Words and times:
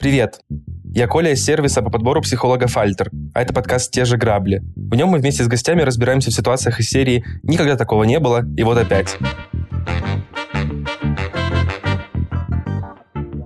Привет! 0.00 0.40
Я 0.94 1.06
Коля 1.06 1.32
из 1.32 1.44
сервиса 1.44 1.82
по 1.82 1.90
подбору 1.90 2.22
психолога 2.22 2.68
«Фальтер», 2.68 3.10
а 3.34 3.42
это 3.42 3.52
подкаст 3.52 3.92
«Те 3.92 4.06
же 4.06 4.16
грабли». 4.16 4.62
В 4.74 4.94
нем 4.94 5.10
мы 5.10 5.18
вместе 5.18 5.44
с 5.44 5.46
гостями 5.46 5.82
разбираемся 5.82 6.30
в 6.30 6.34
ситуациях 6.34 6.80
из 6.80 6.88
серии 6.88 7.22
«Никогда 7.42 7.76
такого 7.76 8.04
не 8.04 8.18
было, 8.18 8.42
и 8.56 8.62
вот 8.62 8.78
опять». 8.78 9.18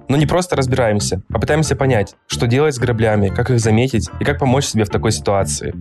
Но 0.09 0.17
не 0.17 0.27
просто 0.27 0.55
разбираемся, 0.55 1.23
а 1.29 1.41
пытаемся 1.41 1.75
понять, 1.75 2.15
что 2.29 2.47
делать 2.47 2.77
с 2.77 2.79
граблями, 2.79 3.31
как 3.31 3.51
их 3.51 3.59
заметить 3.59 4.09
и 4.21 4.25
как 4.25 4.39
помочь 4.39 4.67
себе 4.67 4.85
в 4.85 4.91
такой 4.91 5.11
ситуации. 5.11 5.75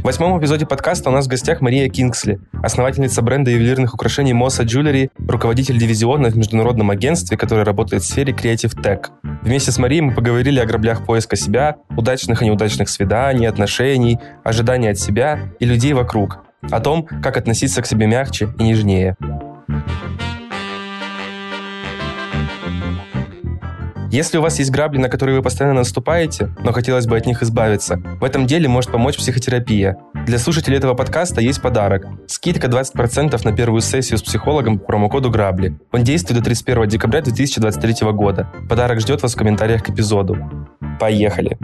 В 0.00 0.04
восьмом 0.04 0.40
эпизоде 0.40 0.64
подкаста 0.64 1.10
у 1.10 1.12
нас 1.12 1.26
в 1.26 1.28
гостях 1.28 1.60
Мария 1.60 1.90
Кингсли, 1.90 2.40
основательница 2.62 3.20
бренда 3.20 3.50
ювелирных 3.50 3.92
украшений 3.92 4.32
Mossa 4.32 4.64
Jewelry, 4.64 5.10
руководитель 5.28 5.76
дивизиона 5.76 6.30
в 6.30 6.36
международном 6.38 6.90
агентстве, 6.90 7.36
которое 7.36 7.66
работает 7.66 8.02
в 8.02 8.06
сфере 8.06 8.32
Creative 8.32 8.74
Tech. 8.82 9.08
Вместе 9.42 9.72
с 9.72 9.78
Марией 9.78 10.00
мы 10.00 10.14
поговорили 10.14 10.58
о 10.58 10.64
граблях 10.64 11.04
поиска 11.04 11.36
себя, 11.36 11.76
удачных 11.94 12.40
и 12.40 12.46
неудачных 12.46 12.88
свиданий, 12.88 13.46
отношений, 13.46 14.18
ожиданий 14.42 14.88
от 14.88 14.98
себя 14.98 15.38
и 15.60 15.66
людей 15.66 15.92
вокруг, 15.92 16.38
о 16.70 16.80
том, 16.80 17.04
как 17.22 17.36
относиться 17.36 17.82
к 17.82 17.86
себе 17.86 18.06
мягче 18.06 18.48
и 18.58 18.62
нежнее. 18.62 19.16
Если 24.12 24.38
у 24.38 24.42
вас 24.42 24.58
есть 24.58 24.72
грабли, 24.72 24.98
на 24.98 25.08
которые 25.08 25.36
вы 25.36 25.42
постоянно 25.42 25.78
наступаете, 25.78 26.52
но 26.64 26.72
хотелось 26.72 27.06
бы 27.06 27.16
от 27.16 27.26
них 27.26 27.42
избавиться, 27.44 28.02
в 28.20 28.24
этом 28.24 28.44
деле 28.44 28.66
может 28.68 28.90
помочь 28.90 29.16
психотерапия. 29.16 29.98
Для 30.26 30.38
слушателей 30.40 30.78
этого 30.78 30.94
подкаста 30.94 31.40
есть 31.40 31.62
подарок. 31.62 32.06
Скидка 32.26 32.66
20% 32.66 33.40
на 33.44 33.56
первую 33.56 33.82
сессию 33.82 34.18
с 34.18 34.22
психологом 34.22 34.80
по 34.80 34.86
промокоду 34.86 35.30
«Грабли». 35.30 35.78
Он 35.92 36.02
действует 36.02 36.40
до 36.40 36.44
31 36.44 36.88
декабря 36.88 37.20
2023 37.20 38.10
года. 38.10 38.50
Подарок 38.68 39.00
ждет 39.00 39.22
вас 39.22 39.34
в 39.34 39.38
комментариях 39.38 39.84
к 39.84 39.90
эпизоду. 39.90 40.36
Поехали! 40.98 41.56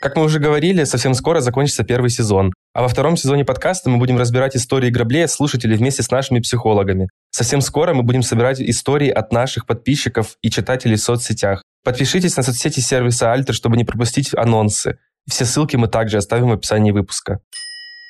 Как 0.00 0.16
мы 0.16 0.22
уже 0.22 0.38
говорили, 0.38 0.84
совсем 0.84 1.14
скоро 1.14 1.40
закончится 1.40 1.82
первый 1.82 2.10
сезон. 2.10 2.52
А 2.72 2.82
во 2.82 2.88
втором 2.88 3.16
сезоне 3.16 3.44
подкаста 3.44 3.90
мы 3.90 3.98
будем 3.98 4.16
разбирать 4.16 4.54
истории 4.54 4.90
граблей 4.90 5.24
от 5.24 5.30
слушателей 5.32 5.76
вместе 5.76 6.04
с 6.04 6.10
нашими 6.10 6.38
психологами. 6.38 7.08
Совсем 7.30 7.62
скоро 7.62 7.94
мы 7.94 8.04
будем 8.04 8.22
собирать 8.22 8.60
истории 8.60 9.10
от 9.10 9.32
наших 9.32 9.66
подписчиков 9.66 10.36
и 10.40 10.50
читателей 10.50 10.94
в 10.94 11.02
соцсетях. 11.02 11.64
Подпишитесь 11.82 12.36
на 12.36 12.44
соцсети 12.44 12.78
сервиса 12.78 13.32
Альтер, 13.32 13.56
чтобы 13.56 13.76
не 13.76 13.84
пропустить 13.84 14.32
анонсы. 14.34 14.98
Все 15.28 15.46
ссылки 15.46 15.74
мы 15.74 15.88
также 15.88 16.18
оставим 16.18 16.50
в 16.50 16.52
описании 16.52 16.92
выпуска. 16.92 17.40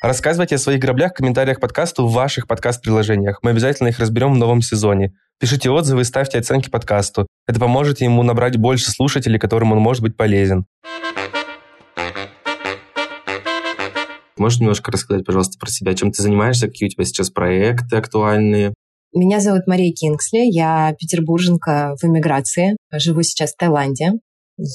Рассказывайте 0.03 0.57
о 0.57 0.59
своих 0.59 0.81
граблях 0.81 1.13
в 1.13 1.17
комментариях 1.17 1.59
подкасту 1.59 2.07
в 2.07 2.13
ваших 2.13 2.47
подкаст-приложениях. 2.47 3.39
Мы 3.43 3.53
обязательно 3.53 3.89
их 3.89 3.99
разберем 3.99 4.35
в 4.35 4.39
новом 4.39 4.61
сезоне. 4.61 5.15
Пишите 5.39 5.71
отзывы 5.71 6.03
и 6.03 6.05
ставьте 6.05 6.39
оценки 6.39 6.69
подкасту. 6.69 7.27
Это 7.47 7.59
поможет 7.59 8.03
ему 8.03 8.23
набрать 8.23 8.59
больше 8.59 8.91
слушателей, 8.91 9.39
которым 9.39 9.73
он 9.73 9.79
может 9.79 10.03
быть 10.03 10.19
полезен. 10.19 10.67
Можешь 14.41 14.61
немножко 14.61 14.91
рассказать, 14.91 15.27
пожалуйста, 15.27 15.59
про 15.59 15.69
себя, 15.69 15.95
чем 15.95 16.13
ты 16.13 16.23
занимаешься, 16.23 16.67
какие 16.67 16.89
у 16.89 16.91
тебя 16.91 17.05
сейчас 17.05 17.29
проекты 17.29 17.97
актуальные? 17.97 18.73
Меня 19.15 19.39
зовут 19.39 19.67
Мария 19.67 19.93
Кингсли, 19.93 20.51
я 20.51 20.95
петербурженка 20.99 21.95
в 22.01 22.07
эмиграции, 22.07 22.75
живу 22.91 23.21
сейчас 23.21 23.53
в 23.53 23.57
Таиланде. 23.59 24.13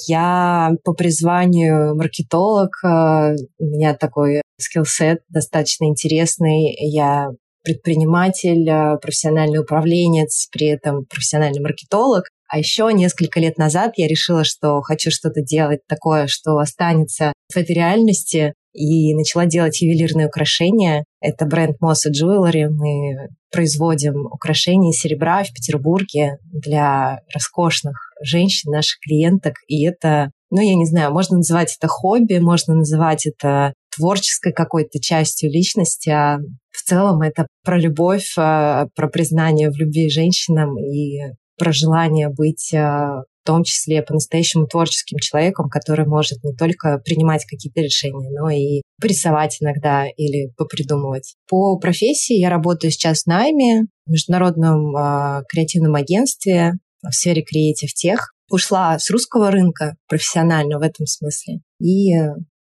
Я 0.06 0.70
по 0.84 0.92
призванию 0.92 1.96
маркетолог, 1.96 2.78
э, 2.84 3.34
у 3.58 3.64
меня 3.64 3.94
такой 3.94 4.42
скиллсет 4.60 5.22
достаточно 5.30 5.86
интересный. 5.86 6.72
Я 6.78 7.30
предприниматель, 7.64 8.68
э, 8.70 8.98
профессиональный 8.98 9.58
управленец, 9.58 10.46
при 10.52 10.68
этом 10.68 11.06
профессиональный 11.06 11.60
маркетолог. 11.60 12.28
А 12.48 12.58
еще 12.58 12.88
несколько 12.92 13.40
лет 13.40 13.58
назад 13.58 13.94
я 13.96 14.06
решила, 14.06 14.44
что 14.44 14.80
хочу 14.82 15.10
что-то 15.10 15.42
делать 15.42 15.80
такое, 15.88 16.28
что 16.28 16.58
останется 16.58 17.32
в 17.52 17.56
этой 17.56 17.74
реальности, 17.74 18.54
и 18.76 19.14
начала 19.14 19.46
делать 19.46 19.80
ювелирные 19.80 20.26
украшения. 20.26 21.04
Это 21.20 21.46
бренд 21.46 21.76
Mossa 21.82 22.10
Jewelry. 22.12 22.68
Мы 22.68 23.28
производим 23.50 24.26
украшения 24.26 24.90
из 24.90 24.98
серебра 24.98 25.42
в 25.42 25.52
Петербурге 25.52 26.38
для 26.44 27.20
роскошных 27.32 27.96
женщин, 28.22 28.70
наших 28.70 28.98
клиенток. 29.00 29.54
И 29.66 29.86
это, 29.86 30.30
ну, 30.50 30.60
я 30.60 30.74
не 30.74 30.86
знаю, 30.86 31.12
можно 31.12 31.38
называть 31.38 31.74
это 31.78 31.88
хобби, 31.88 32.38
можно 32.38 32.74
называть 32.74 33.26
это 33.26 33.72
творческой 33.96 34.52
какой-то 34.52 35.00
частью 35.00 35.50
личности, 35.50 36.10
а 36.10 36.38
в 36.70 36.82
целом 36.82 37.22
это 37.22 37.46
про 37.64 37.78
любовь, 37.78 38.34
а, 38.36 38.86
про 38.94 39.08
признание 39.08 39.70
в 39.70 39.76
любви 39.76 40.10
женщинам 40.10 40.78
и 40.78 41.32
про 41.58 41.72
желание 41.72 42.28
быть 42.28 42.74
а, 42.74 43.22
в 43.46 43.52
том 43.52 43.62
числе 43.62 44.02
по-настоящему 44.02 44.66
творческим 44.66 45.18
человеком, 45.18 45.68
который 45.68 46.04
может 46.04 46.42
не 46.42 46.52
только 46.52 46.98
принимать 46.98 47.44
какие-то 47.44 47.80
решения, 47.80 48.28
но 48.36 48.50
и 48.50 48.82
порисовать 49.00 49.58
иногда 49.60 50.06
или 50.08 50.52
попридумывать. 50.56 51.36
По 51.48 51.78
профессии 51.78 52.36
я 52.36 52.50
работаю 52.50 52.90
сейчас 52.90 53.22
в 53.22 53.26
найме 53.28 53.84
в 54.04 54.10
международном 54.10 54.96
э, 54.96 55.44
креативном 55.48 55.94
агентстве 55.94 56.72
в 57.02 57.12
сфере 57.12 57.42
креатив 57.42 57.92
тех. 57.92 58.32
Ушла 58.50 58.98
с 58.98 59.10
русского 59.10 59.52
рынка 59.52 59.94
профессионально 60.08 60.80
в 60.80 60.82
этом 60.82 61.06
смысле 61.06 61.60
и 61.80 62.14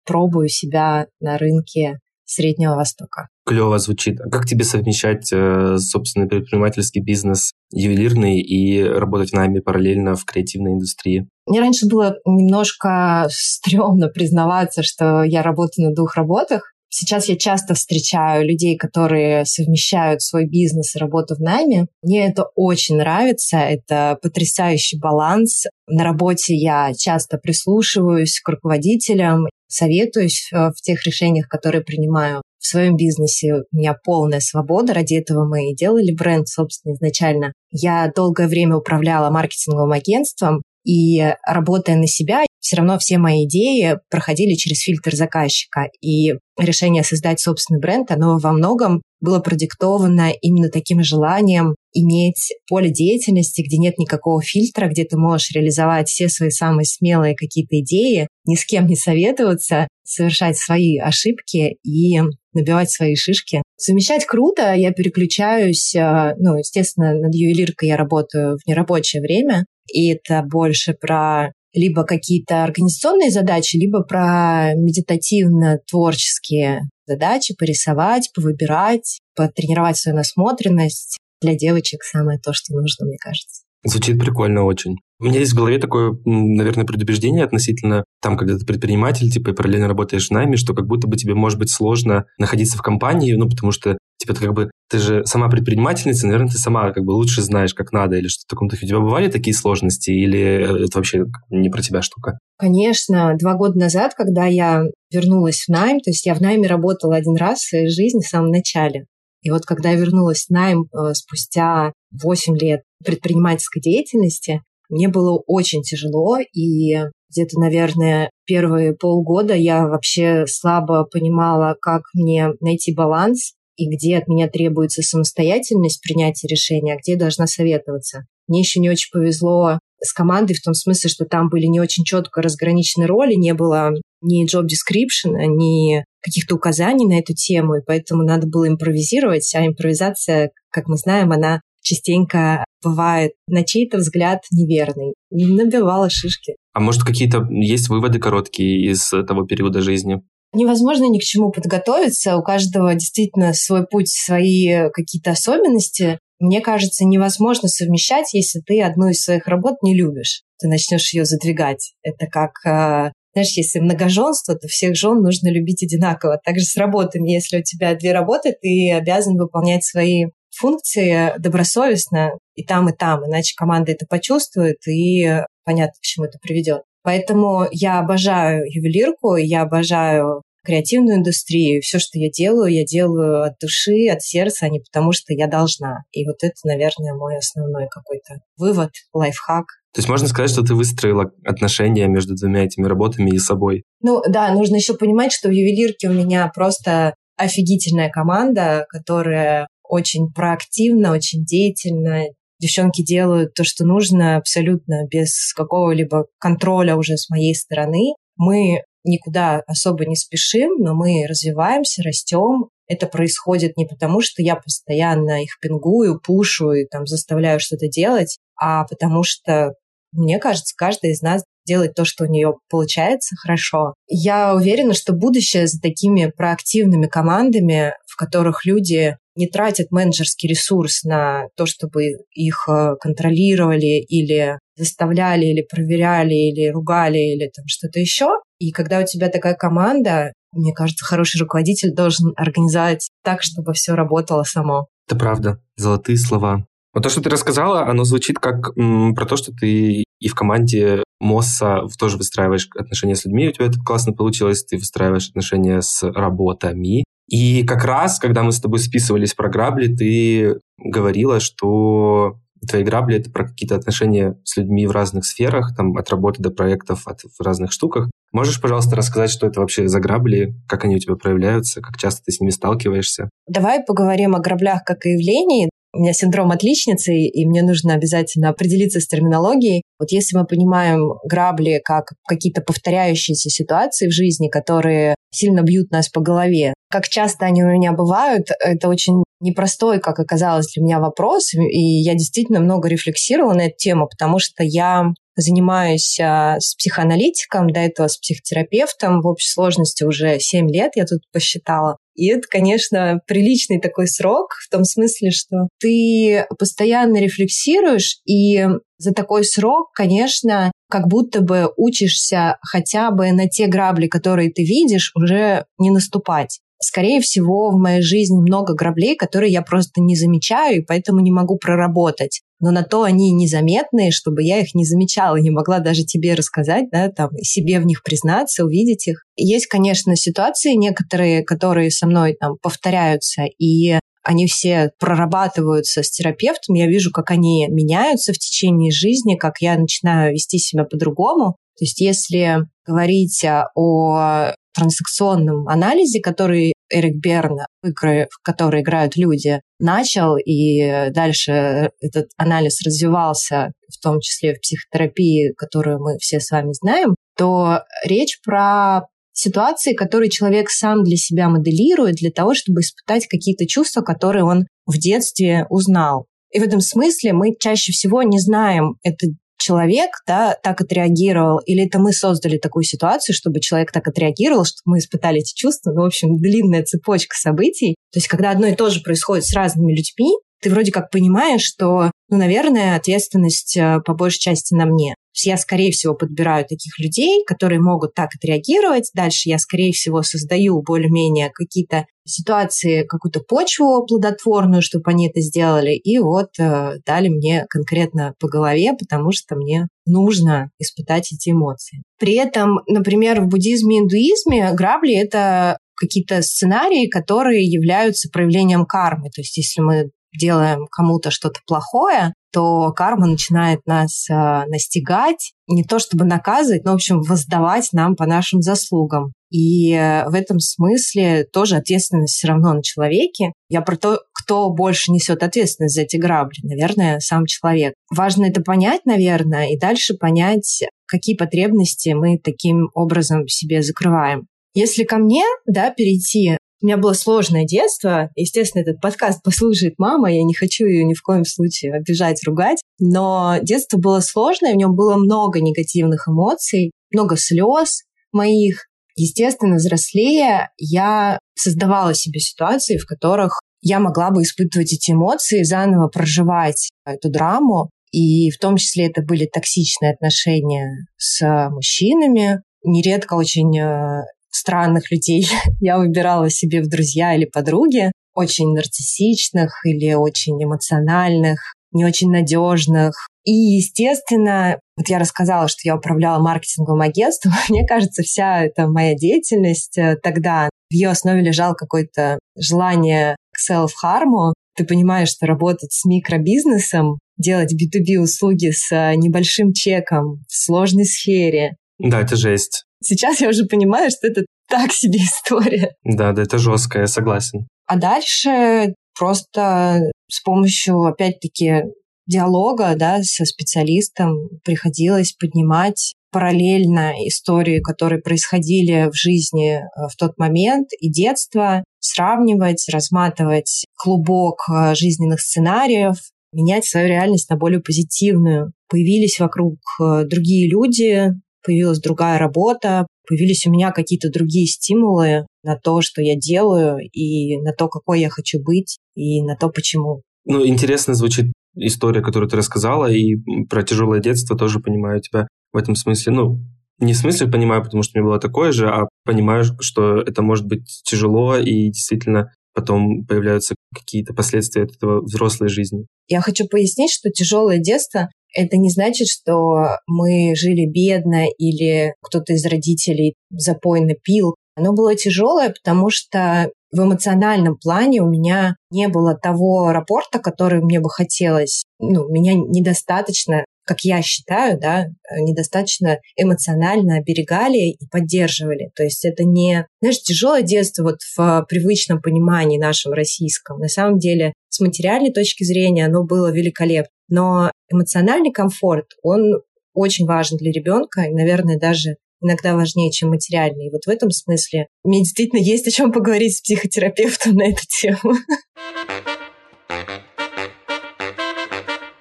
пробую 0.03 0.49
себя 0.49 1.05
на 1.19 1.37
рынке 1.37 1.99
Среднего 2.25 2.73
Востока. 2.73 3.27
Клево 3.51 3.79
звучит. 3.79 4.17
А 4.21 4.29
как 4.29 4.45
тебе 4.45 4.63
совмещать, 4.63 5.29
э, 5.33 5.75
собственно, 5.77 6.25
предпринимательский 6.25 7.01
бизнес 7.01 7.51
ювелирный 7.73 8.39
и 8.39 8.81
работать 8.81 9.31
в 9.31 9.33
найме 9.33 9.59
параллельно 9.59 10.15
в 10.15 10.23
креативной 10.23 10.71
индустрии? 10.71 11.27
Мне 11.45 11.59
раньше 11.59 11.85
было 11.85 12.15
немножко 12.25 13.27
стрёмно 13.29 14.07
признаваться, 14.07 14.83
что 14.83 15.23
я 15.23 15.43
работаю 15.43 15.89
на 15.89 15.93
двух 15.93 16.15
работах. 16.15 16.71
Сейчас 16.87 17.27
я 17.27 17.35
часто 17.35 17.73
встречаю 17.73 18.47
людей, 18.47 18.77
которые 18.77 19.43
совмещают 19.43 20.21
свой 20.21 20.45
бизнес 20.45 20.95
и 20.95 20.99
работу 20.99 21.35
в 21.35 21.39
найме. 21.39 21.87
Мне 22.03 22.29
это 22.29 22.45
очень 22.55 22.95
нравится, 22.95 23.57
это 23.57 24.17
потрясающий 24.21 24.97
баланс. 24.97 25.65
На 25.87 26.05
работе 26.05 26.55
я 26.55 26.93
часто 26.97 27.37
прислушиваюсь 27.37 28.39
к 28.39 28.47
руководителям 28.47 29.47
советуюсь 29.71 30.49
э, 30.51 30.69
в 30.75 30.81
тех 30.81 31.05
решениях, 31.05 31.47
которые 31.47 31.81
принимаю 31.81 32.41
в 32.61 32.67
своем 32.67 32.95
бизнесе. 32.95 33.55
У 33.71 33.75
меня 33.75 33.95
полная 34.03 34.39
свобода. 34.39 34.93
Ради 34.93 35.15
этого 35.15 35.45
мы 35.45 35.71
и 35.71 35.75
делали 35.75 36.15
бренд, 36.15 36.47
собственно, 36.47 36.93
изначально. 36.93 37.53
Я 37.71 38.09
долгое 38.15 38.47
время 38.47 38.77
управляла 38.77 39.31
маркетинговым 39.31 39.91
агентством, 39.91 40.61
и 40.83 41.35
работая 41.45 41.95
на 41.95 42.07
себя, 42.07 42.43
все 42.59 42.77
равно 42.77 42.97
все 42.97 43.17
мои 43.17 43.45
идеи 43.45 43.97
проходили 44.09 44.55
через 44.55 44.79
фильтр 44.79 45.15
заказчика. 45.15 45.89
И 46.01 46.33
решение 46.57 47.03
создать 47.03 47.39
собственный 47.39 47.79
бренд, 47.79 48.11
оно 48.11 48.39
во 48.39 48.51
многом 48.51 49.01
было 49.19 49.39
продиктовано 49.39 50.31
именно 50.41 50.69
таким 50.69 51.03
желанием 51.03 51.75
иметь 51.93 52.53
поле 52.67 52.91
деятельности, 52.91 53.61
где 53.61 53.77
нет 53.77 53.97
никакого 53.99 54.41
фильтра, 54.41 54.87
где 54.87 55.03
ты 55.03 55.17
можешь 55.17 55.51
реализовать 55.51 56.07
все 56.07 56.29
свои 56.29 56.49
самые 56.49 56.85
смелые 56.85 57.35
какие-то 57.35 57.79
идеи, 57.79 58.27
ни 58.45 58.55
с 58.55 58.65
кем 58.65 58.87
не 58.87 58.95
советоваться, 58.95 59.87
совершать 60.03 60.57
свои 60.57 60.97
ошибки 60.97 61.77
и 61.83 62.19
набивать 62.53 62.91
свои 62.91 63.15
шишки. 63.15 63.61
Совмещать 63.77 64.25
круто, 64.25 64.73
я 64.73 64.91
переключаюсь, 64.91 65.95
э, 65.95 66.35
ну, 66.37 66.57
естественно, 66.57 67.13
над 67.13 67.33
ювелиркой 67.33 67.89
я 67.89 67.97
работаю 67.97 68.57
в 68.57 68.67
нерабочее 68.67 69.21
время, 69.21 69.65
и 69.91 70.11
это 70.11 70.43
больше 70.43 70.93
про 70.93 71.51
либо 71.73 72.03
какие-то 72.03 72.63
организационные 72.63 73.31
задачи, 73.31 73.77
либо 73.77 74.03
про 74.03 74.75
медитативно-творческие 74.75 76.81
задачи, 77.05 77.55
порисовать, 77.57 78.29
повыбирать, 78.33 79.19
потренировать 79.35 79.97
свою 79.97 80.17
насмотренность. 80.17 81.17
Для 81.41 81.55
девочек 81.55 82.03
самое 82.03 82.37
то, 82.39 82.53
что 82.53 82.75
нужно, 82.75 83.07
мне 83.07 83.17
кажется. 83.17 83.63
Звучит 83.83 84.19
прикольно 84.19 84.63
очень. 84.63 84.97
У 85.21 85.25
меня 85.25 85.39
есть 85.39 85.51
в 85.53 85.55
голове 85.55 85.77
такое, 85.77 86.17
наверное, 86.25 86.83
предубеждение 86.83 87.43
относительно 87.43 88.03
там, 88.23 88.35
когда 88.35 88.57
ты 88.57 88.65
предприниматель, 88.65 89.29
типа, 89.29 89.51
и 89.51 89.53
параллельно 89.53 89.87
работаешь 89.87 90.29
в 90.29 90.31
найме, 90.31 90.57
что 90.57 90.73
как 90.73 90.87
будто 90.87 91.07
бы 91.07 91.15
тебе 91.15 91.35
может 91.35 91.59
быть 91.59 91.69
сложно 91.69 92.25
находиться 92.39 92.75
в 92.75 92.81
компании, 92.81 93.33
ну, 93.33 93.47
потому 93.47 93.71
что, 93.71 93.99
типа, 94.17 94.33
ты 94.33 94.39
как 94.39 94.53
бы, 94.53 94.71
ты 94.89 94.97
же 94.97 95.23
сама 95.25 95.47
предпринимательница, 95.47 96.25
наверное, 96.25 96.49
ты 96.49 96.57
сама 96.57 96.91
как 96.91 97.03
бы 97.03 97.11
лучше 97.11 97.43
знаешь, 97.43 97.75
как 97.75 97.91
надо, 97.91 98.15
или 98.15 98.27
что-то 98.27 98.47
в 98.47 98.49
таком 98.49 98.67
духе. 98.67 98.87
У 98.87 98.89
тебя 98.89 98.99
бывали 98.99 99.29
такие 99.29 99.55
сложности, 99.55 100.09
или 100.09 100.85
это 100.85 100.97
вообще 100.97 101.25
не 101.51 101.69
про 101.69 101.83
тебя 101.83 102.01
штука? 102.01 102.39
Конечно. 102.57 103.35
Два 103.39 103.53
года 103.53 103.77
назад, 103.77 104.15
когда 104.17 104.47
я 104.47 104.85
вернулась 105.13 105.65
в 105.67 105.69
найм, 105.69 105.99
то 105.99 106.09
есть 106.09 106.25
я 106.25 106.33
в 106.33 106.41
найме 106.41 106.67
работала 106.67 107.15
один 107.15 107.35
раз 107.35 107.59
в 107.59 107.69
своей 107.69 107.89
жизни 107.89 108.21
в 108.21 108.27
самом 108.27 108.49
начале. 108.49 109.05
И 109.43 109.51
вот 109.51 109.65
когда 109.65 109.91
я 109.91 109.97
вернулась 109.97 110.45
в 110.45 110.49
найм 110.49 110.85
э, 110.85 111.13
спустя 111.13 111.93
8 112.23 112.57
лет 112.57 112.81
предпринимательской 113.03 113.81
деятельности, 113.81 114.61
мне 114.91 115.07
было 115.07 115.41
очень 115.47 115.81
тяжело, 115.81 116.37
и 116.37 116.97
где-то, 117.31 117.59
наверное, 117.59 118.29
первые 118.45 118.93
полгода 118.93 119.55
я 119.55 119.87
вообще 119.87 120.45
слабо 120.47 121.05
понимала, 121.05 121.75
как 121.81 122.03
мне 122.13 122.49
найти 122.59 122.93
баланс 122.93 123.53
и 123.77 123.87
где 123.89 124.17
от 124.17 124.27
меня 124.27 124.49
требуется 124.49 125.01
самостоятельность 125.01 126.01
принятия 126.01 126.47
решения, 126.47 126.93
а 126.93 126.97
где 126.97 127.13
я 127.13 127.17
должна 127.17 127.47
советоваться. 127.47 128.25
Мне 128.47 128.59
еще 128.59 128.81
не 128.81 128.89
очень 128.89 129.09
повезло 129.11 129.79
с 130.03 130.13
командой 130.13 130.55
в 130.55 130.61
том 130.61 130.73
смысле, 130.73 131.09
что 131.09 131.25
там 131.25 131.47
были 131.49 131.67
не 131.67 131.79
очень 131.79 132.03
четко 132.03 132.41
разграничены 132.41 133.07
роли, 133.07 133.35
не 133.35 133.53
было 133.53 133.91
ни 134.21 134.45
job 134.45 134.65
description, 134.65 135.33
ни 135.47 136.03
каких-то 136.21 136.55
указаний 136.55 137.07
на 137.07 137.19
эту 137.19 137.33
тему, 137.33 137.75
и 137.75 137.83
поэтому 137.85 138.23
надо 138.23 138.47
было 138.47 138.67
импровизировать, 138.67 139.49
а 139.55 139.65
импровизация, 139.65 140.51
как 140.69 140.87
мы 140.87 140.97
знаем, 140.97 141.31
она 141.31 141.61
частенько 141.81 142.65
бывает 142.83 143.33
на 143.47 143.63
чей-то 143.63 143.97
взгляд 143.97 144.41
неверный. 144.51 145.13
Набивала 145.29 146.09
шишки. 146.09 146.55
А 146.73 146.79
может, 146.79 147.03
какие-то 147.03 147.45
есть 147.49 147.89
выводы 147.89 148.19
короткие 148.19 148.91
из 148.91 149.09
того 149.09 149.45
периода 149.45 149.81
жизни? 149.81 150.21
Невозможно 150.53 151.05
ни 151.05 151.19
к 151.19 151.23
чему 151.23 151.51
подготовиться. 151.51 152.35
У 152.35 152.43
каждого 152.43 152.93
действительно 152.93 153.53
свой 153.53 153.85
путь, 153.87 154.09
свои 154.09 154.89
какие-то 154.91 155.31
особенности. 155.31 156.19
Мне 156.39 156.59
кажется, 156.59 157.05
невозможно 157.05 157.69
совмещать, 157.69 158.33
если 158.33 158.59
ты 158.59 158.81
одну 158.81 159.09
из 159.09 159.21
своих 159.21 159.47
работ 159.47 159.75
не 159.81 159.95
любишь. 159.95 160.41
Ты 160.59 160.67
начнешь 160.67 161.13
ее 161.13 161.23
задвигать. 161.23 161.93
Это 162.03 162.25
как 162.25 162.51
э, 162.65 163.11
знаешь, 163.33 163.55
если 163.55 163.79
многоженство, 163.79 164.55
то 164.55 164.67
всех 164.67 164.95
жен 164.95 165.21
нужно 165.21 165.49
любить 165.49 165.83
одинаково. 165.83 166.39
Также 166.43 166.65
с 166.65 166.75
работами. 166.75 167.31
Если 167.31 167.59
у 167.59 167.63
тебя 167.63 167.95
две 167.95 168.11
работы, 168.11 168.53
ты 168.59 168.91
обязан 168.91 169.37
выполнять 169.37 169.85
свои 169.85 170.25
функции 170.51 171.33
добросовестно 171.39 172.31
и 172.55 172.63
там, 172.63 172.89
и 172.89 172.93
там, 172.93 173.25
иначе 173.25 173.53
команда 173.55 173.91
это 173.93 174.05
почувствует, 174.07 174.77
и 174.87 175.41
понятно, 175.63 175.93
к 175.99 176.03
чему 176.03 176.25
это 176.25 176.37
приведет. 176.41 176.83
Поэтому 177.03 177.67
я 177.71 177.99
обожаю 177.99 178.63
ювелирку, 178.65 179.35
я 179.35 179.63
обожаю 179.63 180.43
креативную 180.63 181.17
индустрию. 181.17 181.81
Все, 181.81 181.99
что 181.99 182.19
я 182.19 182.29
делаю, 182.29 182.71
я 182.71 182.85
делаю 182.85 183.43
от 183.43 183.53
души, 183.59 184.07
от 184.11 184.21
сердца, 184.21 184.65
а 184.65 184.69
не 184.69 184.79
потому, 184.79 185.11
что 185.11 185.33
я 185.33 185.47
должна. 185.47 186.03
И 186.11 186.25
вот 186.25 186.37
это, 186.41 186.55
наверное, 186.65 187.13
мой 187.13 187.37
основной 187.37 187.87
какой-то 187.89 188.41
вывод, 188.57 188.91
лайфхак. 189.13 189.65
То 189.93 189.99
есть 189.99 190.07
можно 190.07 190.27
сказать, 190.27 190.51
что 190.51 190.61
ты 190.61 190.73
выстроила 190.73 191.31
отношения 191.43 192.07
между 192.07 192.35
двумя 192.35 192.63
этими 192.63 192.87
работами 192.87 193.31
и 193.31 193.39
собой? 193.39 193.83
Ну 194.01 194.21
да, 194.27 194.53
нужно 194.53 194.75
еще 194.75 194.93
понимать, 194.93 195.33
что 195.33 195.49
в 195.49 195.51
ювелирке 195.51 196.09
у 196.09 196.13
меня 196.13 196.49
просто 196.53 197.15
офигительная 197.37 198.09
команда, 198.09 198.85
которая 198.89 199.67
очень 199.91 200.31
проактивна, 200.31 201.11
очень 201.11 201.43
деятельна. 201.43 202.23
Девчонки 202.59 203.03
делают 203.03 203.53
то, 203.53 203.65
что 203.65 203.85
нужно, 203.85 204.37
абсолютно 204.37 205.05
без 205.07 205.53
какого-либо 205.53 206.27
контроля 206.39 206.95
уже 206.95 207.17
с 207.17 207.29
моей 207.29 207.53
стороны. 207.53 208.13
Мы 208.37 208.83
никуда 209.03 209.61
особо 209.67 210.05
не 210.05 210.15
спешим, 210.15 210.77
но 210.79 210.95
мы 210.95 211.25
развиваемся, 211.27 212.03
растем. 212.03 212.69
Это 212.87 213.05
происходит 213.05 213.75
не 213.75 213.85
потому, 213.85 214.21
что 214.21 214.41
я 214.41 214.55
постоянно 214.55 215.43
их 215.43 215.59
пингую, 215.59 216.21
пушу 216.21 216.71
и 216.71 216.85
там 216.85 217.05
заставляю 217.05 217.59
что-то 217.59 217.89
делать, 217.89 218.37
а 218.55 218.85
потому 218.85 219.23
что, 219.23 219.73
мне 220.13 220.39
кажется, 220.39 220.73
каждый 220.77 221.11
из 221.11 221.21
нас 221.21 221.43
делает 221.65 221.95
то, 221.95 222.05
что 222.05 222.23
у 222.23 222.27
нее 222.27 222.53
получается 222.69 223.35
хорошо. 223.35 223.93
Я 224.07 224.55
уверена, 224.55 224.93
что 224.93 225.13
будущее 225.13 225.67
за 225.67 225.81
такими 225.81 226.31
проактивными 226.35 227.07
командами, 227.07 227.93
в 228.05 228.15
которых 228.15 228.65
люди 228.65 229.17
не 229.35 229.47
тратят 229.47 229.91
менеджерский 229.91 230.49
ресурс 230.49 231.03
на 231.03 231.45
то, 231.55 231.65
чтобы 231.65 232.11
их 232.31 232.67
э, 232.69 232.95
контролировали 232.99 234.03
или 234.07 234.59
заставляли, 234.75 235.45
или 235.45 235.65
проверяли, 235.69 236.33
или 236.33 236.69
ругали, 236.69 237.17
или 237.17 237.49
там 237.49 237.65
что-то 237.67 237.99
еще. 237.99 238.29
И 238.59 238.71
когда 238.71 238.99
у 238.99 239.05
тебя 239.05 239.29
такая 239.29 239.55
команда, 239.55 240.33
мне 240.53 240.73
кажется, 240.73 241.05
хороший 241.05 241.39
руководитель 241.39 241.93
должен 241.93 242.33
организовать 242.35 243.09
так, 243.23 243.41
чтобы 243.41 243.73
все 243.73 243.93
работало 243.93 244.43
само. 244.43 244.87
Это 245.07 245.17
правда. 245.17 245.59
Золотые 245.77 246.17
слова. 246.17 246.65
Вот 246.93 247.03
то, 247.03 247.09
что 247.09 247.21
ты 247.21 247.29
рассказала, 247.29 247.87
оно 247.87 248.03
звучит 248.03 248.37
как 248.39 248.77
м, 248.77 249.15
про 249.15 249.25
то, 249.25 249.37
что 249.37 249.53
ты 249.53 250.03
и 250.19 250.27
в 250.27 250.35
команде 250.35 251.03
МОСа 251.19 251.81
тоже 251.97 252.17
выстраиваешь 252.17 252.67
отношения 252.77 253.15
с 253.15 253.25
людьми, 253.25 253.47
у 253.47 253.51
тебя 253.51 253.65
это 253.65 253.79
классно 253.79 254.13
получилось, 254.13 254.63
ты 254.63 254.77
выстраиваешь 254.77 255.29
отношения 255.29 255.81
с 255.81 256.03
работами. 256.03 257.03
И 257.31 257.63
как 257.63 257.85
раз, 257.85 258.19
когда 258.19 258.43
мы 258.43 258.51
с 258.51 258.59
тобой 258.59 258.79
списывались 258.79 259.33
про 259.33 259.49
грабли, 259.49 259.87
ты 259.87 260.59
говорила, 260.77 261.39
что 261.39 262.35
твои 262.69 262.83
грабли— 262.83 263.17
это 263.19 263.31
про 263.31 263.47
какие-то 263.47 263.75
отношения 263.75 264.35
с 264.43 264.57
людьми 264.57 264.85
в 264.85 264.91
разных 264.91 265.25
сферах, 265.25 265.73
там, 265.75 265.95
от 265.97 266.09
работы 266.09 266.43
до 266.43 266.51
проектов, 266.51 267.07
от, 267.07 267.21
в 267.21 267.41
разных 267.41 267.71
штуках. 267.71 268.11
Можешь, 268.33 268.61
пожалуйста, 268.61 268.97
рассказать, 268.97 269.31
что 269.31 269.47
это 269.47 269.61
вообще 269.61 269.87
за 269.87 270.01
грабли, 270.01 270.53
как 270.67 270.83
они 270.83 270.97
у 270.97 270.99
тебя 270.99 271.15
проявляются, 271.15 271.81
как 271.81 271.97
часто 271.97 272.23
ты 272.25 272.33
с 272.33 272.41
ними 272.41 272.51
сталкиваешься? 272.51 273.29
Давай 273.47 273.81
поговорим 273.81 274.35
о 274.35 274.39
граблях 274.39 274.83
как 274.85 275.05
о 275.05 275.09
явлении. 275.09 275.69
У 275.93 275.99
меня 275.99 276.13
синдром 276.13 276.51
отличницы, 276.51 277.13
и 277.13 277.45
мне 277.45 277.63
нужно 277.63 277.93
обязательно 277.93 278.49
определиться 278.49 279.01
с 279.01 279.07
терминологией. 279.07 279.83
Вот 279.99 280.11
если 280.11 280.37
мы 280.37 280.45
понимаем 280.45 281.01
грабли 281.29 281.81
как 281.83 282.13
какие-то 282.27 282.61
повторяющиеся 282.61 283.49
ситуации 283.49 284.07
в 284.07 284.13
жизни, 284.13 284.47
которые 284.47 285.15
сильно 285.31 285.61
бьют 285.61 285.91
нас 285.91 286.09
по 286.09 286.21
голове, 286.21 286.73
как 286.91 287.07
часто 287.07 287.45
они 287.45 287.63
у 287.63 287.67
меня 287.67 287.93
бывают, 287.93 288.49
это 288.59 288.89
очень 288.89 289.23
непростой, 289.39 289.99
как 289.99 290.19
оказалось 290.19 290.73
для 290.73 290.83
меня 290.83 290.99
вопрос, 290.99 291.53
и 291.53 291.79
я 291.79 292.13
действительно 292.13 292.59
много 292.59 292.89
рефлексировала 292.89 293.53
на 293.53 293.67
эту 293.67 293.77
тему, 293.77 294.07
потому 294.07 294.39
что 294.39 294.63
я 294.63 295.13
занимаюсь 295.35 296.19
а, 296.19 296.59
с 296.59 296.75
психоаналитиком, 296.75 297.71
до 297.71 297.79
этого 297.79 298.07
с 298.07 298.17
психотерапевтом. 298.17 299.21
В 299.21 299.27
общей 299.27 299.49
сложности 299.49 300.03
уже 300.03 300.39
7 300.39 300.69
лет, 300.69 300.91
я 300.95 301.05
тут 301.05 301.21
посчитала. 301.31 301.97
И 302.15 302.27
это, 302.27 302.43
конечно, 302.49 303.21
приличный 303.25 303.79
такой 303.79 304.07
срок 304.07 304.55
в 304.61 304.69
том 304.69 304.83
смысле, 304.83 305.31
что 305.31 305.69
ты 305.79 306.45
постоянно 306.59 307.17
рефлексируешь, 307.17 308.17
и 308.25 308.67
за 308.97 309.13
такой 309.13 309.45
срок, 309.45 309.91
конечно, 309.93 310.71
как 310.91 311.07
будто 311.07 311.41
бы 311.41 311.71
учишься 311.77 312.57
хотя 312.61 313.09
бы 313.09 313.31
на 313.31 313.47
те 313.47 313.67
грабли, 313.67 314.07
которые 314.07 314.51
ты 314.51 314.63
видишь, 314.63 315.11
уже 315.15 315.65
не 315.79 315.89
наступать. 315.89 316.59
Скорее 316.83 317.21
всего, 317.21 317.69
в 317.69 317.77
моей 317.77 318.01
жизни 318.01 318.41
много 318.41 318.73
граблей, 318.73 319.15
которые 319.15 319.51
я 319.51 319.61
просто 319.61 320.01
не 320.01 320.15
замечаю, 320.15 320.77
и 320.77 320.85
поэтому 320.85 321.19
не 321.19 321.31
могу 321.31 321.57
проработать. 321.57 322.41
Но 322.59 322.71
на 322.71 322.81
то 322.81 323.03
они 323.03 323.31
незаметные, 323.31 324.11
чтобы 324.11 324.41
я 324.41 324.59
их 324.59 324.73
не 324.73 324.83
замечала, 324.83 325.35
не 325.35 325.51
могла 325.51 325.77
даже 325.79 326.03
тебе 326.03 326.33
рассказать, 326.33 326.85
да, 326.91 327.09
там, 327.09 327.29
себе 327.43 327.79
в 327.79 327.85
них 327.85 328.01
признаться, 328.01 328.65
увидеть 328.65 329.07
их. 329.07 329.25
Есть, 329.35 329.67
конечно, 329.67 330.15
ситуации 330.15 330.73
некоторые, 330.73 331.43
которые 331.43 331.91
со 331.91 332.07
мной 332.07 332.35
там 332.39 332.57
повторяются, 332.59 333.43
и 333.59 333.99
они 334.23 334.47
все 334.47 334.91
прорабатываются 334.99 336.03
с 336.03 336.11
терапевтом, 336.11 336.75
я 336.75 336.87
вижу, 336.87 337.11
как 337.11 337.31
они 337.31 337.67
меняются 337.69 338.33
в 338.33 338.37
течение 338.37 338.91
жизни, 338.91 339.35
как 339.35 339.61
я 339.61 339.77
начинаю 339.77 340.33
вести 340.33 340.57
себя 340.57 340.83
по-другому. 340.83 341.57
То 341.77 341.85
есть 341.85 341.99
если 341.99 342.59
говорить 342.85 343.43
о 343.75 344.53
трансакционном 344.73 345.67
анализе, 345.67 346.21
который 346.21 346.73
Эрик 346.89 347.15
Берн, 347.15 347.59
игры, 347.83 348.27
в 348.29 348.41
которые 348.43 348.83
играют 348.83 349.15
люди, 349.15 349.61
начал, 349.79 350.37
и 350.37 351.09
дальше 351.11 351.91
этот 352.01 352.27
анализ 352.37 352.81
развивался, 352.85 353.71
в 353.89 353.99
том 354.01 354.19
числе 354.19 354.55
в 354.55 354.61
психотерапии, 354.61 355.53
которую 355.57 355.99
мы 355.99 356.17
все 356.19 356.39
с 356.39 356.51
вами 356.51 356.73
знаем, 356.73 357.15
то 357.37 357.79
речь 358.05 358.39
про 358.43 359.07
ситуации, 359.41 359.93
которые 359.93 360.29
человек 360.29 360.69
сам 360.69 361.03
для 361.03 361.17
себя 361.17 361.49
моделирует 361.49 362.15
для 362.15 362.31
того, 362.31 362.53
чтобы 362.53 362.81
испытать 362.81 363.27
какие-то 363.27 363.67
чувства, 363.67 364.01
которые 364.01 364.45
он 364.45 364.67
в 364.85 364.97
детстве 364.97 365.65
узнал. 365.69 366.27
И 366.51 366.59
в 366.59 366.63
этом 366.63 366.81
смысле 366.81 367.33
мы 367.33 367.55
чаще 367.57 367.91
всего 367.91 368.23
не 368.23 368.39
знаем, 368.39 368.95
это 369.03 369.27
человек 369.57 370.09
да, 370.27 370.57
так 370.61 370.81
отреагировал, 370.81 371.59
или 371.59 371.85
это 371.85 371.99
мы 371.99 372.13
создали 372.13 372.57
такую 372.57 372.83
ситуацию, 372.83 373.35
чтобы 373.35 373.59
человек 373.59 373.91
так 373.91 374.07
отреагировал, 374.07 374.65
чтобы 374.65 374.93
мы 374.93 374.97
испытали 374.97 375.39
эти 375.39 375.53
чувства. 375.53 375.91
Ну, 375.91 376.01
в 376.01 376.05
общем, 376.05 376.37
длинная 376.37 376.83
цепочка 376.83 377.35
событий. 377.37 377.95
То 378.11 378.17
есть, 378.17 378.27
когда 378.27 378.51
одно 378.51 378.67
и 378.67 378.75
то 378.75 378.89
же 378.89 379.01
происходит 379.01 379.45
с 379.45 379.53
разными 379.53 379.91
людьми, 379.91 380.35
ты 380.61 380.69
вроде 380.69 380.91
как 380.91 381.09
понимаешь, 381.09 381.63
что, 381.63 382.11
ну, 382.29 382.37
наверное, 382.37 382.95
ответственность 382.95 383.77
э, 383.77 383.99
по 384.05 384.13
большей 384.13 384.39
части 384.39 384.73
на 384.73 384.85
мне. 384.85 385.15
Я, 385.33 385.57
скорее 385.57 385.91
всего, 385.91 386.13
подбираю 386.13 386.65
таких 386.65 386.99
людей, 386.99 387.43
которые 387.45 387.79
могут 387.79 388.13
так 388.13 388.29
отреагировать. 388.35 389.09
Дальше 389.13 389.49
я, 389.49 389.57
скорее 389.57 389.91
всего, 389.91 390.21
создаю 390.23 390.81
более-менее 390.81 391.49
какие-то 391.53 392.05
ситуации, 392.25 393.03
какую-то 393.03 393.39
почву 393.39 394.05
плодотворную, 394.05 394.81
чтобы 394.81 395.09
они 395.11 395.29
это 395.29 395.41
сделали. 395.41 395.91
И 395.91 396.19
вот 396.19 396.49
э, 396.59 396.97
дали 397.05 397.29
мне 397.29 397.65
конкретно 397.69 398.33
по 398.39 398.47
голове, 398.47 398.93
потому 398.97 399.31
что 399.31 399.55
мне 399.55 399.87
нужно 400.05 400.69
испытать 400.79 401.31
эти 401.33 401.49
эмоции. 401.49 402.03
При 402.19 402.35
этом, 402.35 402.79
например, 402.87 403.41
в 403.41 403.47
буддизме 403.47 403.97
и 403.97 403.99
индуизме 404.01 404.71
грабли— 404.73 405.15
это 405.15 405.77
какие-то 405.95 406.41
сценарии, 406.41 407.07
которые 407.07 407.63
являются 407.63 408.29
проявлением 408.29 408.85
кармы. 408.85 409.29
То 409.29 409.41
есть 409.41 409.57
если 409.57 409.81
мы 409.81 410.09
делаем 410.37 410.87
кому-то 410.89 411.31
что-то 411.31 411.59
плохое, 411.67 412.33
то 412.51 412.91
карма 412.91 413.27
начинает 413.27 413.85
нас 413.85 414.29
э, 414.29 414.33
настигать, 414.67 415.53
не 415.67 415.83
то 415.83 415.99
чтобы 415.99 416.25
наказывать, 416.25 416.83
но, 416.83 416.91
в 416.91 416.95
общем, 416.95 417.21
воздавать 417.21 417.89
нам 417.93 418.15
по 418.15 418.25
нашим 418.25 418.61
заслугам. 418.61 419.33
И 419.49 419.91
э, 419.93 420.29
в 420.29 420.33
этом 420.33 420.59
смысле 420.59 421.45
тоже 421.45 421.75
ответственность 421.75 422.33
все 422.33 422.47
равно 422.47 422.73
на 422.73 422.83
человеке. 422.83 423.53
Я 423.69 423.81
про 423.81 423.95
то, 423.95 424.21
кто 424.33 424.69
больше 424.69 425.11
несет 425.11 425.43
ответственность 425.43 425.95
за 425.95 426.01
эти 426.01 426.17
грабли. 426.17 426.57
Наверное, 426.63 427.19
сам 427.19 427.45
человек. 427.45 427.93
Важно 428.09 428.45
это 428.45 428.61
понять, 428.61 429.05
наверное, 429.05 429.69
и 429.69 429.77
дальше 429.77 430.15
понять, 430.15 430.83
какие 431.05 431.35
потребности 431.35 432.09
мы 432.09 432.37
таким 432.37 432.89
образом 432.93 433.47
себе 433.47 433.81
закрываем. 433.81 434.47
Если 434.73 435.03
ко 435.03 435.17
мне, 435.17 435.43
да, 435.65 435.89
перейти, 435.91 436.57
у 436.81 436.85
меня 436.85 436.97
было 436.97 437.13
сложное 437.13 437.65
детство. 437.65 438.29
Естественно, 438.35 438.81
этот 438.81 438.99
подкаст 438.99 439.41
послушает 439.43 439.95
мама. 439.97 440.33
Я 440.33 440.43
не 440.43 440.53
хочу 440.53 440.85
ее 440.85 441.03
ни 441.03 441.13
в 441.13 441.21
коем 441.21 441.45
случае 441.45 441.93
обижать, 441.93 442.43
ругать. 442.45 442.81
Но 442.99 443.57
детство 443.61 443.97
было 443.97 444.19
сложное, 444.19 444.73
в 444.73 444.77
нем 444.77 444.95
было 444.95 445.15
много 445.15 445.61
негативных 445.61 446.27
эмоций, 446.27 446.91
много 447.13 447.37
слез 447.37 448.03
моих. 448.31 448.87
Естественно, 449.15 449.75
взрослея, 449.75 450.71
я 450.77 451.37
создавала 451.55 452.13
себе 452.13 452.39
ситуации, 452.39 452.97
в 452.97 453.05
которых 453.05 453.59
я 453.81 453.99
могла 453.99 454.31
бы 454.31 454.43
испытывать 454.43 454.93
эти 454.93 455.11
эмоции, 455.11 455.63
заново 455.63 456.07
проживать 456.07 456.89
эту 457.05 457.29
драму. 457.29 457.89
И 458.11 458.49
в 458.51 458.57
том 458.57 458.77
числе 458.77 459.07
это 459.07 459.21
были 459.21 459.45
токсичные 459.45 460.13
отношения 460.13 461.05
с 461.17 461.69
мужчинами. 461.69 462.61
Нередко 462.83 463.35
очень 463.35 463.77
э, 463.77 464.23
странных 464.51 465.11
людей 465.11 465.47
я 465.79 465.97
выбирала 465.97 466.49
себе 466.49 466.81
в 466.81 466.87
друзья 466.87 467.35
или 467.35 467.45
подруги, 467.45 468.11
очень 468.33 468.73
нарциссичных 468.73 469.85
или 469.85 470.13
очень 470.13 470.63
эмоциональных, 470.63 471.59
не 471.91 472.05
очень 472.05 472.29
надежных. 472.29 473.27
И, 473.43 473.51
естественно, 473.51 474.79
вот 474.95 475.09
я 475.09 475.19
рассказала, 475.19 475.67
что 475.67 475.79
я 475.83 475.95
управляла 475.95 476.41
маркетинговым 476.41 477.01
агентством. 477.01 477.53
Мне 477.69 477.85
кажется, 477.85 478.23
вся 478.23 478.63
эта 478.63 478.87
моя 478.87 479.15
деятельность 479.15 479.97
э, 479.97 480.15
тогда, 480.21 480.69
в 480.89 480.93
ее 480.93 481.09
основе 481.09 481.41
лежало 481.41 481.73
какое-то 481.73 482.39
желание 482.57 483.35
к 483.51 483.71
self-harm. 483.71 484.53
Ты 484.75 484.85
понимаешь, 484.85 485.29
что 485.29 485.47
работать 485.47 485.91
с 485.91 486.05
микробизнесом, 486.05 487.19
делать 487.37 487.73
B2B 487.73 488.19
услуги 488.19 488.71
с 488.71 488.91
э, 488.91 489.15
небольшим 489.15 489.73
чеком 489.73 490.43
в 490.47 490.55
сложной 490.55 491.05
сфере. 491.05 491.75
Да, 491.99 492.21
это 492.21 492.35
жесть. 492.35 492.85
Сейчас 493.03 493.41
я 493.41 493.49
уже 493.49 493.65
понимаю, 493.65 494.11
что 494.11 494.27
это 494.27 494.45
так 494.69 494.91
себе 494.91 495.19
история. 495.19 495.95
Да, 496.03 496.31
да, 496.33 496.41
это 496.41 496.57
жестко, 496.57 496.99
я 496.99 497.07
согласен. 497.07 497.67
А 497.87 497.97
дальше 497.97 498.93
просто 499.17 500.11
с 500.29 500.41
помощью, 500.41 501.03
опять-таки, 501.03 501.83
диалога 502.27 502.95
да, 502.95 503.21
со 503.23 503.45
специалистом 503.45 504.49
приходилось 504.63 505.33
поднимать 505.33 506.13
параллельно 506.31 507.13
истории, 507.27 507.81
которые 507.81 508.21
происходили 508.21 509.09
в 509.11 509.15
жизни 509.15 509.75
э, 509.75 509.81
в 510.09 510.15
тот 510.15 510.37
момент, 510.37 510.87
и 510.99 511.11
детство, 511.11 511.83
сравнивать, 511.99 512.87
разматывать 512.91 513.83
клубок 513.97 514.61
э, 514.69 514.95
жизненных 514.95 515.41
сценариев, 515.41 516.15
менять 516.53 516.85
свою 516.85 517.07
реальность 517.07 517.49
на 517.49 517.57
более 517.57 517.81
позитивную. 517.81 518.71
Появились 518.87 519.39
вокруг 519.39 519.75
э, 520.01 520.23
другие 520.23 520.69
люди, 520.69 521.31
появилась 521.63 521.99
другая 521.99 522.39
работа, 522.39 523.07
появились 523.27 523.65
у 523.65 523.71
меня 523.71 523.91
какие-то 523.91 524.29
другие 524.29 524.67
стимулы 524.67 525.45
на 525.63 525.77
то, 525.77 526.01
что 526.01 526.21
я 526.21 526.35
делаю, 526.35 526.97
и 527.11 527.57
на 527.61 527.73
то, 527.73 527.87
какой 527.87 528.19
я 528.19 528.29
хочу 528.29 528.61
быть, 528.61 528.97
и 529.15 529.41
на 529.43 529.55
то, 529.55 529.69
почему. 529.69 530.21
Ну, 530.45 530.65
интересно 530.65 531.13
звучит 531.13 531.51
история, 531.75 532.21
которую 532.21 532.49
ты 532.49 532.57
рассказала, 532.57 533.09
и 533.09 533.35
про 533.69 533.83
тяжелое 533.83 534.19
детство 534.19 534.57
тоже 534.57 534.79
понимаю 534.79 535.21
тебя 535.21 535.47
в 535.71 535.77
этом 535.77 535.95
смысле. 535.95 536.33
Ну, 536.33 536.59
не 536.99 537.13
в 537.13 537.17
смысле 537.17 537.47
понимаю, 537.47 537.83
потому 537.83 538.03
что 538.03 538.17
у 538.17 538.21
меня 538.21 538.29
было 538.29 538.39
такое 538.39 538.71
же, 538.71 538.89
а 538.89 539.07
понимаю, 539.25 539.63
что 539.79 540.21
это 540.21 540.41
может 540.41 540.67
быть 540.67 541.01
тяжело, 541.03 541.57
и 541.57 541.87
действительно 541.87 542.51
потом 542.73 543.25
появляются 543.25 543.75
какие-то 543.93 544.33
последствия 544.33 544.83
от 544.83 544.91
этого 544.91 545.21
взрослой 545.21 545.69
жизни. 545.69 546.05
Я 546.27 546.41
хочу 546.41 546.67
пояснить, 546.67 547.11
что 547.11 547.29
тяжелое 547.29 547.79
детство 547.79 548.29
это 548.53 548.77
не 548.77 548.89
значит, 548.89 549.27
что 549.27 549.97
мы 550.07 550.53
жили 550.55 550.85
бедно 550.85 551.45
или 551.57 552.13
кто-то 552.21 552.53
из 552.53 552.65
родителей 552.65 553.35
запойно 553.49 554.13
пил. 554.21 554.55
Оно 554.75 554.93
было 554.93 555.15
тяжелое, 555.15 555.69
потому 555.69 556.09
что 556.09 556.71
в 556.91 556.99
эмоциональном 556.99 557.77
плане 557.77 558.21
у 558.21 558.29
меня 558.29 558.75
не 558.89 559.07
было 559.07 559.35
того 559.35 559.91
рапорта, 559.91 560.39
который 560.39 560.81
мне 560.81 560.99
бы 560.99 561.09
хотелось. 561.09 561.83
Ну, 561.99 562.27
меня 562.29 562.53
недостаточно, 562.55 563.65
как 563.85 564.01
я 564.01 564.21
считаю, 564.21 564.79
да, 564.79 565.07
недостаточно 565.37 566.19
эмоционально 566.35 567.17
оберегали 567.17 567.91
и 567.91 568.07
поддерживали. 568.09 568.91
То 568.95 569.03
есть 569.03 569.25
это 569.25 569.43
не, 569.43 569.85
знаешь, 570.01 570.21
тяжелое 570.21 570.61
детство 570.61 571.03
вот 571.03 571.19
в 571.35 571.65
привычном 571.69 572.21
понимании 572.21 572.77
нашем 572.77 573.13
российском. 573.13 573.79
На 573.79 573.87
самом 573.87 574.19
деле, 574.19 574.53
с 574.69 574.79
материальной 574.79 575.31
точки 575.31 575.63
зрения 575.63 576.05
оно 576.05 576.23
было 576.23 576.51
великолепно. 576.51 577.11
Но 577.31 577.71
эмоциональный 577.89 578.51
комфорт, 578.51 579.07
он 579.23 579.61
очень 579.93 580.25
важен 580.25 580.57
для 580.57 580.71
ребенка, 580.71 581.21
и, 581.21 581.33
наверное, 581.33 581.79
даже 581.79 582.17
иногда 582.41 582.75
важнее, 582.75 583.09
чем 583.09 583.29
материальный. 583.29 583.87
И 583.87 583.89
вот 583.89 584.03
в 584.05 584.09
этом 584.09 584.31
смысле 584.31 584.87
мне 585.03 585.19
действительно 585.19 585.59
есть 585.59 585.87
о 585.87 585.91
чем 585.91 586.11
поговорить 586.11 586.57
с 586.57 586.61
психотерапевтом 586.61 587.55
на 587.55 587.69
эту 587.69 587.83
тему. 587.87 588.35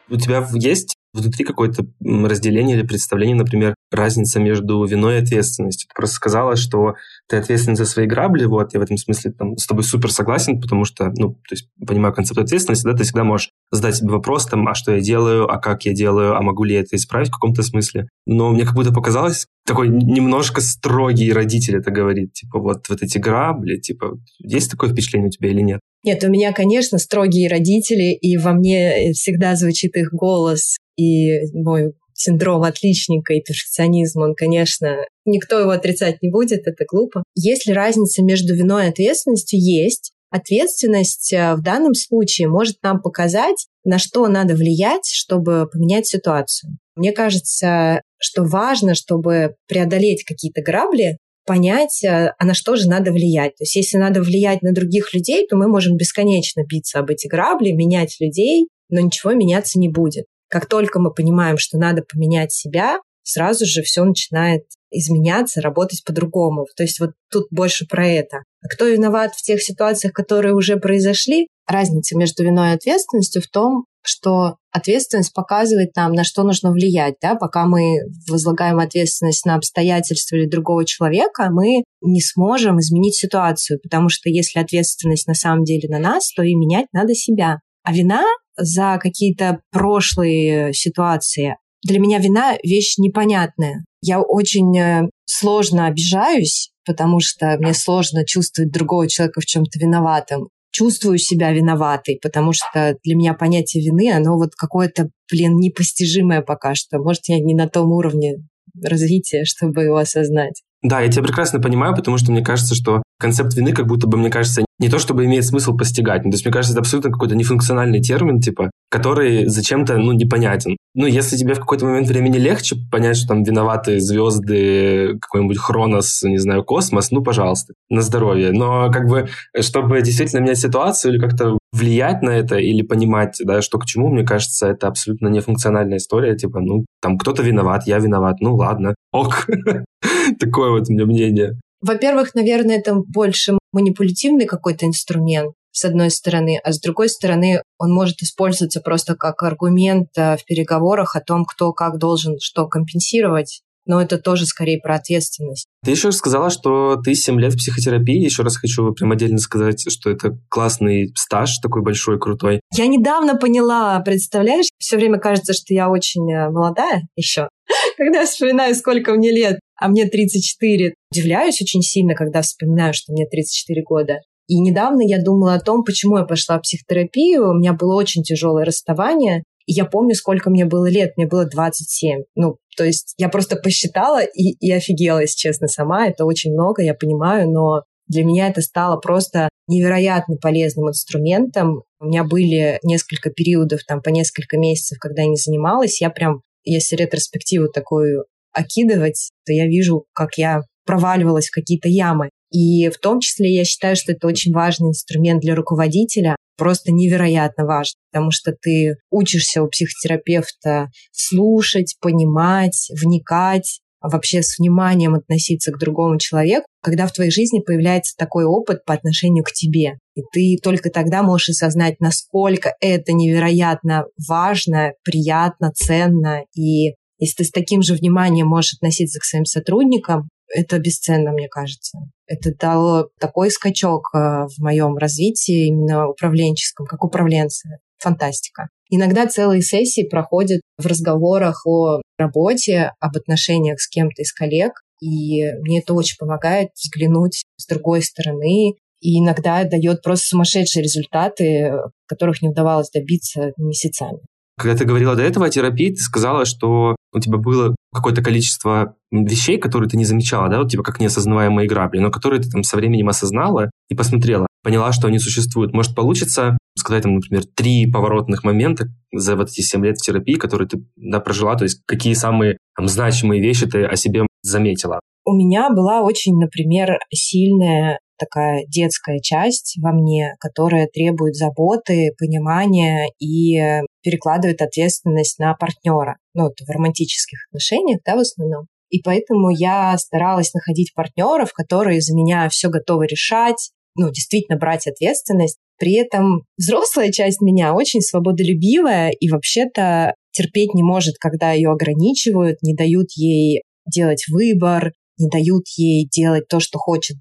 У 0.08 0.16
тебя 0.16 0.46
есть 0.54 0.96
внутри 1.12 1.44
какое-то 1.44 1.86
разделение 2.00 2.76
или 2.76 2.86
представление, 2.86 3.36
например, 3.36 3.74
разница 3.90 4.38
между 4.40 4.84
виной 4.84 5.16
и 5.16 5.22
ответственностью. 5.22 5.88
Ты 5.88 5.94
просто 5.94 6.16
сказала, 6.16 6.56
что 6.56 6.94
ты 7.28 7.36
ответственен 7.36 7.76
за 7.76 7.84
свои 7.84 8.06
грабли, 8.06 8.44
вот, 8.44 8.72
я 8.74 8.80
в 8.80 8.82
этом 8.82 8.96
смысле 8.96 9.32
там, 9.32 9.56
с 9.56 9.66
тобой 9.66 9.84
супер 9.84 10.12
согласен, 10.12 10.60
потому 10.60 10.84
что, 10.84 11.12
ну, 11.16 11.34
то 11.34 11.52
есть, 11.52 11.68
понимаю 11.84 12.14
концепт 12.14 12.38
ответственности, 12.38 12.84
да, 12.84 12.94
ты 12.94 13.04
всегда 13.04 13.24
можешь 13.24 13.50
задать 13.70 13.96
себе 13.96 14.10
вопрос, 14.10 14.46
там, 14.46 14.66
а 14.68 14.74
что 14.74 14.92
я 14.92 15.00
делаю, 15.00 15.50
а 15.50 15.58
как 15.58 15.84
я 15.84 15.92
делаю, 15.92 16.36
а 16.36 16.42
могу 16.42 16.64
ли 16.64 16.74
я 16.74 16.80
это 16.80 16.96
исправить 16.96 17.28
в 17.28 17.32
каком-то 17.32 17.62
смысле. 17.62 18.08
Но 18.26 18.50
мне 18.50 18.64
как 18.64 18.74
будто 18.74 18.92
показалось, 18.92 19.46
такой 19.66 19.88
немножко 19.88 20.60
строгий 20.60 21.32
родитель 21.32 21.76
это 21.76 21.90
говорит, 21.90 22.32
типа, 22.32 22.58
вот, 22.60 22.88
вот 22.88 23.02
эти 23.02 23.18
грабли, 23.18 23.76
типа, 23.76 24.18
есть 24.38 24.70
такое 24.70 24.90
впечатление 24.90 25.28
у 25.28 25.30
тебя 25.30 25.50
или 25.50 25.60
нет? 25.60 25.80
Нет, 26.02 26.24
у 26.24 26.28
меня, 26.28 26.52
конечно, 26.52 26.98
строгие 26.98 27.50
родители, 27.50 28.14
и 28.14 28.38
во 28.38 28.52
мне 28.52 29.12
всегда 29.12 29.54
звучит 29.54 29.96
их 29.96 30.12
голос, 30.12 30.78
и 31.00 31.52
мой 31.54 31.92
синдром 32.12 32.62
отличника 32.62 33.32
и 33.34 33.40
перфекционизм, 33.40 34.20
он, 34.20 34.34
конечно, 34.34 34.98
никто 35.24 35.58
его 35.58 35.70
отрицать 35.70 36.22
не 36.22 36.30
будет, 36.30 36.66
это 36.66 36.84
глупо. 36.86 37.24
Есть 37.34 37.66
ли 37.66 37.72
разница 37.72 38.22
между 38.22 38.54
виной 38.54 38.86
и 38.86 38.88
ответственностью? 38.90 39.58
Есть. 39.58 40.12
Ответственность 40.30 41.32
э, 41.32 41.54
в 41.56 41.62
данном 41.62 41.94
случае 41.94 42.48
может 42.48 42.76
нам 42.82 43.00
показать, 43.00 43.66
на 43.84 43.98
что 43.98 44.28
надо 44.28 44.54
влиять, 44.54 45.06
чтобы 45.10 45.68
поменять 45.72 46.06
ситуацию. 46.06 46.78
Мне 46.94 47.12
кажется, 47.12 48.02
что 48.18 48.44
важно, 48.44 48.94
чтобы 48.94 49.54
преодолеть 49.66 50.24
какие-то 50.24 50.62
грабли, 50.62 51.16
понять, 51.46 52.04
э, 52.04 52.32
а 52.38 52.44
на 52.44 52.54
что 52.54 52.76
же 52.76 52.88
надо 52.88 53.10
влиять. 53.10 53.56
То 53.56 53.64
есть 53.64 53.74
если 53.74 53.96
надо 53.96 54.22
влиять 54.22 54.62
на 54.62 54.72
других 54.72 55.12
людей, 55.14 55.46
то 55.48 55.56
мы 55.56 55.66
можем 55.66 55.96
бесконечно 55.96 56.62
биться 56.64 57.00
об 57.00 57.10
эти 57.10 57.26
грабли, 57.26 57.72
менять 57.72 58.16
людей, 58.20 58.68
но 58.88 59.00
ничего 59.00 59.32
меняться 59.32 59.80
не 59.80 59.88
будет. 59.88 60.26
Как 60.50 60.66
только 60.66 60.98
мы 60.98 61.12
понимаем, 61.12 61.56
что 61.58 61.78
надо 61.78 62.02
поменять 62.02 62.52
себя, 62.52 62.98
сразу 63.22 63.64
же 63.64 63.82
все 63.82 64.04
начинает 64.04 64.64
изменяться, 64.90 65.60
работать 65.60 66.02
по-другому. 66.04 66.66
То 66.76 66.82
есть 66.82 66.98
вот 66.98 67.10
тут 67.30 67.46
больше 67.50 67.86
про 67.86 68.06
это. 68.06 68.38
А 68.62 68.68
кто 68.68 68.86
виноват 68.86 69.34
в 69.34 69.42
тех 69.42 69.62
ситуациях, 69.62 70.12
которые 70.12 70.54
уже 70.54 70.76
произошли? 70.76 71.46
Разница 71.66 72.16
между 72.18 72.42
виной 72.42 72.70
и 72.70 72.74
ответственностью 72.74 73.40
в 73.42 73.46
том, 73.46 73.84
что 74.02 74.56
ответственность 74.72 75.32
показывает 75.32 75.94
нам, 75.94 76.12
на 76.12 76.24
что 76.24 76.42
нужно 76.42 76.72
влиять. 76.72 77.14
Да? 77.22 77.36
Пока 77.36 77.66
мы 77.66 78.00
возлагаем 78.28 78.80
ответственность 78.80 79.44
на 79.46 79.54
обстоятельства 79.54 80.36
или 80.36 80.48
другого 80.48 80.84
человека, 80.84 81.48
мы 81.50 81.84
не 82.00 82.20
сможем 82.20 82.80
изменить 82.80 83.14
ситуацию, 83.14 83.78
потому 83.80 84.08
что 84.08 84.28
если 84.28 84.58
ответственность 84.58 85.28
на 85.28 85.34
самом 85.34 85.64
деле 85.64 85.88
на 85.88 86.00
нас, 86.00 86.32
то 86.32 86.42
и 86.42 86.54
менять 86.54 86.86
надо 86.92 87.14
себя. 87.14 87.58
А 87.82 87.92
вина 87.92 88.24
за 88.60 88.98
какие-то 89.00 89.60
прошлые 89.70 90.72
ситуации. 90.72 91.56
Для 91.82 91.98
меня 91.98 92.18
вина— 92.18 92.56
вещь 92.62 92.98
непонятная. 92.98 93.84
Я 94.02 94.20
очень 94.20 94.78
э, 94.78 95.08
сложно 95.24 95.86
обижаюсь, 95.86 96.70
потому 96.86 97.20
что 97.20 97.56
мне 97.58 97.74
сложно 97.74 98.24
чувствовать 98.24 98.72
другого 98.72 99.08
человека 99.08 99.40
в 99.40 99.46
чем-то 99.46 99.78
виноватым. 99.78 100.48
Чувствую 100.72 101.18
себя 101.18 101.50
виноватой, 101.52 102.18
потому 102.22 102.52
что 102.52 102.96
для 103.02 103.16
меня 103.16 103.34
понятие 103.34 103.82
вины, 103.82 104.12
оно 104.12 104.36
вот 104.36 104.50
какое-то, 104.56 105.08
блин, 105.30 105.56
непостижимое 105.56 106.42
пока 106.42 106.74
что. 106.74 106.98
Может, 106.98 107.22
я 107.28 107.40
не 107.40 107.54
на 107.54 107.68
том 107.68 107.90
уровне 107.90 108.36
развития, 108.82 109.44
чтобы 109.44 109.82
его 109.82 109.96
осознать. 109.96 110.62
Да, 110.82 111.00
я 111.00 111.10
тебя 111.10 111.24
прекрасно 111.24 111.60
понимаю, 111.60 111.94
потому 111.94 112.18
что 112.18 112.30
мне 112.30 112.42
кажется, 112.42 112.74
что 112.74 113.02
концепт 113.20 113.54
вины 113.54 113.72
как 113.72 113.86
будто 113.86 114.06
бы, 114.06 114.18
мне 114.18 114.30
кажется, 114.30 114.64
не 114.80 114.88
то 114.88 114.98
чтобы 114.98 115.26
имеет 115.26 115.44
смысл 115.44 115.76
постигать. 115.76 116.24
Ну, 116.24 116.30
то 116.30 116.34
есть, 116.34 116.44
мне 116.44 116.52
кажется, 116.52 116.72
это 116.72 116.80
абсолютно 116.80 117.12
какой-то 117.12 117.36
нефункциональный 117.36 118.00
термин, 118.00 118.40
типа, 118.40 118.70
который 118.90 119.46
зачем-то, 119.46 119.98
ну, 119.98 120.12
непонятен. 120.12 120.76
Ну, 120.94 121.06
если 121.06 121.36
тебе 121.36 121.54
в 121.54 121.60
какой-то 121.60 121.84
момент 121.84 122.08
времени 122.08 122.38
легче 122.38 122.76
понять, 122.90 123.18
что 123.18 123.28
там 123.28 123.44
виноваты 123.44 124.00
звезды, 124.00 125.18
какой-нибудь 125.20 125.58
Хронос, 125.58 126.22
не 126.22 126.38
знаю, 126.38 126.64
космос, 126.64 127.10
ну, 127.10 127.22
пожалуйста, 127.22 127.74
на 127.90 128.00
здоровье. 128.00 128.52
Но 128.52 128.90
как 128.90 129.06
бы, 129.06 129.28
чтобы 129.60 130.00
действительно 130.00 130.40
менять 130.40 130.58
ситуацию 130.58 131.12
или 131.12 131.20
как-то 131.20 131.58
влиять 131.72 132.22
на 132.22 132.30
это 132.30 132.56
или 132.56 132.82
понимать, 132.82 133.36
да, 133.44 133.60
что 133.60 133.78
к 133.78 133.86
чему, 133.86 134.08
мне 134.08 134.24
кажется, 134.24 134.66
это 134.66 134.88
абсолютно 134.88 135.28
нефункциональная 135.28 135.98
история. 135.98 136.34
Типа, 136.36 136.60
ну, 136.60 136.86
там 137.02 137.18
кто-то 137.18 137.42
виноват, 137.42 137.86
я 137.86 137.98
виноват, 137.98 138.40
ну, 138.40 138.56
ладно, 138.56 138.94
ок. 139.12 139.46
Такое 140.40 140.70
вот 140.70 140.88
у 140.88 140.92
меня 140.92 141.04
мнение. 141.04 141.60
Во-первых, 141.80 142.34
наверное, 142.34 142.78
это 142.78 142.94
больше 142.94 143.58
манипулятивный 143.72 144.46
какой-то 144.46 144.86
инструмент, 144.86 145.54
с 145.72 145.84
одной 145.84 146.10
стороны, 146.10 146.60
а 146.62 146.72
с 146.72 146.80
другой 146.80 147.08
стороны, 147.08 147.62
он 147.78 147.92
может 147.92 148.22
использоваться 148.22 148.80
просто 148.80 149.14
как 149.14 149.42
аргумент 149.42 150.08
э, 150.16 150.36
в 150.36 150.44
переговорах 150.44 151.16
о 151.16 151.20
том, 151.20 151.44
кто 151.44 151.72
как 151.72 151.98
должен 151.98 152.38
что 152.40 152.66
компенсировать. 152.66 153.62
Но 153.86 154.00
это 154.00 154.18
тоже 154.18 154.46
скорее 154.46 154.78
про 154.78 154.96
ответственность. 154.96 155.66
Ты 155.84 155.92
еще 155.92 156.12
сказала, 156.12 156.50
что 156.50 156.96
ты 156.96 157.14
7 157.14 157.40
лет 157.40 157.54
в 157.54 157.56
психотерапии. 157.56 158.22
Еще 158.22 158.42
раз 158.42 158.56
хочу 158.56 158.92
прям 158.92 159.12
отдельно 159.12 159.38
сказать, 159.38 159.90
что 159.90 160.10
это 160.10 160.38
классный 160.48 161.12
стаж, 161.16 161.58
такой 161.58 161.82
большой, 161.82 162.18
крутой. 162.18 162.60
Я 162.74 162.86
недавно 162.86 163.36
поняла, 163.36 163.98
представляешь? 164.00 164.68
Все 164.78 164.96
время 164.96 165.18
кажется, 165.18 165.52
что 165.52 165.72
я 165.72 165.88
очень 165.88 166.30
э, 166.30 166.50
молодая 166.50 167.02
еще. 167.16 167.48
Когда 167.96 168.26
вспоминаю, 168.26 168.74
сколько 168.74 169.14
мне 169.14 169.30
лет, 169.30 169.58
а 169.80 169.88
мне 169.88 170.06
34, 170.06 170.94
удивляюсь 171.12 171.62
очень 171.62 171.82
сильно, 171.82 172.14
когда 172.14 172.42
вспоминаю, 172.42 172.92
что 172.92 173.12
мне 173.12 173.26
34 173.26 173.82
года. 173.82 174.18
И 174.50 174.58
недавно 174.58 175.02
я 175.02 175.22
думала 175.22 175.54
о 175.54 175.60
том, 175.60 175.84
почему 175.84 176.18
я 176.18 176.24
пошла 176.24 176.58
в 176.58 176.62
психотерапию. 176.62 177.50
У 177.50 177.54
меня 177.54 177.72
было 177.72 177.94
очень 177.94 178.24
тяжелое 178.24 178.64
расставание. 178.64 179.44
Я 179.72 179.84
помню, 179.84 180.14
сколько 180.14 180.50
мне 180.50 180.64
было 180.64 180.90
лет. 180.90 181.12
Мне 181.16 181.26
было 181.26 181.44
27. 181.44 182.22
Ну, 182.34 182.56
то 182.76 182.84
есть 182.84 183.14
я 183.18 183.28
просто 183.28 183.56
посчитала 183.56 184.20
и, 184.22 184.56
и 184.58 184.72
офигела, 184.72 185.20
если 185.20 185.36
честно, 185.36 185.68
сама. 185.68 186.08
Это 186.08 186.24
очень 186.24 186.52
много, 186.52 186.82
я 186.82 186.94
понимаю, 186.94 187.48
но 187.48 187.84
для 188.08 188.24
меня 188.24 188.48
это 188.48 188.62
стало 188.62 188.96
просто 188.96 189.48
невероятно 189.68 190.36
полезным 190.36 190.88
инструментом. 190.88 191.84
У 192.00 192.06
меня 192.06 192.24
были 192.24 192.80
несколько 192.82 193.30
периодов, 193.30 193.82
там, 193.86 194.02
по 194.02 194.08
несколько 194.08 194.58
месяцев, 194.58 194.98
когда 194.98 195.22
я 195.22 195.28
не 195.28 195.36
занималась. 195.36 196.00
Я 196.00 196.10
прям, 196.10 196.42
если 196.64 196.96
ретроспективу 196.96 197.68
такую 197.68 198.24
окидывать, 198.52 199.30
то 199.46 199.52
я 199.52 199.66
вижу, 199.66 200.06
как 200.12 200.36
я 200.36 200.62
проваливалась 200.84 201.46
в 201.46 201.54
какие-то 201.54 201.88
ямы. 201.88 202.30
И 202.50 202.88
в 202.88 202.98
том 202.98 203.20
числе 203.20 203.54
я 203.54 203.64
считаю, 203.64 203.96
что 203.96 204.12
это 204.12 204.26
очень 204.26 204.52
важный 204.52 204.88
инструмент 204.88 205.40
для 205.40 205.54
руководителя, 205.54 206.36
просто 206.56 206.92
невероятно 206.92 207.64
важно, 207.64 207.98
потому 208.12 208.30
что 208.32 208.52
ты 208.52 208.96
учишься 209.10 209.62
у 209.62 209.68
психотерапевта 209.68 210.90
слушать, 211.12 211.96
понимать, 212.00 212.90
вникать, 213.00 213.80
а 214.00 214.08
вообще 214.08 214.42
с 214.42 214.58
вниманием 214.58 215.14
относиться 215.14 215.72
к 215.72 215.78
другому 215.78 216.18
человеку, 216.18 216.66
когда 216.82 217.06
в 217.06 217.12
твоей 217.12 217.30
жизни 217.30 217.60
появляется 217.60 218.14
такой 218.16 218.44
опыт 218.44 218.84
по 218.84 218.94
отношению 218.94 219.44
к 219.44 219.52
тебе. 219.52 219.98
И 220.14 220.22
ты 220.32 220.56
только 220.62 220.90
тогда 220.90 221.22
можешь 221.22 221.50
осознать, 221.50 222.00
насколько 222.00 222.74
это 222.80 223.12
невероятно 223.12 224.06
важно, 224.26 224.92
приятно, 225.04 225.70
ценно. 225.74 226.44
И 226.54 226.94
если 227.18 227.36
ты 227.38 227.44
с 227.44 227.50
таким 227.50 227.82
же 227.82 227.94
вниманием 227.94 228.46
можешь 228.46 228.74
относиться 228.74 229.20
к 229.20 229.24
своим 229.24 229.44
сотрудникам, 229.44 230.28
это 230.54 230.78
бесценно, 230.78 231.32
мне 231.32 231.48
кажется. 231.48 231.98
Это 232.26 232.54
дало 232.54 233.08
такой 233.18 233.50
скачок 233.50 234.10
э, 234.14 234.18
в 234.18 234.58
моем 234.58 234.96
развитии, 234.96 235.68
именно 235.68 236.08
управленческом, 236.08 236.86
как 236.86 237.04
управленца. 237.04 237.78
Фантастика. 237.98 238.68
Иногда 238.88 239.26
целые 239.26 239.62
сессии 239.62 240.08
проходят 240.08 240.62
в 240.78 240.86
разговорах 240.86 241.66
о 241.66 242.00
работе, 242.18 242.92
об 242.98 243.16
отношениях 243.16 243.78
с 243.78 243.88
кем-то 243.88 244.22
из 244.22 244.32
коллег, 244.32 244.72
и 245.02 245.52
мне 245.60 245.80
это 245.80 245.92
очень 245.94 246.16
помогает 246.18 246.70
взглянуть 246.74 247.42
с 247.56 247.66
другой 247.66 248.02
стороны, 248.02 248.74
и 249.00 249.18
иногда 249.18 249.64
дает 249.64 250.02
просто 250.02 250.28
сумасшедшие 250.28 250.82
результаты, 250.82 251.72
которых 252.06 252.42
не 252.42 252.48
удавалось 252.48 252.90
добиться 252.90 253.52
месяцами. 253.56 254.20
Когда 254.60 254.76
ты 254.76 254.84
говорила 254.84 255.16
до 255.16 255.22
этого 255.22 255.46
о 255.46 255.50
терапии, 255.50 255.88
ты 255.88 256.02
сказала, 256.02 256.44
что 256.44 256.94
у 257.14 257.18
тебя 257.18 257.38
было 257.38 257.74
какое-то 257.94 258.22
количество 258.22 258.94
вещей, 259.10 259.56
которые 259.56 259.88
ты 259.88 259.96
не 259.96 260.04
замечала, 260.04 260.50
да, 260.50 260.58
вот 260.58 260.70
типа 260.70 260.82
как 260.82 261.00
неосознаваемые 261.00 261.66
грабли, 261.66 261.98
но 261.98 262.10
которые 262.10 262.42
ты 262.42 262.50
там 262.50 262.62
со 262.62 262.76
временем 262.76 263.08
осознала 263.08 263.70
и 263.88 263.94
посмотрела, 263.94 264.46
поняла, 264.62 264.92
что 264.92 265.08
они 265.08 265.18
существуют. 265.18 265.72
Может, 265.72 265.94
получится 265.94 266.58
сказать, 266.76 267.04
там, 267.04 267.14
например, 267.14 267.44
три 267.56 267.90
поворотных 267.90 268.44
момента 268.44 268.88
за 269.12 269.34
вот 269.34 269.48
эти 269.48 269.62
семь 269.62 269.84
лет 269.84 269.96
терапии, 269.96 270.34
которые 270.34 270.68
ты 270.68 270.84
да, 270.96 271.20
прожила, 271.20 271.56
то 271.56 271.64
есть 271.64 271.80
какие 271.86 272.12
самые 272.12 272.58
там, 272.76 272.86
значимые 272.86 273.40
вещи 273.40 273.66
ты 273.66 273.84
о 273.84 273.96
себе 273.96 274.26
заметила? 274.42 275.00
У 275.24 275.32
меня 275.32 275.70
была 275.70 276.02
очень, 276.02 276.36
например, 276.36 276.98
сильная 277.10 277.98
такая 278.20 278.64
детская 278.66 279.18
часть 279.20 279.76
во 279.82 279.92
мне, 279.92 280.34
которая 280.38 280.86
требует 280.86 281.34
заботы, 281.34 282.12
понимания 282.18 283.08
и 283.18 283.82
перекладывает 284.02 284.62
ответственность 284.62 285.38
на 285.38 285.54
партнера. 285.54 286.18
Ну, 286.34 286.44
вот 286.44 286.60
в 286.60 286.70
романтических 286.70 287.46
отношениях, 287.48 288.00
да, 288.04 288.16
в 288.16 288.20
основном. 288.20 288.66
И 288.90 289.00
поэтому 289.02 289.50
я 289.50 289.96
старалась 289.98 290.52
находить 290.52 290.92
партнеров, 290.94 291.52
которые 291.52 292.00
за 292.00 292.14
меня 292.14 292.48
все 292.50 292.68
готовы 292.68 293.06
решать, 293.06 293.70
ну, 293.96 294.10
действительно 294.10 294.58
брать 294.58 294.86
ответственность. 294.86 295.58
При 295.78 295.94
этом 295.94 296.42
взрослая 296.58 297.10
часть 297.10 297.40
меня 297.40 297.72
очень 297.74 298.02
свободолюбивая 298.02 299.10
и 299.10 299.30
вообще-то 299.30 300.14
терпеть 300.32 300.74
не 300.74 300.82
может, 300.82 301.16
когда 301.18 301.52
ее 301.52 301.70
ограничивают, 301.70 302.58
не 302.62 302.74
дают 302.74 303.12
ей 303.16 303.62
делать 303.86 304.26
выбор, 304.28 304.92
не 305.18 305.28
дают 305.28 305.64
ей 305.76 306.06
делать 306.08 306.48
то, 306.48 306.60
что 306.60 306.78
хочет 306.78 307.16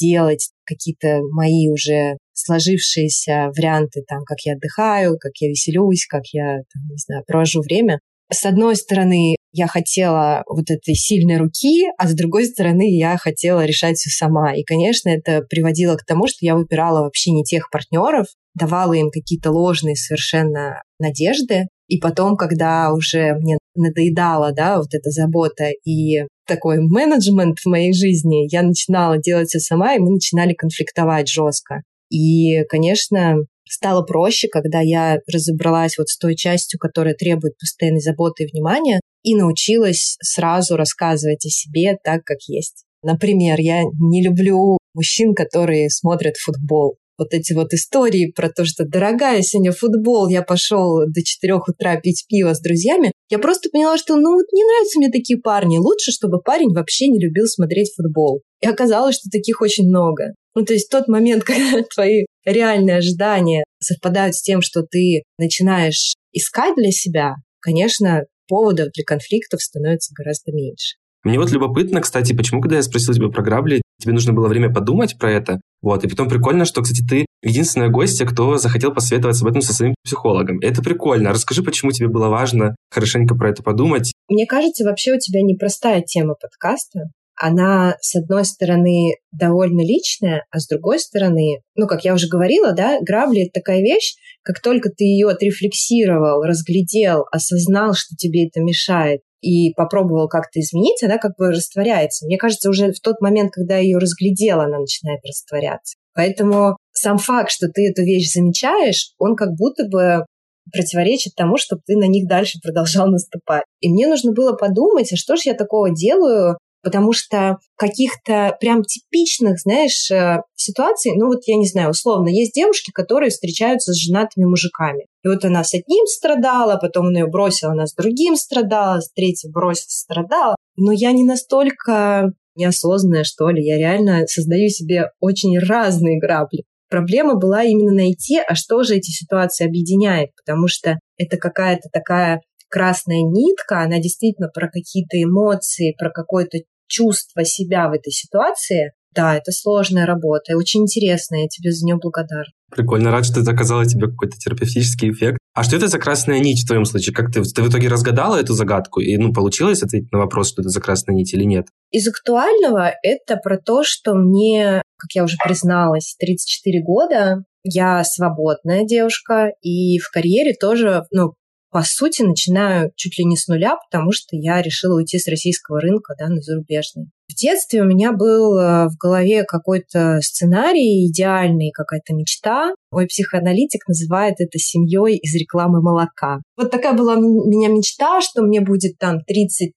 делать, 0.00 0.50
какие-то 0.64 1.20
мои 1.32 1.68
уже 1.68 2.16
сложившиеся 2.32 3.50
варианты, 3.56 4.02
там, 4.06 4.24
как 4.24 4.38
я 4.44 4.54
отдыхаю, 4.54 5.18
как 5.18 5.32
я 5.40 5.48
веселюсь, 5.48 6.06
как 6.06 6.22
я, 6.32 6.58
там, 6.72 6.82
не 6.90 6.96
знаю, 6.96 7.24
провожу 7.26 7.60
время. 7.62 8.00
С 8.30 8.44
одной 8.44 8.76
стороны, 8.76 9.36
я 9.52 9.66
хотела 9.66 10.42
вот 10.46 10.70
этой 10.70 10.94
сильной 10.94 11.38
руки, 11.38 11.86
а 11.96 12.06
с 12.06 12.14
другой 12.14 12.44
стороны, 12.44 12.94
я 12.94 13.16
хотела 13.16 13.64
решать 13.64 13.96
все 13.96 14.10
сама. 14.10 14.54
И, 14.54 14.62
конечно, 14.64 15.08
это 15.08 15.40
приводило 15.40 15.96
к 15.96 16.04
тому, 16.04 16.26
что 16.26 16.38
я 16.42 16.54
выбирала 16.54 17.00
вообще 17.00 17.30
не 17.30 17.42
тех 17.42 17.70
партнеров, 17.70 18.26
давала 18.54 18.92
им 18.92 19.10
какие-то 19.10 19.50
ложные 19.50 19.96
совершенно 19.96 20.82
надежды. 20.98 21.68
И 21.86 21.98
потом, 21.98 22.36
когда 22.36 22.92
уже 22.92 23.32
мне 23.34 23.56
надоедала, 23.74 24.52
да, 24.52 24.76
вот 24.76 24.92
эта 24.92 25.10
забота 25.10 25.70
и 25.84 26.26
такой 26.48 26.78
менеджмент 26.80 27.58
в 27.60 27.66
моей 27.66 27.92
жизни, 27.92 28.52
я 28.52 28.62
начинала 28.62 29.18
делать 29.18 29.48
все 29.48 29.60
сама, 29.60 29.94
и 29.94 29.98
мы 29.98 30.10
начинали 30.10 30.54
конфликтовать 30.54 31.28
жестко. 31.28 31.82
И, 32.10 32.64
конечно, 32.64 33.36
стало 33.68 34.02
проще, 34.02 34.48
когда 34.48 34.80
я 34.80 35.18
разобралась 35.32 35.98
вот 35.98 36.08
с 36.08 36.18
той 36.18 36.34
частью, 36.34 36.80
которая 36.80 37.14
требует 37.14 37.56
постоянной 37.58 38.00
заботы 38.00 38.44
и 38.44 38.50
внимания, 38.50 39.00
и 39.22 39.36
научилась 39.36 40.16
сразу 40.22 40.76
рассказывать 40.76 41.44
о 41.44 41.50
себе 41.50 41.96
так, 42.02 42.24
как 42.24 42.38
есть. 42.48 42.84
Например, 43.02 43.60
я 43.60 43.82
не 44.00 44.24
люблю 44.24 44.78
мужчин, 44.94 45.34
которые 45.34 45.90
смотрят 45.90 46.36
футбол. 46.36 46.96
Вот 47.18 47.34
эти 47.34 47.52
вот 47.52 47.74
истории 47.74 48.32
про 48.34 48.48
то, 48.48 48.64
что 48.64 48.84
дорогая, 48.84 49.42
сегодня 49.42 49.72
футбол, 49.72 50.28
я 50.28 50.42
пошел 50.42 51.00
до 51.06 51.22
4 51.22 51.54
утра 51.54 52.00
пить 52.00 52.24
пиво 52.28 52.54
с 52.54 52.60
друзьями. 52.60 53.12
Я 53.28 53.40
просто 53.40 53.68
поняла, 53.70 53.98
что 53.98 54.14
ну 54.14 54.34
вот 54.34 54.46
не 54.52 54.64
нравятся 54.64 55.00
мне 55.00 55.10
такие 55.10 55.40
парни. 55.40 55.78
Лучше, 55.78 56.12
чтобы 56.12 56.40
парень 56.40 56.72
вообще 56.72 57.08
не 57.08 57.18
любил 57.18 57.46
смотреть 57.46 57.92
футбол. 57.96 58.42
И 58.60 58.68
оказалось, 58.68 59.16
что 59.16 59.30
таких 59.30 59.60
очень 59.60 59.88
много. 59.88 60.34
Ну, 60.54 60.64
то 60.64 60.72
есть 60.72 60.90
тот 60.90 61.08
момент, 61.08 61.42
когда 61.44 61.82
твои 61.92 62.26
реальные 62.44 62.98
ожидания 62.98 63.64
совпадают 63.80 64.36
с 64.36 64.42
тем, 64.42 64.62
что 64.62 64.82
ты 64.82 65.24
начинаешь 65.38 66.14
искать 66.32 66.76
для 66.76 66.92
себя, 66.92 67.34
конечно, 67.60 68.22
поводов 68.46 68.88
для 68.94 69.04
конфликтов 69.04 69.60
становится 69.60 70.12
гораздо 70.16 70.52
меньше. 70.52 70.96
Мне 71.24 71.38
вот 71.38 71.50
любопытно, 71.50 72.00
кстати, 72.00 72.32
почему, 72.32 72.60
когда 72.60 72.76
я 72.76 72.82
спросил 72.82 73.12
тебя 73.12 73.28
про 73.28 73.42
грабли, 73.42 73.82
тебе 74.00 74.12
нужно 74.12 74.32
было 74.32 74.48
время 74.48 74.72
подумать 74.72 75.18
про 75.18 75.32
это. 75.32 75.60
Вот, 75.80 76.04
и 76.04 76.08
потом 76.08 76.28
прикольно, 76.28 76.64
что, 76.64 76.82
кстати, 76.82 77.02
ты 77.08 77.26
единственная 77.42 77.88
гостья, 77.88 78.26
кто 78.26 78.56
захотел 78.58 78.92
посоветоваться 78.92 79.44
об 79.44 79.50
этом 79.50 79.62
со 79.62 79.72
своим 79.72 79.94
психологом. 80.04 80.58
Это 80.60 80.82
прикольно. 80.82 81.30
Расскажи, 81.30 81.62
почему 81.62 81.92
тебе 81.92 82.08
было 82.08 82.28
важно 82.28 82.74
хорошенько 82.90 83.34
про 83.34 83.50
это 83.50 83.62
подумать. 83.62 84.12
Мне 84.28 84.46
кажется, 84.46 84.84
вообще 84.84 85.14
у 85.14 85.18
тебя 85.18 85.40
непростая 85.42 86.02
тема 86.02 86.34
подкаста 86.34 87.10
она, 87.40 87.96
с 88.00 88.16
одной 88.16 88.44
стороны, 88.44 89.14
довольно 89.32 89.80
личная, 89.80 90.44
а 90.50 90.58
с 90.58 90.66
другой 90.66 90.98
стороны, 90.98 91.60
ну, 91.76 91.86
как 91.86 92.04
я 92.04 92.14
уже 92.14 92.26
говорила, 92.28 92.72
да, 92.72 92.98
грабли— 93.00 93.42
это 93.44 93.60
такая 93.60 93.80
вещь, 93.80 94.16
как 94.42 94.60
только 94.60 94.90
ты 94.90 95.04
ее 95.04 95.28
отрефлексировал, 95.28 96.42
разглядел, 96.42 97.26
осознал, 97.30 97.94
что 97.94 98.16
тебе 98.16 98.48
это 98.48 98.60
мешает, 98.60 99.20
и 99.40 99.72
попробовал 99.74 100.28
как-то 100.28 100.60
изменить, 100.60 101.02
она 101.02 101.18
как 101.18 101.32
бы 101.36 101.50
растворяется. 101.50 102.26
Мне 102.26 102.36
кажется, 102.36 102.70
уже 102.70 102.92
в 102.92 103.00
тот 103.00 103.20
момент, 103.20 103.52
когда 103.52 103.76
я 103.76 103.82
ее 103.82 103.98
разглядела, 103.98 104.64
она 104.64 104.78
начинает 104.78 105.20
растворяться. 105.24 105.96
Поэтому 106.14 106.76
сам 106.92 107.18
факт, 107.18 107.50
что 107.50 107.68
ты 107.68 107.88
эту 107.88 108.02
вещь 108.02 108.32
замечаешь, 108.32 109.12
он 109.18 109.36
как 109.36 109.50
будто 109.56 109.84
бы 109.88 110.24
противоречит 110.72 111.34
тому, 111.34 111.56
чтобы 111.56 111.82
ты 111.86 111.96
на 111.96 112.06
них 112.06 112.28
дальше 112.28 112.58
продолжал 112.62 113.08
наступать. 113.08 113.64
И 113.80 113.88
мне 113.88 114.06
нужно 114.06 114.32
было 114.32 114.52
подумать, 114.52 115.12
а 115.12 115.16
что 115.16 115.36
же 115.36 115.42
я 115.46 115.54
такого 115.54 115.94
делаю, 115.94 116.58
потому 116.88 117.12
что 117.12 117.58
каких-то 117.76 118.56
прям 118.62 118.82
типичных, 118.82 119.60
знаешь, 119.60 120.10
э, 120.10 120.40
ситуаций, 120.56 121.12
ну 121.14 121.26
вот 121.26 121.40
я 121.44 121.56
не 121.56 121.66
знаю, 121.66 121.90
условно, 121.90 122.30
есть 122.30 122.54
девушки, 122.54 122.92
которые 122.92 123.28
встречаются 123.28 123.92
с 123.92 123.96
женатыми 123.98 124.46
мужиками. 124.46 125.04
И 125.22 125.28
вот 125.28 125.44
она 125.44 125.64
с 125.64 125.74
одним 125.74 126.06
страдала, 126.06 126.78
потом 126.80 127.08
он 127.08 127.16
ее 127.16 127.26
бросил, 127.26 127.68
она 127.68 127.86
с 127.86 127.94
другим 127.94 128.36
страдала, 128.36 129.00
с 129.00 129.12
третьим 129.12 129.52
бросил, 129.52 129.84
страдала. 129.88 130.56
Но 130.76 130.90
я 130.92 131.12
не 131.12 131.24
настолько 131.24 132.32
неосознанная, 132.54 133.24
что 133.24 133.50
ли. 133.50 133.62
Я 133.62 133.76
реально 133.76 134.26
создаю 134.26 134.70
себе 134.70 135.10
очень 135.20 135.58
разные 135.58 136.18
грабли. 136.18 136.64
Проблема 136.88 137.34
была 137.34 137.64
именно 137.64 137.92
найти, 137.92 138.38
а 138.38 138.54
что 138.54 138.82
же 138.82 138.96
эти 138.96 139.10
ситуации 139.10 139.66
объединяет, 139.66 140.30
потому 140.42 140.68
что 140.68 140.98
это 141.18 141.36
какая-то 141.36 141.90
такая 141.92 142.40
красная 142.68 143.22
нитка, 143.22 143.82
она 143.82 143.98
действительно 143.98 144.48
про 144.48 144.68
какие-то 144.68 145.20
эмоции, 145.22 145.94
про 145.98 146.10
какое-то 146.10 146.58
чувство 146.88 147.44
себя 147.44 147.88
в 147.88 147.92
этой 147.92 148.10
ситуации. 148.10 148.92
Да, 149.14 149.36
это 149.36 149.52
сложная 149.52 150.06
работа 150.06 150.52
и 150.52 150.54
очень 150.54 150.82
интересная, 150.82 151.42
я 151.42 151.48
тебе 151.48 151.72
за 151.72 151.84
нее 151.84 151.96
благодарна. 151.96 152.52
Прикольно, 152.70 153.10
рад, 153.10 153.24
что 153.24 153.40
это 153.40 153.50
оказало 153.50 153.86
тебе 153.86 154.08
какой-то 154.08 154.36
терапевтический 154.36 155.10
эффект. 155.10 155.38
А 155.54 155.64
что 155.64 155.76
это 155.76 155.88
за 155.88 155.98
красная 155.98 156.38
нить 156.38 156.62
в 156.62 156.66
твоем 156.66 156.84
случае? 156.84 157.14
Как 157.14 157.32
ты, 157.32 157.42
ты 157.42 157.62
в 157.62 157.68
итоге 157.68 157.88
разгадала 157.88 158.36
эту 158.36 158.52
загадку? 158.52 159.00
И 159.00 159.16
ну, 159.16 159.32
получилось 159.32 159.82
ответить 159.82 160.12
на 160.12 160.18
вопрос, 160.18 160.50
что 160.50 160.62
это 160.62 160.68
за 160.68 160.80
красная 160.80 161.16
нить 161.16 161.32
или 161.32 161.44
нет? 161.44 161.66
Из 161.90 162.06
актуального 162.06 162.92
это 163.02 163.36
про 163.42 163.58
то, 163.58 163.82
что 163.82 164.14
мне, 164.14 164.82
как 164.98 165.10
я 165.14 165.24
уже 165.24 165.36
призналась, 165.42 166.14
34 166.20 166.82
года, 166.82 167.44
я 167.64 168.04
свободная 168.04 168.84
девушка, 168.84 169.52
и 169.62 169.98
в 169.98 170.10
карьере 170.10 170.54
тоже, 170.54 171.04
ну, 171.10 171.32
по 171.70 171.82
сути, 171.82 172.22
начинаю 172.22 172.92
чуть 172.96 173.18
ли 173.18 173.24
не 173.24 173.36
с 173.36 173.46
нуля, 173.48 173.76
потому 173.76 174.12
что 174.12 174.36
я 174.36 174.62
решила 174.62 174.96
уйти 174.96 175.18
с 175.18 175.28
российского 175.28 175.80
рынка 175.80 176.14
да, 176.18 176.28
на 176.28 176.40
зарубежный. 176.40 177.10
В 177.30 177.34
детстве 177.34 177.82
у 177.82 177.84
меня 177.84 178.12
был 178.12 178.56
э, 178.56 178.88
в 178.88 178.96
голове 178.98 179.44
какой-то 179.44 180.20
сценарий 180.22 181.06
идеальный, 181.06 181.70
какая-то 181.72 182.14
мечта. 182.14 182.72
Мой 182.90 183.06
психоаналитик 183.06 183.86
называет 183.86 184.36
это 184.38 184.58
семьей 184.58 185.18
из 185.18 185.34
рекламы 185.34 185.82
молока. 185.82 186.38
Вот 186.56 186.70
такая 186.70 186.94
была 186.94 187.16
у 187.16 187.46
меня 187.46 187.68
мечта, 187.68 188.22
что 188.22 188.42
мне 188.42 188.62
будет 188.62 188.96
там 188.98 189.18
33-34 189.30 189.70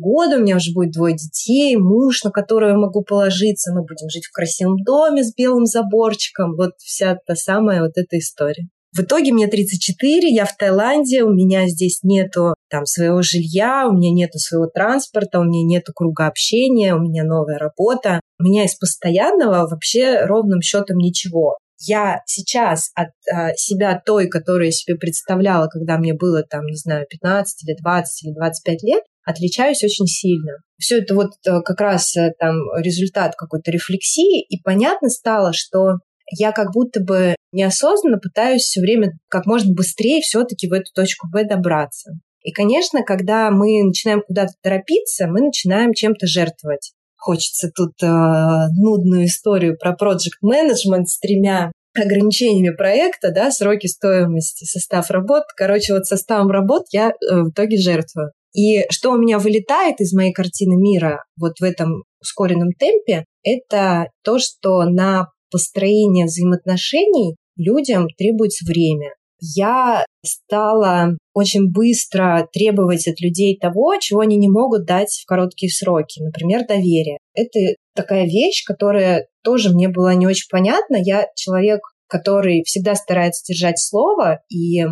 года, 0.00 0.36
у 0.36 0.40
меня 0.40 0.56
уже 0.56 0.72
будет 0.72 0.90
двое 0.90 1.14
детей, 1.14 1.76
муж, 1.76 2.24
на 2.24 2.32
которого 2.32 2.70
я 2.70 2.76
могу 2.76 3.02
положиться, 3.02 3.72
мы 3.72 3.82
будем 3.82 4.10
жить 4.10 4.26
в 4.26 4.32
красивом 4.32 4.82
доме 4.84 5.22
с 5.22 5.32
белым 5.32 5.66
заборчиком. 5.66 6.56
Вот 6.56 6.72
вся 6.78 7.16
та 7.26 7.36
самая 7.36 7.82
вот 7.82 7.92
эта 7.94 8.18
история. 8.18 8.68
В 8.96 9.00
итоге 9.00 9.32
мне 9.32 9.46
34, 9.46 10.26
я 10.32 10.46
в 10.46 10.56
Таиланде, 10.56 11.22
у 11.22 11.30
меня 11.30 11.68
здесь 11.68 12.00
нету 12.02 12.54
там 12.70 12.86
своего 12.86 13.20
жилья, 13.20 13.86
у 13.88 13.92
меня 13.92 14.10
нету 14.10 14.38
своего 14.38 14.68
транспорта, 14.68 15.38
у 15.38 15.44
меня 15.44 15.62
нету 15.64 15.92
круга 15.94 16.26
общения, 16.26 16.94
у 16.94 17.00
меня 17.00 17.22
новая 17.22 17.58
работа. 17.58 18.20
У 18.40 18.44
меня 18.44 18.64
из 18.64 18.74
постоянного 18.74 19.68
вообще 19.68 20.24
ровным 20.24 20.62
счетом 20.62 20.96
ничего. 20.96 21.58
Я 21.78 22.22
сейчас 22.24 22.90
от 22.94 23.08
а, 23.30 23.52
себя 23.54 24.00
той, 24.04 24.28
которую 24.28 24.66
я 24.66 24.72
себе 24.72 24.96
представляла, 24.96 25.66
когда 25.66 25.98
мне 25.98 26.14
было 26.14 26.42
там, 26.42 26.64
не 26.64 26.76
знаю, 26.76 27.06
15 27.06 27.68
или 27.68 27.76
20 27.78 28.24
или 28.24 28.32
25 28.32 28.82
лет, 28.82 29.02
отличаюсь 29.26 29.84
очень 29.84 30.06
сильно. 30.06 30.52
Все 30.78 31.00
это 31.00 31.14
вот 31.14 31.32
э, 31.46 31.60
как 31.62 31.80
раз 31.80 32.16
э, 32.16 32.32
там 32.38 32.56
результат 32.78 33.34
какой-то 33.36 33.70
рефлексии, 33.70 34.40
и 34.42 34.62
понятно 34.62 35.10
стало, 35.10 35.52
что 35.52 35.96
я 36.30 36.52
как 36.52 36.72
будто 36.72 37.00
бы 37.00 37.36
неосознанно 37.52 38.18
пытаюсь 38.18 38.62
все 38.62 38.80
время 38.80 39.12
как 39.28 39.46
можно 39.46 39.72
быстрее 39.72 40.20
все-таки 40.20 40.68
в 40.68 40.72
эту 40.72 40.92
точку 40.94 41.28
Б 41.28 41.44
добраться. 41.44 42.12
И, 42.42 42.52
конечно, 42.52 43.02
когда 43.02 43.50
мы 43.50 43.82
начинаем 43.82 44.22
куда-то 44.26 44.52
торопиться, 44.62 45.26
мы 45.26 45.40
начинаем 45.40 45.92
чем-то 45.92 46.26
жертвовать. 46.26 46.92
Хочется 47.16 47.70
тут 47.74 47.94
э, 48.02 48.06
нудную 48.06 49.26
историю 49.26 49.76
про 49.76 49.96
project 50.00 50.38
management 50.44 51.06
с 51.06 51.18
тремя 51.18 51.72
ограничениями 51.98 52.74
проекта, 52.74 53.32
да, 53.32 53.50
сроки 53.50 53.86
стоимости, 53.86 54.64
состав 54.64 55.10
работ. 55.10 55.44
Короче, 55.56 55.94
вот 55.94 56.06
составом 56.06 56.50
работ 56.50 56.84
я 56.92 57.08
э, 57.08 57.40
в 57.40 57.50
итоге 57.50 57.78
жертвую. 57.78 58.30
И 58.54 58.84
что 58.90 59.12
у 59.12 59.18
меня 59.18 59.38
вылетает 59.38 60.00
из 60.00 60.12
моей 60.12 60.32
картины 60.32 60.76
мира 60.76 61.24
вот 61.38 61.58
в 61.58 61.64
этом 61.64 62.04
ускоренном 62.20 62.70
темпе, 62.72 63.24
это 63.42 64.06
то, 64.22 64.38
что 64.38 64.84
на 64.84 65.28
построение 65.56 66.26
взаимоотношений 66.26 67.36
людям 67.56 68.08
требуется 68.18 68.66
время. 68.66 69.14
Я 69.40 70.04
стала 70.22 71.16
очень 71.32 71.72
быстро 71.72 72.46
требовать 72.52 73.08
от 73.08 73.18
людей 73.22 73.58
того, 73.58 73.94
чего 73.98 74.20
они 74.20 74.36
не 74.36 74.50
могут 74.50 74.84
дать 74.84 75.08
в 75.22 75.24
короткие 75.26 75.72
сроки, 75.72 76.20
например, 76.20 76.66
доверие. 76.66 77.16
Это 77.32 77.74
такая 77.94 78.26
вещь, 78.26 78.64
которая 78.66 79.28
тоже 79.42 79.70
мне 79.72 79.88
была 79.88 80.14
не 80.14 80.26
очень 80.26 80.48
понятна. 80.50 80.96
Я 80.96 81.26
человек, 81.34 81.80
который 82.06 82.62
всегда 82.66 82.94
старается 82.94 83.50
держать 83.50 83.78
слово, 83.78 84.40
и 84.50 84.84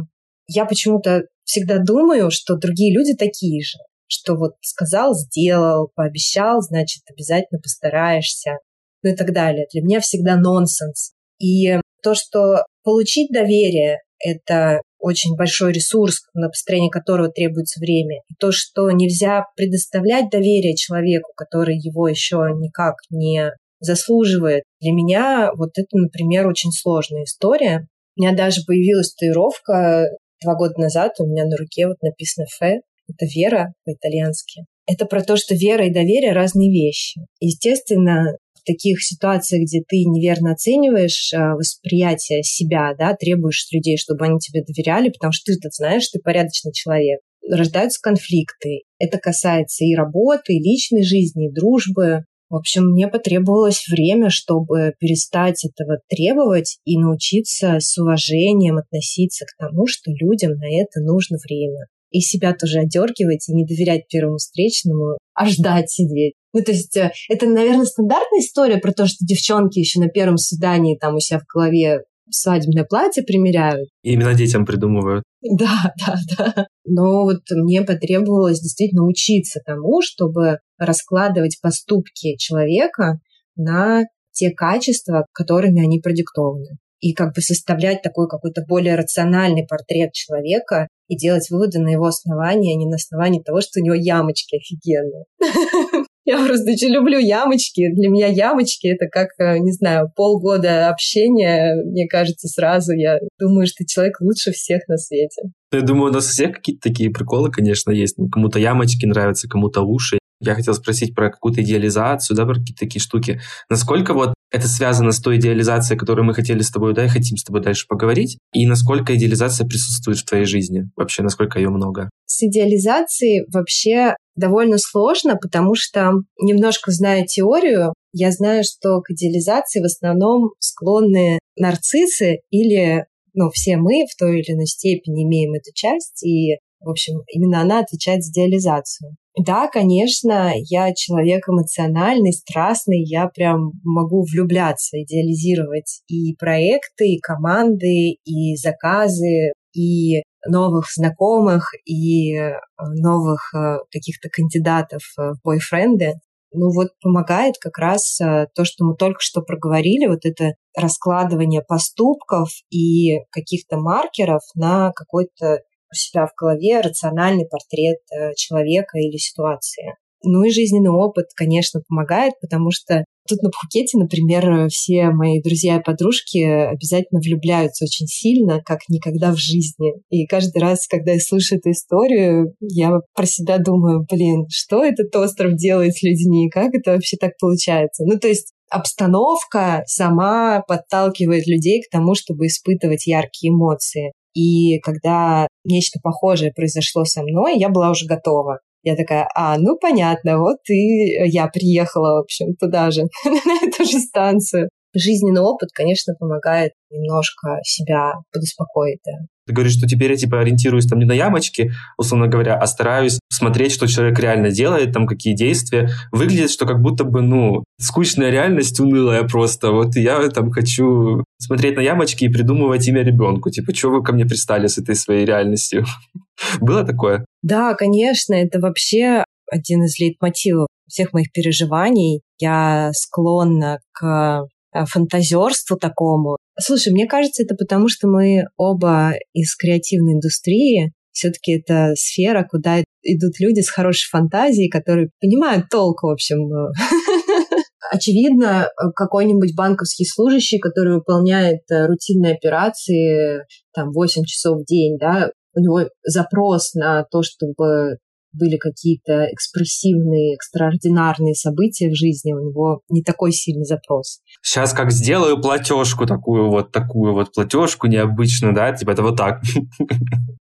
я 0.46 0.64
почему-то 0.64 1.24
всегда 1.44 1.76
думаю, 1.76 2.30
что 2.30 2.56
другие 2.56 2.94
люди 2.94 3.14
такие 3.14 3.62
же 3.62 3.76
что 4.06 4.36
вот 4.36 4.52
сказал, 4.60 5.14
сделал, 5.14 5.90
пообещал, 5.94 6.60
значит, 6.60 7.02
обязательно 7.10 7.58
постараешься 7.60 8.58
ну 9.04 9.10
и 9.10 9.14
так 9.14 9.32
далее. 9.32 9.66
Для 9.72 9.82
меня 9.82 10.00
всегда 10.00 10.36
нонсенс. 10.36 11.12
И 11.38 11.78
то, 12.02 12.14
что 12.14 12.64
получить 12.82 13.30
доверие— 13.30 13.98
это 14.18 14.80
очень 14.98 15.36
большой 15.36 15.72
ресурс, 15.72 16.22
на 16.32 16.48
построение 16.48 16.90
которого 16.90 17.28
требуется 17.28 17.78
время. 17.78 18.22
И 18.30 18.34
то, 18.38 18.50
что 18.50 18.90
нельзя 18.90 19.44
предоставлять 19.56 20.30
доверие 20.30 20.74
человеку, 20.74 21.30
который 21.36 21.76
его 21.76 22.08
еще 22.08 22.38
никак 22.56 22.94
не 23.10 23.52
заслуживает. 23.80 24.64
Для 24.80 24.92
меня 24.92 25.50
вот 25.54 25.72
это, 25.76 25.96
например, 25.96 26.46
очень 26.46 26.72
сложная 26.72 27.24
история. 27.24 27.86
У 28.16 28.22
меня 28.22 28.34
даже 28.34 28.62
появилась 28.66 29.12
татуировка 29.12 30.06
два 30.42 30.54
года 30.54 30.80
назад, 30.80 31.12
у 31.18 31.26
меня 31.26 31.44
на 31.44 31.56
руке 31.56 31.86
вот 31.86 32.00
написано 32.02 32.46
«Фе». 32.58 32.80
Это 33.06 33.26
вера 33.26 33.74
по-итальянски. 33.84 34.64
Это 34.86 35.04
про 35.04 35.22
то, 35.22 35.36
что 35.36 35.54
вера 35.54 35.86
и 35.86 35.92
доверие— 35.92 36.32
разные 36.34 36.70
вещи. 36.70 37.20
Естественно, 37.40 38.36
таких 38.64 39.02
ситуациях, 39.02 39.62
где 39.62 39.82
ты 39.86 40.04
неверно 40.04 40.52
оцениваешь 40.52 41.32
а, 41.32 41.54
восприятие 41.54 42.42
себя, 42.42 42.94
да, 42.98 43.14
требуешь 43.14 43.66
людей, 43.72 43.96
чтобы 43.96 44.24
они 44.26 44.38
тебе 44.38 44.62
доверяли, 44.62 45.10
потому 45.10 45.32
что 45.32 45.52
ты 45.52 45.68
знаешь, 45.70 46.08
ты 46.08 46.18
порядочный 46.18 46.72
человек. 46.72 47.20
Рождаются 47.48 48.00
конфликты. 48.02 48.82
Это 48.98 49.18
касается 49.18 49.84
и 49.84 49.94
работы, 49.94 50.54
и 50.54 50.62
личной 50.62 51.04
жизни, 51.04 51.48
и 51.48 51.52
дружбы. 51.52 52.24
В 52.48 52.56
общем, 52.56 52.90
мне 52.90 53.08
потребовалось 53.08 53.86
время, 53.88 54.30
чтобы 54.30 54.94
перестать 54.98 55.64
этого 55.64 55.98
требовать 56.08 56.78
и 56.84 56.98
научиться 56.98 57.80
с 57.80 57.98
уважением 57.98 58.78
относиться 58.78 59.44
к 59.44 59.56
тому, 59.58 59.86
что 59.86 60.10
людям 60.10 60.52
на 60.52 60.66
это 60.66 61.00
нужно 61.00 61.36
время. 61.46 61.86
И 62.14 62.20
себя 62.20 62.54
тоже 62.54 62.78
одергивать 62.78 63.48
и 63.48 63.52
не 63.52 63.66
доверять 63.66 64.06
первому 64.08 64.36
встречному, 64.36 65.18
а 65.34 65.46
ждать 65.46 65.90
сидеть. 65.90 66.34
Ну, 66.52 66.62
то 66.62 66.70
есть 66.70 66.96
э, 66.96 67.10
это, 67.28 67.46
наверное, 67.46 67.86
стандартная 67.86 68.38
история 68.38 68.78
про 68.78 68.92
то, 68.92 69.06
что 69.06 69.16
девчонки 69.26 69.80
еще 69.80 69.98
на 69.98 70.08
первом 70.08 70.36
свидании 70.36 70.96
там 70.96 71.16
у 71.16 71.18
себя 71.18 71.40
в 71.40 71.52
голове 71.52 72.02
свадебное 72.30 72.84
платье 72.84 73.24
примеряют. 73.24 73.88
И 74.04 74.12
именно 74.12 74.32
детям 74.34 74.64
придумывают. 74.64 75.24
Да, 75.42 75.92
да, 76.06 76.16
да. 76.38 76.66
Но 76.84 77.24
вот 77.24 77.42
мне 77.50 77.82
потребовалось 77.82 78.60
действительно 78.60 79.04
учиться 79.04 79.60
тому, 79.66 80.00
чтобы 80.02 80.58
раскладывать 80.78 81.58
поступки 81.60 82.36
человека 82.36 83.18
на 83.56 84.04
те 84.30 84.50
качества, 84.50 85.26
которыми 85.32 85.84
они 85.84 86.00
продиктованы. 86.00 86.78
И 87.00 87.12
как 87.12 87.34
бы 87.34 87.40
составлять 87.40 88.02
такой 88.02 88.28
какой-то 88.28 88.62
более 88.66 88.96
рациональный 88.96 89.66
портрет 89.66 90.12
человека 90.12 90.88
и 91.08 91.16
делать 91.16 91.50
выводы 91.50 91.78
на 91.80 91.88
его 91.88 92.06
основании, 92.06 92.74
а 92.74 92.78
не 92.78 92.86
на 92.86 92.96
основании 92.96 93.42
того, 93.42 93.60
что 93.60 93.80
у 93.80 93.82
него 93.82 93.94
ямочки 93.94 94.56
офигенные. 94.56 95.24
Я 96.26 96.38
просто 96.38 96.70
очень 96.70 96.88
люблю 96.88 97.18
ямочки. 97.18 97.92
Для 97.92 98.08
меня 98.08 98.28
ямочки— 98.28 98.86
это 98.88 99.08
как, 99.10 99.28
э, 99.38 99.58
не 99.58 99.72
знаю, 99.72 100.10
полгода 100.16 100.88
общения. 100.88 101.74
Мне 101.84 102.08
кажется, 102.08 102.48
сразу 102.48 102.92
я 102.92 103.18
думаю, 103.38 103.66
что 103.66 103.84
человек 103.86 104.20
лучше 104.22 104.52
всех 104.52 104.88
на 104.88 104.96
свете. 104.96 105.42
Я 105.70 105.82
думаю, 105.82 106.10
у 106.10 106.14
нас 106.14 106.26
у 106.26 106.30
всех 106.30 106.54
какие-то 106.54 106.88
такие 106.88 107.10
приколы, 107.10 107.50
конечно, 107.50 107.90
есть. 107.90 108.16
Кому-то 108.32 108.58
ямочки 108.58 109.04
нравятся, 109.04 109.48
кому-то 109.48 109.82
уши. 109.82 110.18
Я 110.40 110.54
хотел 110.54 110.74
спросить 110.74 111.14
про 111.14 111.30
какую-то 111.30 111.62
идеализацию, 111.62 112.36
да, 112.36 112.44
про 112.44 112.54
какие-то 112.54 112.80
такие 112.80 113.02
штуки. 113.02 113.40
Насколько 113.68 114.14
вот 114.14 114.33
это 114.54 114.68
связано 114.68 115.10
с 115.10 115.20
той 115.20 115.38
идеализацией, 115.38 115.98
которую 115.98 116.24
мы 116.24 116.32
хотели 116.32 116.62
с 116.62 116.70
тобой, 116.70 116.94
да, 116.94 117.04
и 117.04 117.08
хотим 117.08 117.36
с 117.36 117.42
тобой 117.42 117.60
дальше 117.60 117.86
поговорить, 117.88 118.38
и 118.52 118.66
насколько 118.66 119.14
идеализация 119.16 119.66
присутствует 119.66 120.18
в 120.18 120.24
твоей 120.24 120.44
жизни, 120.44 120.84
вообще, 120.96 121.24
насколько 121.24 121.58
ее 121.58 121.70
много? 121.70 122.08
С 122.26 122.42
идеализацией 122.44 123.46
вообще 123.52 124.14
довольно 124.36 124.78
сложно, 124.78 125.36
потому 125.36 125.74
что 125.74 126.12
немножко 126.40 126.92
зная 126.92 127.24
теорию, 127.24 127.94
я 128.12 128.30
знаю, 128.30 128.62
что 128.62 129.00
к 129.00 129.10
идеализации 129.10 129.80
в 129.80 129.86
основном 129.86 130.50
склонны 130.60 131.40
нарциссы 131.56 132.38
или, 132.50 133.06
ну, 133.32 133.50
все 133.50 133.76
мы 133.76 134.06
в 134.08 134.16
той 134.16 134.40
или 134.40 134.52
иной 134.54 134.66
степени 134.66 135.24
имеем 135.24 135.54
эту 135.54 135.72
часть, 135.74 136.24
и, 136.24 136.58
в 136.80 136.90
общем, 136.90 137.22
именно 137.28 137.60
она 137.60 137.80
отвечает 137.80 138.22
за 138.22 138.30
идеализацию. 138.30 139.16
Да, 139.36 139.66
конечно, 139.66 140.52
я 140.54 140.94
человек 140.94 141.48
эмоциональный, 141.48 142.32
страстный, 142.32 143.02
я 143.02 143.26
прям 143.26 143.72
могу 143.82 144.24
влюбляться, 144.24 145.02
идеализировать 145.02 146.02
и 146.06 146.36
проекты, 146.36 147.08
и 147.08 147.20
команды, 147.20 148.16
и 148.24 148.54
заказы, 148.54 149.52
и 149.74 150.22
новых 150.46 150.86
знакомых, 150.94 151.72
и 151.84 152.36
э, 152.36 152.60
новых 152.78 153.52
э, 153.54 153.78
каких-то 153.90 154.28
кандидатов 154.30 155.02
в 155.16 155.34
бойфренды. 155.42 156.12
Ну 156.52 156.72
вот 156.72 156.90
помогает 157.02 157.56
как 157.60 157.76
раз 157.78 158.20
э, 158.20 158.46
то, 158.54 158.64
что 158.64 158.84
мы 158.84 158.94
только 158.94 159.20
что 159.20 159.42
проговорили, 159.42 160.06
вот 160.06 160.24
это 160.24 160.52
раскладывание 160.76 161.62
поступков 161.62 162.50
и 162.70 163.18
каких-то 163.32 163.78
маркеров 163.78 164.42
на 164.54 164.92
какой-то 164.92 165.62
у 165.94 165.96
себя 165.96 166.26
в 166.26 166.38
голове 166.38 166.80
рациональный 166.80 167.46
портрет 167.46 167.98
э, 168.12 168.34
человека 168.34 168.98
или 168.98 169.16
ситуации. 169.16 169.94
Ну 170.26 170.42
и 170.44 170.50
жизненный 170.50 170.90
опыт, 170.90 171.26
конечно, 171.36 171.80
помогает, 171.86 172.34
потому 172.40 172.70
что 172.70 173.04
тут 173.28 173.42
на 173.42 173.50
Пхукете, 173.50 173.98
например, 173.98 174.68
все 174.68 175.10
мои 175.10 175.40
друзья 175.42 175.76
и 175.76 175.82
подружки 175.82 176.38
обязательно 176.38 177.20
влюбляются 177.20 177.84
очень 177.84 178.06
сильно, 178.06 178.62
как 178.64 178.80
никогда 178.88 179.32
в 179.32 179.38
жизни. 179.38 179.92
И 180.10 180.26
каждый 180.26 180.62
раз, 180.62 180.86
когда 180.86 181.12
я 181.12 181.20
слышу 181.20 181.56
эту 181.56 181.70
историю, 181.70 182.54
я 182.60 182.92
про 183.14 183.26
себя 183.26 183.58
думаю, 183.58 184.06
блин, 184.10 184.46
что 184.48 184.82
этот 184.82 185.14
остров 185.14 185.56
делает 185.56 185.94
с 185.94 186.02
людьми, 186.02 186.48
как 186.50 186.74
это 186.74 186.92
вообще 186.92 187.16
так 187.18 187.32
получается? 187.38 188.04
Ну, 188.04 188.18
то 188.18 188.28
есть 188.28 188.52
обстановка 188.70 189.82
сама 189.86 190.62
подталкивает 190.66 191.46
людей 191.46 191.82
к 191.82 191.90
тому, 191.90 192.14
чтобы 192.14 192.46
испытывать 192.46 193.06
яркие 193.06 193.52
эмоции. 193.52 194.12
И 194.34 194.78
когда 194.80 195.46
нечто 195.64 196.00
похожее 196.02 196.52
произошло 196.52 197.04
со 197.04 197.22
мной, 197.22 197.58
я 197.58 197.68
была 197.68 197.90
уже 197.90 198.06
готова. 198.06 198.60
Я 198.82 198.96
такая, 198.96 199.28
а, 199.34 199.56
ну 199.58 199.78
понятно, 199.80 200.38
вот 200.38 200.58
и 200.68 201.28
я 201.28 201.46
приехала, 201.48 202.18
в 202.18 202.22
общем, 202.24 202.54
туда 202.54 202.90
же, 202.90 203.04
на 203.24 203.66
эту 203.66 203.84
же 203.84 203.98
станцию. 203.98 204.68
Жизненный 204.94 205.40
опыт, 205.40 205.70
конечно, 205.72 206.14
помогает 206.18 206.72
немножко 206.90 207.58
себя 207.64 208.14
подуспокоить, 208.32 209.00
да. 209.04 209.26
Ты 209.46 209.52
говоришь, 209.52 209.76
что 209.76 209.86
теперь 209.86 210.10
я 210.10 210.16
типа 210.16 210.40
ориентируюсь 210.40 210.86
там 210.86 210.98
не 210.98 211.04
на 211.04 211.12
ямочки, 211.12 211.72
условно 211.98 212.28
говоря, 212.28 212.56
а 212.56 212.66
стараюсь 212.66 213.18
смотреть, 213.30 213.72
что 213.72 213.86
человек 213.86 214.18
реально 214.18 214.50
делает, 214.50 214.92
там 214.92 215.06
какие 215.06 215.34
действия. 215.34 215.90
Выглядит, 216.12 216.50
что 216.50 216.64
как 216.64 216.80
будто 216.80 217.04
бы, 217.04 217.20
ну, 217.20 217.62
скучная 217.78 218.30
реальность, 218.30 218.80
унылая 218.80 219.24
просто. 219.24 219.70
Вот 219.70 219.96
я 219.96 220.26
там 220.30 220.50
хочу 220.50 221.24
смотреть 221.38 221.76
на 221.76 221.80
ямочки 221.80 222.24
и 222.24 222.28
придумывать 222.28 222.88
имя 222.88 223.02
ребенку. 223.02 223.50
Типа, 223.50 223.74
что 223.74 223.90
вы 223.90 224.02
ко 224.02 224.12
мне 224.12 224.24
пристали 224.24 224.66
с 224.66 224.78
этой 224.78 224.94
своей 224.94 225.26
реальностью? 225.26 225.84
Было 226.60 226.84
такое? 226.84 227.26
Да, 227.42 227.74
конечно, 227.74 228.32
это 228.32 228.60
вообще 228.60 229.24
один 229.50 229.84
из 229.84 229.98
лейтмотивов 229.98 230.68
всех 230.88 231.12
моих 231.12 231.32
переживаний. 231.32 232.22
Я 232.38 232.90
склонна 232.94 233.80
к 233.92 234.46
фантазерству 234.86 235.76
такому. 235.76 236.36
Слушай, 236.58 236.92
мне 236.92 237.06
кажется, 237.06 237.42
это 237.42 237.54
потому, 237.54 237.88
что 237.88 238.08
мы 238.08 238.44
оба 238.56 239.12
из 239.32 239.54
креативной 239.56 240.14
индустрии. 240.14 240.92
Все-таки 241.12 241.58
это 241.58 241.92
сфера, 241.94 242.46
куда 242.48 242.82
идут 243.02 243.38
люди 243.38 243.60
с 243.60 243.70
хорошей 243.70 244.08
фантазией, 244.10 244.68
которые 244.68 245.10
понимают 245.20 245.68
толк, 245.70 246.02
в 246.02 246.08
общем. 246.08 246.38
Очевидно, 247.92 248.68
какой-нибудь 248.96 249.54
банковский 249.54 250.06
служащий, 250.06 250.58
который 250.58 250.96
выполняет 250.96 251.60
э, 251.70 251.86
рутинные 251.86 252.34
операции 252.34 253.44
там 253.72 253.92
8 253.92 254.24
часов 254.24 254.62
в 254.62 254.64
день, 254.64 254.96
да, 254.98 255.30
у 255.54 255.60
него 255.60 255.88
запрос 256.02 256.74
на 256.74 257.04
то, 257.04 257.22
чтобы 257.22 257.98
были 258.34 258.56
какие-то 258.56 259.26
экспрессивные, 259.32 260.34
экстраординарные 260.34 261.34
события 261.34 261.88
в 261.88 261.96
жизни, 261.96 262.32
у 262.32 262.40
него 262.40 262.80
не 262.88 263.02
такой 263.02 263.32
сильный 263.32 263.64
запрос. 263.64 264.20
Сейчас 264.42 264.72
как 264.72 264.92
сделаю 264.92 265.40
платежку 265.40 266.06
такую 266.06 266.50
вот, 266.50 266.72
такую 266.72 267.14
вот 267.14 267.32
платежку 267.32 267.86
необычную, 267.86 268.54
да, 268.54 268.72
типа 268.72 268.90
это 268.90 269.02
вот 269.02 269.16
так. 269.16 269.40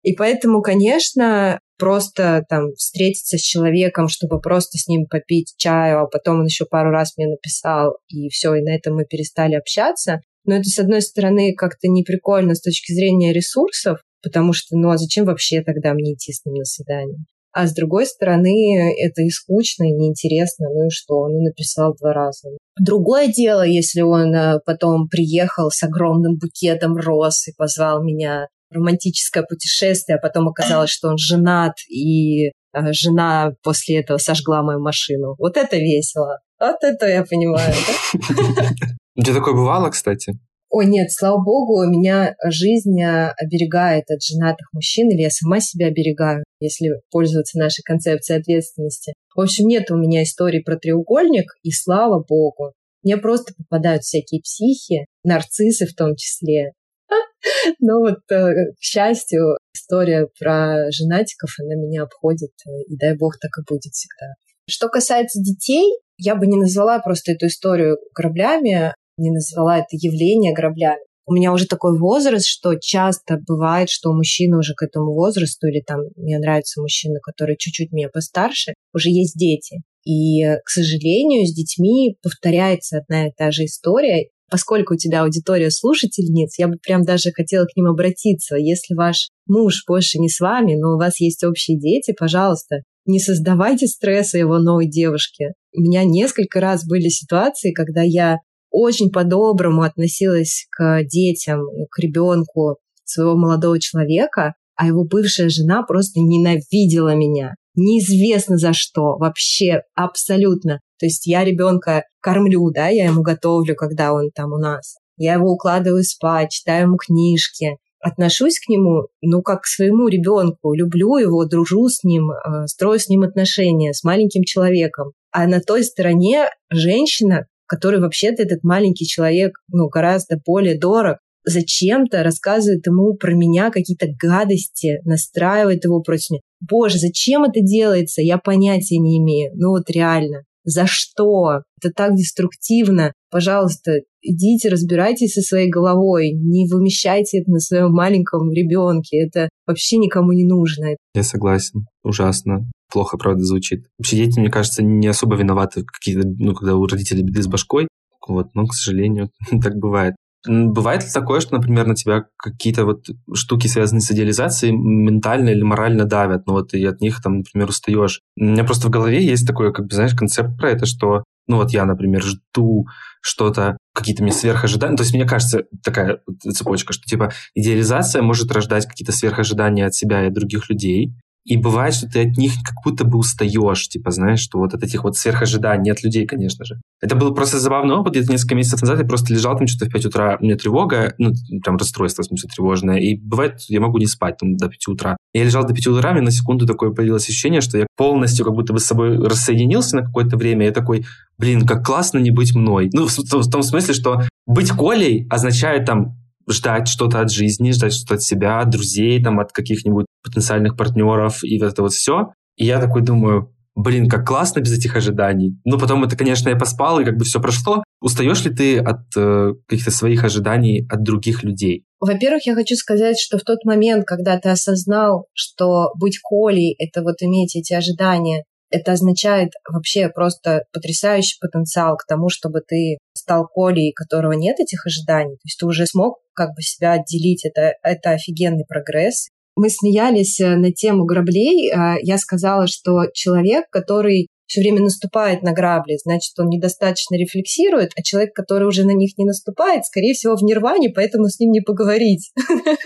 И 0.03 0.14
поэтому, 0.14 0.62
конечно, 0.62 1.61
просто 1.77 2.45
там 2.49 2.73
встретиться 2.75 3.37
с 3.37 3.41
человеком, 3.41 4.09
чтобы 4.09 4.41
просто 4.41 4.79
с 4.79 4.87
ним 4.88 5.07
попить 5.07 5.55
чаю, 5.57 6.03
а 6.03 6.07
потом 6.07 6.41
он 6.41 6.47
еще 6.47 6.67
пару 6.67 6.91
раз 6.91 7.17
мне 7.17 7.27
написал, 7.27 7.97
и 8.09 8.29
все, 8.29 8.55
и 8.55 8.62
на 8.62 8.75
этом 8.75 8.95
мы 8.95 9.05
перестали 9.05 9.55
общаться. 9.55 10.21
Но 10.45 10.55
это, 10.55 10.69
с 10.69 10.79
одной 10.79 11.03
стороны, 11.03 11.53
как-то 11.55 11.88
неприкольно 11.88 12.55
с 12.55 12.61
точки 12.61 12.93
зрения 12.93 13.33
ресурсов, 13.33 13.99
потому 14.23 14.53
что, 14.53 14.77
ну 14.77 14.91
а 14.91 14.97
зачем 14.97 15.27
вообще 15.27 15.62
тогда 15.62 15.93
мне 15.93 16.14
идти 16.14 16.33
с 16.33 16.45
ним 16.45 16.55
на 16.55 16.64
свидание? 16.64 17.19
А 17.53 17.67
с 17.67 17.75
другой 17.75 18.07
стороны, 18.07 18.95
это 18.99 19.23
и 19.23 19.31
скучно, 19.31 19.85
и 19.85 19.93
неинтересно. 19.93 20.69
Ну 20.69 20.87
и 20.87 20.91
что? 20.91 21.15
Он 21.15 21.43
написал 21.43 21.95
два 21.99 22.13
раза. 22.13 22.49
Другое 22.79 23.29
дело, 23.29 23.67
если 23.67 24.03
он 24.03 24.35
э, 24.35 24.61
потом 24.65 25.09
приехал 25.09 25.71
с 25.71 25.83
огромным 25.83 26.37
букетом 26.37 26.97
роз 26.97 27.49
и 27.49 27.53
позвал 27.57 28.03
меня 28.03 28.49
в 28.71 28.75
романтическое 28.75 29.43
путешествие, 29.43 30.19
а 30.19 30.21
потом 30.21 30.49
оказалось, 30.49 30.91
что 30.91 31.09
он 31.09 31.19
женат, 31.19 31.73
и 31.89 32.49
э, 32.49 32.51
жена 32.93 33.53
после 33.63 34.01
этого 34.01 34.19
сожгла 34.19 34.63
мою 34.63 34.81
машину. 34.81 35.35
Вот 35.39 35.57
это 35.57 35.77
весело. 35.77 36.41
Вот 36.61 36.77
это 36.83 37.07
я 37.07 37.25
понимаю, 37.25 37.75
да? 38.57 38.69
У 39.17 39.23
тебя 39.23 39.35
такое 39.35 39.55
бывало, 39.55 39.91
кстати? 39.91 40.39
Ой, 40.71 40.87
нет, 40.87 41.11
слава 41.11 41.43
богу, 41.43 41.85
меня 41.87 42.35
жизнь 42.45 43.01
э, 43.01 43.33
оберегает 43.39 44.05
от 44.11 44.23
женатых 44.23 44.69
мужчин, 44.75 45.11
или 45.11 45.23
я 45.23 45.31
сама 45.31 45.61
себя 45.61 45.87
оберегаю, 45.87 46.45
если 46.61 47.01
пользоваться 47.11 47.59
нашей 47.59 47.83
концепцией 47.83 48.40
ответственности. 48.40 49.14
В 49.35 49.40
общем, 49.40 49.66
нет 49.66 49.90
у 49.90 49.97
меня 49.97 50.23
истории 50.23 50.61
про 50.61 50.77
треугольник, 50.77 51.53
и 51.62 51.71
слава 51.71 52.23
богу. 52.23 52.73
Мне 53.03 53.16
просто 53.16 53.55
попадают 53.57 54.03
всякие 54.03 54.40
психи, 54.40 55.07
нарциссы 55.25 55.87
в 55.87 55.94
том 55.94 56.16
числе. 56.16 56.73
Но 57.81 58.01
вот, 58.01 58.18
э, 58.31 58.53
к 58.75 58.81
счастью, 58.81 59.57
история 59.75 60.29
про 60.38 60.90
женатиков, 60.90 61.51
она 61.61 61.75
меня 61.75 62.03
обходит, 62.03 62.51
э, 62.66 62.71
и 62.88 62.97
дай 62.97 63.16
бог 63.16 63.38
так 63.38 63.51
и 63.59 63.62
будет 63.68 63.92
всегда. 63.92 64.35
Что 64.68 64.88
касается 64.88 65.40
детей, 65.40 65.87
я 66.18 66.35
бы 66.35 66.47
не 66.47 66.59
назвала 66.59 66.99
просто 66.99 67.33
эту 67.33 67.47
историю 67.47 67.99
граблями 68.14 68.92
не 69.18 69.31
назвала 69.31 69.79
это 69.79 69.88
явление 69.92 70.55
граблями. 70.55 71.03
У 71.29 71.35
меня 71.35 71.53
уже 71.53 71.67
такой 71.67 71.99
возраст, 71.99 72.47
что 72.47 72.75
часто 72.81 73.38
бывает, 73.47 73.91
что 73.91 74.14
мужчины 74.14 74.57
уже 74.57 74.73
к 74.75 74.83
этому 74.83 75.12
возрасту, 75.12 75.67
или 75.67 75.83
там 75.87 76.01
мне 76.17 76.38
нравятся 76.38 76.81
мужчины, 76.81 77.19
которые 77.23 77.59
чуть-чуть 77.59 77.93
меня 77.93 78.09
постарше, 78.09 78.73
уже 78.95 79.11
есть 79.11 79.37
дети. 79.37 79.83
И, 80.07 80.43
к 80.64 80.71
сожалению, 80.71 81.47
с 81.47 81.53
детьми 81.53 82.17
повторяется 82.23 83.01
одна 83.01 83.29
и 83.29 83.33
та 83.37 83.51
же 83.51 83.67
история. 83.67 84.31
Поскольку 84.51 84.95
у 84.95 84.97
тебя 84.97 85.23
аудитория 85.23 85.71
слушательниц, 85.71 86.59
я 86.59 86.67
бы 86.67 86.79
прям 86.83 87.05
даже 87.05 87.31
хотела 87.33 87.67
к 87.67 87.77
ним 87.77 87.88
обратиться. 87.88 88.57
Если 88.57 88.95
ваш 88.95 89.29
муж 89.47 89.85
больше 89.87 90.19
не 90.19 90.31
с 90.31 90.41
вами, 90.41 90.77
но 90.77 90.95
у 90.95 90.99
вас 90.99 91.21
есть 91.21 91.45
общие 91.45 91.79
дети, 91.79 92.14
пожалуйста, 92.19 92.77
не 93.05 93.21
создавайте 93.21 93.87
стресса 93.87 94.38
его 94.38 94.59
новой 94.59 94.88
девушке. 94.88 95.53
У 95.75 95.83
меня 95.83 96.05
несколько 96.05 96.61
раз 96.61 96.87
были 96.87 97.09
ситуации, 97.09 97.73
когда 97.73 98.01
я 98.01 98.38
очень 98.70 99.11
по-доброму 99.11 99.83
относилась 99.83 100.66
к 100.70 101.02
детям, 101.04 101.62
к 101.90 101.98
ребенку 101.98 102.76
своего 103.04 103.37
молодого 103.37 103.81
человека, 103.81 104.54
а 104.76 104.87
его 104.87 105.04
бывшая 105.04 105.48
жена 105.48 105.83
просто 105.83 106.20
ненавидела 106.20 107.14
меня. 107.14 107.54
Неизвестно 107.74 108.59
за 108.59 108.72
что, 108.72 109.16
вообще 109.18 109.83
абсолютно. 109.94 110.81
То 110.98 111.07
есть 111.07 111.26
я 111.26 111.44
ребенка 111.44 112.04
кормлю, 112.20 112.70
да, 112.70 112.88
я 112.88 113.07
ему 113.07 113.22
готовлю, 113.22 113.74
когда 113.74 114.12
он 114.12 114.31
там 114.35 114.52
у 114.52 114.59
нас. 114.59 114.96
Я 115.16 115.35
его 115.35 115.52
укладываю 115.52 116.04
спать, 116.04 116.50
читаю 116.50 116.87
ему 116.87 116.96
книжки, 116.96 117.78
отношусь 118.00 118.61
к 118.61 118.68
нему, 118.68 119.09
ну, 119.20 119.42
как 119.42 119.62
к 119.62 119.66
своему 119.66 120.09
ребенку, 120.09 120.74
люблю 120.74 121.16
его, 121.16 121.44
дружу 121.44 121.88
с 121.88 122.04
ним, 122.04 122.31
э, 122.31 122.66
строю 122.66 122.98
с 122.98 123.09
ним 123.09 123.22
отношения, 123.22 123.92
с 123.92 124.04
маленьким 124.04 124.44
человеком. 124.44 125.12
А 125.31 125.46
на 125.46 125.61
той 125.61 125.85
стороне 125.85 126.50
женщина, 126.70 127.46
который 127.68 128.00
вообще-то 128.00 128.42
этот 128.42 128.64
маленький 128.64 129.07
человек 129.07 129.59
ну, 129.68 129.88
гораздо 129.88 130.40
более 130.44 130.78
дорог, 130.78 131.18
зачем-то 131.44 132.22
рассказывает 132.22 132.87
ему 132.87 133.14
про 133.14 133.35
меня 133.35 133.70
какие-то 133.70 134.07
гадости, 134.20 135.00
настраивает 135.04 135.85
его 135.85 136.00
против 136.00 136.31
меня. 136.31 136.40
Боже, 136.61 136.98
зачем 136.98 137.44
это 137.44 137.61
делается? 137.61 138.22
Я 138.22 138.38
понятия 138.38 138.98
не 138.98 139.18
имею. 139.18 139.52
Ну 139.54 139.70
вот 139.70 139.88
реально. 139.90 140.44
За 140.64 140.87
что? 140.87 141.62
Это 141.81 141.93
так 141.95 142.14
деструктивно. 142.14 143.12
Пожалуйста, 143.31 143.93
идите, 144.23 144.69
разбирайтесь 144.69 145.35
со 145.35 145.43
своей 145.43 145.71
головой, 145.71 146.33
не 146.33 146.69
вымещайте 146.69 147.41
это 147.41 147.51
на 147.51 147.61
своем 147.61 147.93
маленьком 147.93 148.51
ребенке. 148.53 149.19
Это 149.19 149.49
вообще 149.67 149.99
никому 149.99 150.33
не 150.33 150.45
нужно. 150.45 150.97
Я 151.14 151.23
согласен. 151.23 151.87
Ужасно. 152.03 152.71
Плохо, 152.91 153.19
правда, 153.19 153.45
звучит. 153.45 153.85
Вообще 153.99 154.17
дети, 154.17 154.38
мне 154.38 154.51
кажется, 154.51 154.83
не 154.83 155.07
особо 155.07 155.37
виноваты, 155.37 155.85
какие-то, 155.85 156.27
ну, 156.27 156.55
когда 156.55 156.75
у 156.75 156.87
родителей 156.87 157.23
беды 157.23 157.43
с 157.43 157.47
башкой. 157.47 157.88
Вот, 158.27 158.55
но, 158.55 158.67
к 158.67 158.75
сожалению, 158.75 159.31
так 159.62 159.77
бывает. 159.77 160.14
Бывает 160.47 161.03
ли 161.03 161.09
такое, 161.12 161.41
что, 161.41 161.57
например, 161.57 161.87
на 161.87 161.97
тебя 161.97 162.27
какие-то 162.37 162.85
вот 162.85 163.07
штуки, 163.35 163.67
связанные 163.67 164.03
с 164.03 164.11
идеализацией, 164.11 164.73
ментально 164.73 165.51
или 165.51 165.62
морально 165.62 166.05
давят, 166.05 166.47
ну 166.47 166.53
вот 166.53 166.75
и 166.75 166.85
от 166.85 167.01
них 167.01 167.21
там, 167.21 167.38
например, 167.38 167.69
устаешь? 167.69 168.21
У 168.38 168.45
меня 168.45 168.64
просто 168.64 168.87
в 168.87 168.91
голове 168.91 169.25
есть 169.25 169.47
такой, 169.47 169.73
как 169.73 169.87
бы, 169.87 169.95
знаешь, 169.95 170.14
концепт 170.14 170.57
про 170.57 170.71
это, 170.71 170.87
что 170.87 171.25
ну 171.49 171.57
вот 171.57 171.71
я, 171.71 171.85
например, 171.85 172.23
жду 172.23 172.87
что-то, 173.21 173.77
какие-то 173.95 174.23
мне 174.23 174.33
сверхожидания. 174.33 174.97
То 174.97 175.03
есть 175.03 175.15
мне 175.15 175.27
кажется 175.27 175.65
такая 175.83 176.21
цепочка, 176.41 176.93
что 176.93 177.05
типа 177.05 177.33
идеализация 177.55 178.23
может 178.23 178.53
рождать 178.53 178.87
какие-то 178.87 179.13
сверхожидания 179.13 179.87
от 179.87 179.95
себя 179.95 180.25
и 180.25 180.29
от 180.29 180.35
других 180.35 180.71
людей, 180.71 181.15
и 181.49 181.57
бывает, 181.57 181.95
что 181.95 182.07
ты 182.07 182.29
от 182.29 182.37
них 182.37 182.53
как 182.63 182.75
будто 182.85 183.05
бы 183.05 183.17
устаешь, 183.19 183.89
типа, 183.89 184.11
знаешь, 184.11 184.41
что 184.41 184.59
вот 184.59 184.75
от 184.75 184.83
этих 184.83 185.03
вот 185.03 185.17
сверхожиданий 185.17 185.91
от 185.91 186.03
людей, 186.05 186.27
конечно 186.27 186.67
же. 186.67 186.79
Это 187.01 187.17
был 187.17 187.35
просто 187.35 187.59
забавный 187.59 187.95
опыт. 187.95 188.13
Где-то 188.13 188.33
несколько 188.33 188.55
месяцев 188.55 188.83
назад 188.83 188.99
я 188.99 189.07
просто 189.07 189.33
лежал 189.33 189.57
там 189.57 189.67
что-то 189.67 189.87
в 189.87 189.93
5 189.93 190.07
утра, 190.07 190.37
у 190.39 190.45
меня 190.45 190.57
тревога, 190.57 191.15
ну, 191.17 191.33
прям 191.65 191.79
расстройство, 191.79 192.23
в 192.23 192.27
смысле, 192.27 192.51
тревожное. 192.55 192.99
И 192.99 193.15
бывает, 193.15 193.61
я 193.69 193.81
могу 193.81 193.97
не 193.97 194.07
спать 194.07 194.37
там 194.37 194.59
до 194.59 194.69
5 194.69 194.89
утра. 194.89 195.17
Я 195.33 195.45
лежал 195.45 195.67
до 195.67 195.73
5 195.73 195.87
утра, 195.87 196.19
и 196.19 196.21
на 196.21 196.31
секунду 196.31 196.67
такое 196.67 196.91
появилось 196.91 197.27
ощущение, 197.27 197.63
что 197.63 197.79
я 197.79 197.87
полностью 197.97 198.45
как 198.45 198.53
будто 198.53 198.75
бы 198.75 198.79
с 198.79 198.85
собой 198.85 199.17
рассоединился 199.17 199.97
на 199.97 200.03
какое-то 200.03 200.37
время. 200.37 200.67
Я 200.67 200.73
такой, 200.73 201.07
блин, 201.39 201.67
как 201.67 201.83
классно 201.83 202.19
не 202.19 202.31
быть 202.31 202.55
мной. 202.55 202.91
Ну, 202.93 203.07
в, 203.07 203.17
в, 203.17 203.23
в 203.23 203.51
том 203.51 203.63
смысле, 203.63 203.95
что 203.95 204.23
быть 204.47 204.71
Колей 204.71 205.27
означает 205.31 205.87
там 205.87 206.19
ждать 206.51 206.89
что-то 206.89 207.21
от 207.21 207.31
жизни, 207.31 207.73
ждать 207.73 207.95
что-то 207.95 208.15
от 208.15 208.23
себя, 208.23 208.61
от 208.61 208.71
друзей, 208.71 209.23
там, 209.23 209.41
от 209.41 209.53
каких-нибудь 209.53 210.07
потенциальных 210.23 210.77
партнеров 210.77 211.43
и 211.43 211.59
вот 211.59 211.73
это 211.73 211.83
вот 211.83 211.93
все. 211.93 212.33
И 212.57 212.65
я 212.65 212.81
такой 212.81 213.03
думаю, 213.03 213.55
блин, 213.79 214.09
как 214.09 214.27
классно 214.27 214.61
без 214.61 214.77
этих 214.77 214.97
ожиданий. 214.97 215.57
Ну, 215.65 215.79
потом 215.79 216.05
это, 216.05 216.17
конечно, 216.17 216.49
я 216.49 216.57
поспал, 216.57 216.99
и 216.99 217.05
как 217.05 217.17
бы 217.17 217.25
все 217.25 217.41
прошло. 217.41 217.85
Устаешь 218.01 218.45
ли 218.45 218.55
ты 218.55 218.79
от 218.79 219.17
э, 219.17 219.53
каких-то 219.67 219.91
своих 219.91 220.25
ожиданий 220.25 220.87
от 220.91 221.03
других 221.03 221.45
людей? 221.45 221.85
Во-первых, 222.01 222.47
я 222.47 222.55
хочу 222.55 222.75
сказать, 222.75 223.19
что 223.19 223.39
в 223.39 223.43
тот 223.43 223.65
момент, 223.65 224.05
когда 224.05 224.39
ты 224.39 224.51
осознал, 224.51 225.27
что 225.33 225.91
быть 225.99 226.19
Колей— 226.19 226.75
это 226.79 227.03
вот 227.03 227.17
иметь 227.21 227.57
эти 227.57 227.73
ожидания, 227.73 228.45
это 228.70 228.92
означает 228.92 229.50
вообще 229.68 230.09
просто 230.09 230.64
потрясающий 230.72 231.38
потенциал 231.40 231.96
к 231.96 232.07
тому, 232.07 232.28
чтобы 232.28 232.61
ты 232.61 232.98
стал 233.14 233.46
Колей, 233.46 233.92
которого 233.92 234.33
нет 234.33 234.61
этих 234.61 234.87
ожиданий. 234.87 235.35
То 235.37 235.46
есть 235.46 235.59
ты 235.59 235.66
уже 235.66 235.87
смог 235.87 236.18
как 236.35 236.50
бы 236.54 236.62
себя 236.62 236.92
отделить. 236.92 237.44
Это, 237.44 237.74
это 237.83 238.11
офигенный 238.11 238.64
прогресс. 238.66 239.28
Мы 239.57 239.70
смеялись 239.70 240.38
э, 240.40 240.57
на 240.57 240.72
тему 240.72 241.04
граблей. 241.04 241.72
А, 241.72 241.96
я 242.00 242.16
сказала, 242.16 242.68
что 242.68 243.07
человек, 243.12 243.64
который 243.70 244.28
все 244.46 244.61
время 244.61 244.81
наступает 244.81 245.42
на 245.42 245.52
грабли, 245.52 245.98
значит, 246.02 246.33
он 246.38 246.48
недостаточно 246.48 247.16
рефлексирует, 247.16 247.90
а 247.96 248.02
человек, 248.02 248.35
который 248.35 248.66
уже 248.66 248.85
на 248.85 248.92
них 248.92 249.18
не 249.18 249.26
наступает, 249.26 249.85
скорее 249.85 250.14
всего, 250.14 250.37
в 250.37 250.42
нирване, 250.42 250.88
поэтому 250.88 251.28
с 251.28 251.38
ним 251.38 251.50
не 251.50 251.61
поговорить. 251.61 252.33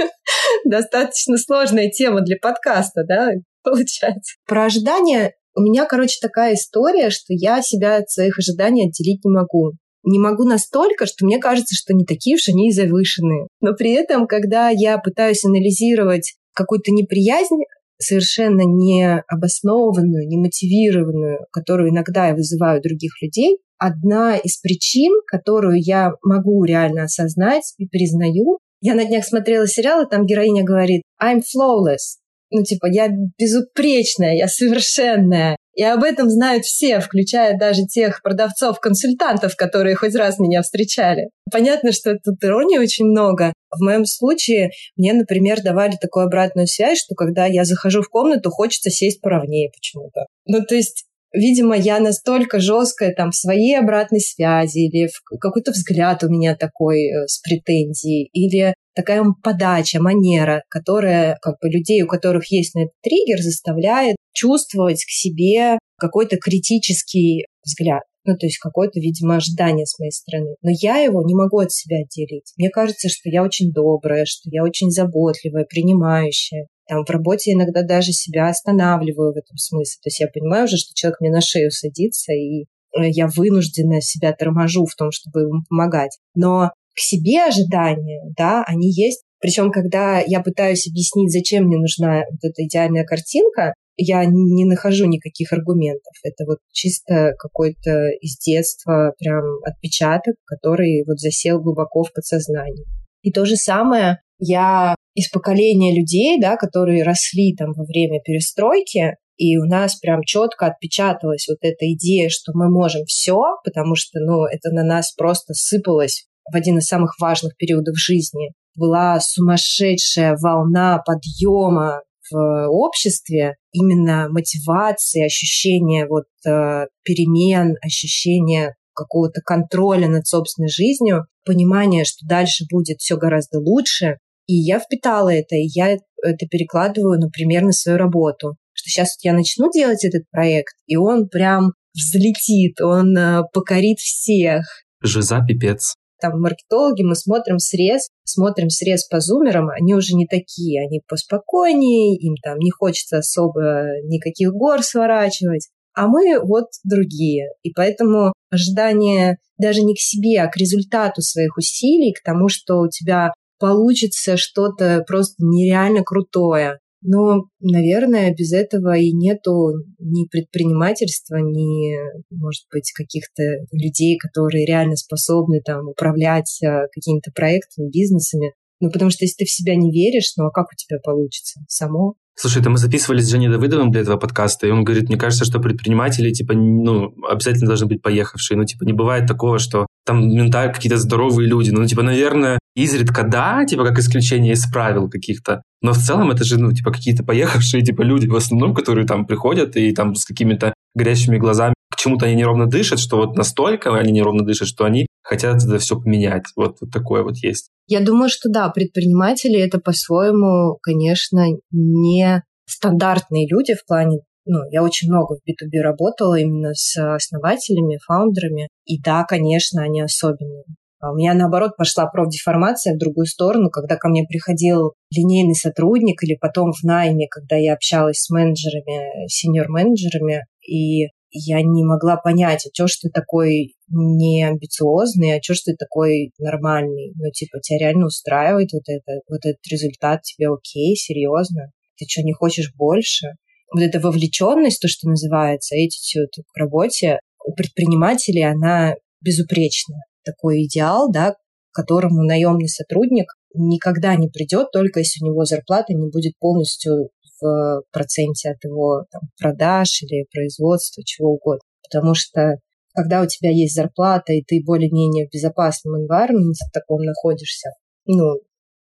Достаточно 0.64 1.38
сложная 1.38 1.88
тема 1.88 2.22
для 2.22 2.36
подкаста, 2.40 3.04
да, 3.06 3.30
получается. 3.62 4.34
Про 4.46 4.64
ожидания 4.64 5.34
у 5.54 5.60
меня, 5.60 5.84
короче, 5.86 6.18
такая 6.20 6.54
история, 6.54 7.10
что 7.10 7.26
я 7.28 7.62
себя 7.62 7.96
от 7.96 8.10
своих 8.10 8.38
ожиданий 8.38 8.86
отделить 8.86 9.24
не 9.24 9.30
могу. 9.30 9.72
Не 10.04 10.18
могу 10.18 10.44
настолько, 10.44 11.06
что 11.06 11.24
мне 11.24 11.38
кажется, 11.38 11.74
что 11.76 11.94
не 11.94 12.04
такие 12.04 12.36
уж 12.36 12.48
они 12.48 12.68
и 12.68 12.72
завышенные. 12.72 13.46
Но 13.60 13.74
при 13.74 13.92
этом, 13.92 14.26
когда 14.26 14.68
я 14.70 14.98
пытаюсь 14.98 15.44
анализировать 15.44 16.34
какую-то 16.54 16.90
неприязнь, 16.90 17.60
совершенно 17.98 18.62
не 18.62 19.22
обоснованную, 19.28 20.26
не 20.26 20.36
мотивированную, 20.38 21.46
которую 21.52 21.90
иногда 21.90 22.28
я 22.28 22.34
вызываю 22.34 22.82
других 22.82 23.12
людей, 23.22 23.58
одна 23.78 24.36
из 24.36 24.58
причин, 24.58 25.12
которую 25.26 25.80
я 25.80 26.12
могу 26.22 26.64
реально 26.64 27.04
осознать 27.04 27.74
и 27.78 27.86
признаю, 27.86 28.58
я 28.80 28.94
на 28.94 29.04
днях 29.04 29.24
смотрела 29.24 29.68
сериал, 29.68 30.04
и 30.04 30.10
там 30.10 30.26
героиня 30.26 30.64
говорит 30.64 31.02
«I'm 31.22 31.38
flawless», 31.38 32.18
ну, 32.52 32.62
типа, 32.62 32.86
я 32.86 33.08
безупречная, 33.38 34.34
я 34.34 34.48
совершенная. 34.48 35.56
И 35.74 35.82
об 35.82 36.02
этом 36.04 36.28
знают 36.28 36.64
все, 36.64 37.00
включая 37.00 37.58
даже 37.58 37.86
тех 37.86 38.20
продавцов-консультантов, 38.22 39.56
которые 39.56 39.96
хоть 39.96 40.14
раз 40.14 40.38
меня 40.38 40.60
встречали. 40.60 41.30
Понятно, 41.50 41.92
что 41.92 42.14
тут 42.22 42.44
иронии 42.44 42.78
очень 42.78 43.06
много. 43.06 43.54
В 43.70 43.82
моем 43.82 44.04
случае 44.04 44.70
мне, 44.96 45.14
например, 45.14 45.62
давали 45.62 45.96
такую 45.98 46.26
обратную 46.26 46.66
связь, 46.66 46.98
что 46.98 47.14
когда 47.14 47.46
я 47.46 47.64
захожу 47.64 48.02
в 48.02 48.08
комнату, 48.08 48.50
хочется 48.50 48.90
сесть 48.90 49.22
поровнее 49.22 49.70
почему-то. 49.74 50.26
Ну, 50.46 50.62
то 50.62 50.74
есть 50.74 51.06
видимо, 51.32 51.76
я 51.76 52.00
настолько 52.00 52.60
жесткая 52.60 53.14
там 53.14 53.30
в 53.30 53.36
своей 53.36 53.78
обратной 53.78 54.20
связи 54.20 54.80
или 54.80 55.08
какой-то 55.40 55.72
взгляд 55.72 56.22
у 56.24 56.28
меня 56.28 56.54
такой 56.54 57.06
э, 57.06 57.26
с 57.26 57.40
претензией, 57.40 58.28
или 58.32 58.74
такая 58.94 59.24
подача, 59.42 60.00
манера, 60.00 60.62
которая 60.68 61.38
как 61.40 61.56
бы 61.60 61.68
людей, 61.68 62.02
у 62.02 62.06
которых 62.06 62.50
есть 62.50 62.74
на 62.74 62.80
этот 62.80 62.94
триггер, 63.02 63.40
заставляет 63.40 64.16
чувствовать 64.34 65.04
к 65.04 65.10
себе 65.10 65.78
какой-то 65.98 66.36
критический 66.36 67.46
взгляд. 67.64 68.02
Ну, 68.24 68.36
то 68.36 68.46
есть 68.46 68.58
какое-то, 68.58 69.00
видимо, 69.00 69.36
ожидание 69.36 69.86
с 69.86 69.98
моей 69.98 70.12
стороны. 70.12 70.54
Но 70.62 70.70
я 70.80 70.98
его 70.98 71.22
не 71.22 71.34
могу 71.34 71.58
от 71.58 71.72
себя 71.72 71.98
отделить. 71.98 72.52
Мне 72.56 72.70
кажется, 72.70 73.08
что 73.08 73.28
я 73.28 73.42
очень 73.42 73.72
добрая, 73.72 74.24
что 74.24 74.48
я 74.50 74.62
очень 74.62 74.90
заботливая, 74.90 75.64
принимающая. 75.64 76.66
Там 76.86 77.04
в 77.04 77.10
работе 77.10 77.52
иногда 77.52 77.82
даже 77.82 78.12
себя 78.12 78.48
останавливаю 78.48 79.32
в 79.32 79.36
этом 79.36 79.56
смысле. 79.56 79.98
То 80.02 80.08
есть 80.08 80.20
я 80.20 80.28
понимаю 80.28 80.64
уже, 80.64 80.76
что 80.76 80.94
человек 80.94 81.20
мне 81.20 81.30
на 81.30 81.40
шею 81.40 81.70
садится, 81.70 82.32
и 82.32 82.62
э, 82.62 83.08
я 83.10 83.28
вынуждена 83.28 84.00
себя 84.00 84.32
торможу 84.32 84.84
в 84.86 84.94
том, 84.94 85.10
чтобы 85.10 85.40
ему 85.40 85.62
помогать. 85.68 86.18
Но 86.34 86.70
к 86.94 86.98
себе 86.98 87.44
ожидания, 87.44 88.22
да, 88.36 88.64
они 88.66 88.90
есть. 88.92 89.22
Причем, 89.40 89.72
когда 89.72 90.20
я 90.20 90.40
пытаюсь 90.40 90.86
объяснить, 90.86 91.32
зачем 91.32 91.64
мне 91.64 91.76
нужна 91.76 92.22
вот 92.30 92.38
эта 92.42 92.64
идеальная 92.64 93.04
картинка, 93.04 93.74
я 93.96 94.24
не 94.24 94.64
нахожу 94.64 95.06
никаких 95.06 95.52
аргументов. 95.52 96.12
Это 96.22 96.44
вот 96.46 96.58
чисто 96.72 97.32
какой-то 97.38 98.08
из 98.20 98.38
детства 98.38 99.12
прям 99.18 99.44
отпечаток, 99.64 100.36
который 100.44 101.04
вот 101.06 101.18
засел 101.18 101.60
глубоко 101.60 102.02
в 102.02 102.12
подсознании. 102.12 102.86
И 103.22 103.30
то 103.30 103.44
же 103.44 103.56
самое 103.56 104.18
я 104.38 104.94
из 105.14 105.28
поколения 105.28 105.96
людей, 105.96 106.40
да, 106.40 106.56
которые 106.56 107.04
росли 107.04 107.54
там 107.54 107.72
во 107.76 107.84
время 107.84 108.20
перестройки, 108.24 109.16
и 109.36 109.56
у 109.56 109.64
нас 109.64 109.96
прям 109.96 110.22
четко 110.24 110.66
отпечаталась 110.66 111.46
вот 111.48 111.58
эта 111.62 111.92
идея, 111.92 112.28
что 112.28 112.52
мы 112.54 112.70
можем 112.70 113.04
все, 113.06 113.40
потому 113.64 113.94
что, 113.94 114.20
ну, 114.20 114.44
это 114.44 114.70
на 114.70 114.84
нас 114.84 115.12
просто 115.12 115.54
сыпалось 115.54 116.26
в 116.50 116.56
один 116.56 116.78
из 116.78 116.86
самых 116.86 117.14
важных 117.20 117.56
периодов 117.56 117.98
жизни. 117.98 118.52
Была 118.74 119.18
сумасшедшая 119.20 120.36
волна 120.40 121.02
подъема 121.04 122.02
в 122.30 122.68
обществе, 122.68 123.56
именно 123.72 124.28
мотивации, 124.28 125.24
ощущения 125.24 126.06
вот 126.06 126.26
э, 126.46 126.86
перемен, 127.02 127.76
ощущения 127.82 128.74
какого-то 128.94 129.40
контроля 129.40 130.08
над 130.08 130.26
собственной 130.26 130.68
жизнью, 130.68 131.26
понимание, 131.44 132.04
что 132.04 132.26
дальше 132.26 132.64
будет 132.70 132.98
все 133.00 133.16
гораздо 133.16 133.58
лучше. 133.58 134.18
И 134.46 134.54
я 134.54 134.78
впитала 134.78 135.32
это, 135.32 135.56
и 135.56 135.68
я 135.74 135.92
это 135.92 136.46
перекладываю, 136.50 137.18
например, 137.18 137.62
на 137.62 137.72
свою 137.72 137.96
работу. 137.96 138.56
Что 138.74 138.90
сейчас 138.90 139.16
вот 139.16 139.24
я 139.24 139.32
начну 139.32 139.70
делать 139.70 140.04
этот 140.04 140.24
проект, 140.30 140.74
и 140.86 140.96
он 140.96 141.28
прям 141.28 141.72
взлетит, 141.94 142.80
он 142.80 143.16
э, 143.16 143.42
покорит 143.52 143.98
всех. 143.98 144.64
Жиза 145.02 145.40
пипец 145.46 145.94
там 146.22 146.40
маркетологи, 146.40 147.02
мы 147.02 147.14
смотрим 147.14 147.58
срез, 147.58 148.08
смотрим 148.24 148.70
срез 148.70 149.06
по 149.08 149.20
зумерам, 149.20 149.68
они 149.68 149.94
уже 149.94 150.14
не 150.14 150.26
такие, 150.26 150.82
они 150.82 151.00
поспокойнее, 151.06 152.16
им 152.16 152.34
там 152.42 152.58
не 152.58 152.70
хочется 152.70 153.18
особо 153.18 153.84
никаких 154.04 154.52
гор 154.52 154.82
сворачивать, 154.82 155.68
а 155.94 156.06
мы 156.06 156.40
вот 156.40 156.66
другие. 156.84 157.48
И 157.62 157.70
поэтому 157.72 158.32
ожидание 158.50 159.36
даже 159.58 159.82
не 159.82 159.94
к 159.94 159.98
себе, 159.98 160.40
а 160.40 160.48
к 160.48 160.56
результату 160.56 161.20
своих 161.20 161.56
усилий, 161.56 162.12
к 162.12 162.22
тому, 162.24 162.48
что 162.48 162.78
у 162.78 162.88
тебя 162.88 163.32
получится 163.58 164.36
что-то 164.36 165.04
просто 165.06 165.34
нереально 165.38 166.02
крутое, 166.02 166.78
но, 167.02 167.44
наверное, 167.60 168.32
без 168.34 168.52
этого 168.52 168.96
и 168.96 169.12
нету 169.12 169.72
ни 169.98 170.26
предпринимательства, 170.28 171.36
ни, 171.36 171.96
может 172.30 172.62
быть, 172.72 172.92
каких-то 172.92 173.42
людей, 173.72 174.16
которые 174.18 174.64
реально 174.66 174.96
способны 174.96 175.60
там 175.64 175.88
управлять 175.88 176.60
а, 176.64 176.86
какими-то 176.92 177.32
проектами, 177.34 177.90
бизнесами. 177.90 178.52
Ну, 178.80 178.90
потому 178.90 179.10
что 179.10 179.24
если 179.24 179.44
ты 179.44 179.44
в 179.44 179.50
себя 179.50 179.76
не 179.76 179.92
веришь, 179.92 180.32
ну 180.36 180.46
а 180.46 180.50
как 180.50 180.66
у 180.72 180.76
тебя 180.76 180.98
получится? 181.02 181.60
Само? 181.68 182.14
Слушай, 182.34 182.62
это 182.62 182.70
мы 182.70 182.78
записывались 182.78 183.26
с 183.26 183.30
Женей 183.30 183.48
Давыдовым 183.48 183.90
для 183.90 184.00
этого 184.00 184.16
подкаста, 184.16 184.66
и 184.66 184.70
он 184.70 184.84
говорит, 184.84 185.08
мне 185.08 185.18
кажется, 185.18 185.44
что 185.44 185.60
предприниматели, 185.60 186.32
типа, 186.32 186.54
ну, 186.54 187.14
обязательно 187.28 187.66
должны 187.66 187.86
быть 187.86 188.00
поехавшие. 188.00 188.56
Ну, 188.56 188.64
типа, 188.64 188.84
не 188.84 188.92
бывает 188.92 189.26
такого, 189.26 189.58
что 189.58 189.86
там 190.04 190.28
ментально 190.28 190.72
какие-то 190.72 190.98
здоровые 190.98 191.48
люди. 191.48 191.70
Ну, 191.70 191.86
типа, 191.86 192.02
наверное, 192.02 192.58
изредка 192.74 193.22
да, 193.22 193.64
типа, 193.64 193.84
как 193.84 193.98
исключение 193.98 194.54
из 194.54 194.66
правил 194.70 195.08
каких-то. 195.08 195.62
Но 195.80 195.92
в 195.92 195.98
целом 195.98 196.30
это 196.30 196.44
же, 196.44 196.58
ну, 196.58 196.72
типа, 196.72 196.92
какие-то 196.92 197.24
поехавшие, 197.24 197.82
типа, 197.84 198.02
люди 198.02 198.26
в 198.26 198.36
основном, 198.36 198.74
которые 198.74 199.06
там 199.06 199.26
приходят 199.26 199.76
и 199.76 199.92
там 199.92 200.14
с 200.14 200.24
какими-то 200.24 200.74
горящими 200.94 201.38
глазами 201.38 201.74
к 201.92 201.96
чему-то 201.96 202.26
они 202.26 202.34
неровно 202.34 202.66
дышат, 202.66 202.98
что 202.98 203.18
вот 203.18 203.36
настолько 203.36 203.94
они 203.94 204.12
неровно 204.12 204.44
дышат, 204.44 204.66
что 204.66 204.84
они 204.84 205.06
хотят 205.22 205.62
это 205.62 205.78
все 205.78 206.00
поменять. 206.00 206.44
Вот, 206.56 206.78
вот 206.80 206.90
такое 206.90 207.22
вот 207.22 207.36
есть. 207.36 207.68
Я 207.86 208.00
думаю, 208.00 208.30
что 208.30 208.48
да, 208.48 208.70
предприниматели 208.70 209.60
это 209.60 209.78
по-своему, 209.78 210.78
конечно, 210.82 211.44
не 211.70 212.42
стандартные 212.66 213.46
люди 213.46 213.74
в 213.74 213.84
плане 213.86 214.20
ну, 214.44 214.58
я 214.70 214.82
очень 214.82 215.08
много 215.08 215.36
в 215.36 215.48
B2B 215.48 215.80
работала 215.82 216.38
именно 216.38 216.74
с 216.74 216.96
основателями, 216.96 217.98
фаундерами. 218.06 218.68
И 218.84 219.00
да, 219.00 219.24
конечно, 219.24 219.82
они 219.82 220.00
особенные. 220.00 220.64
А 221.00 221.10
у 221.10 221.16
меня, 221.16 221.34
наоборот, 221.34 221.76
пошла 221.76 222.06
профдеформация 222.06 222.94
в 222.94 222.98
другую 222.98 223.26
сторону, 223.26 223.70
когда 223.70 223.96
ко 223.96 224.08
мне 224.08 224.24
приходил 224.24 224.92
линейный 225.10 225.56
сотрудник 225.56 226.22
или 226.22 226.36
потом 226.40 226.72
в 226.72 226.84
найме, 226.84 227.26
когда 227.28 227.56
я 227.56 227.74
общалась 227.74 228.20
с 228.20 228.30
менеджерами, 228.30 229.26
сеньор-менеджерами, 229.26 230.44
и 230.64 231.08
я 231.32 231.60
не 231.62 231.82
могла 231.82 232.16
понять, 232.16 232.66
а 232.66 232.70
что 232.72 232.86
ж 232.86 232.98
ты 233.02 233.10
такой 233.10 233.74
не 233.88 234.44
амбициозный, 234.44 235.36
а 235.36 235.42
что 235.42 235.54
ж 235.54 235.60
ты 235.62 235.76
такой 235.76 236.30
нормальный. 236.38 237.12
Ну, 237.16 237.30
типа, 237.32 237.58
тебя 237.60 237.78
реально 237.78 238.06
устраивает 238.06 238.72
вот, 238.72 238.82
это, 238.86 239.20
вот 239.28 239.40
этот 239.44 239.66
результат, 239.68 240.22
тебе 240.22 240.48
окей, 240.50 240.94
серьезно. 240.94 241.72
Ты 241.96 242.04
что, 242.08 242.22
не 242.22 242.32
хочешь 242.32 242.72
больше? 242.76 243.28
Вот 243.72 243.82
эта 243.82 244.00
вовлеченность, 244.00 244.80
то, 244.80 244.88
что 244.88 245.08
называется, 245.08 245.76
attitude 245.76 246.42
к 246.52 246.56
работе, 246.56 247.20
у 247.44 247.54
предпринимателей 247.54 248.42
она 248.42 248.94
безупречна. 249.22 249.96
Такой 250.24 250.64
идеал, 250.64 251.10
да, 251.10 251.32
к 251.32 251.36
которому 251.72 252.22
наемный 252.22 252.68
сотрудник 252.68 253.32
никогда 253.54 254.14
не 254.16 254.28
придет, 254.28 254.70
только 254.72 255.00
если 255.00 255.24
у 255.24 255.28
него 255.28 255.44
зарплата 255.44 255.94
не 255.94 256.08
будет 256.10 256.34
полностью 256.38 257.10
в 257.40 257.82
проценте 257.92 258.50
от 258.50 258.62
его 258.64 259.04
там, 259.10 259.22
продаж 259.38 260.02
или 260.02 260.26
производства, 260.30 261.02
чего 261.04 261.32
угодно. 261.32 261.62
Потому 261.82 262.14
что 262.14 262.56
когда 262.94 263.22
у 263.22 263.26
тебя 263.26 263.50
есть 263.50 263.74
зарплата, 263.74 264.32
и 264.32 264.42
ты 264.42 264.62
более-менее 264.64 265.26
в 265.26 265.32
безопасном 265.32 266.04
environment 266.04 266.54
в 266.54 266.72
таком 266.72 267.02
находишься, 267.02 267.70
ну, 268.06 268.40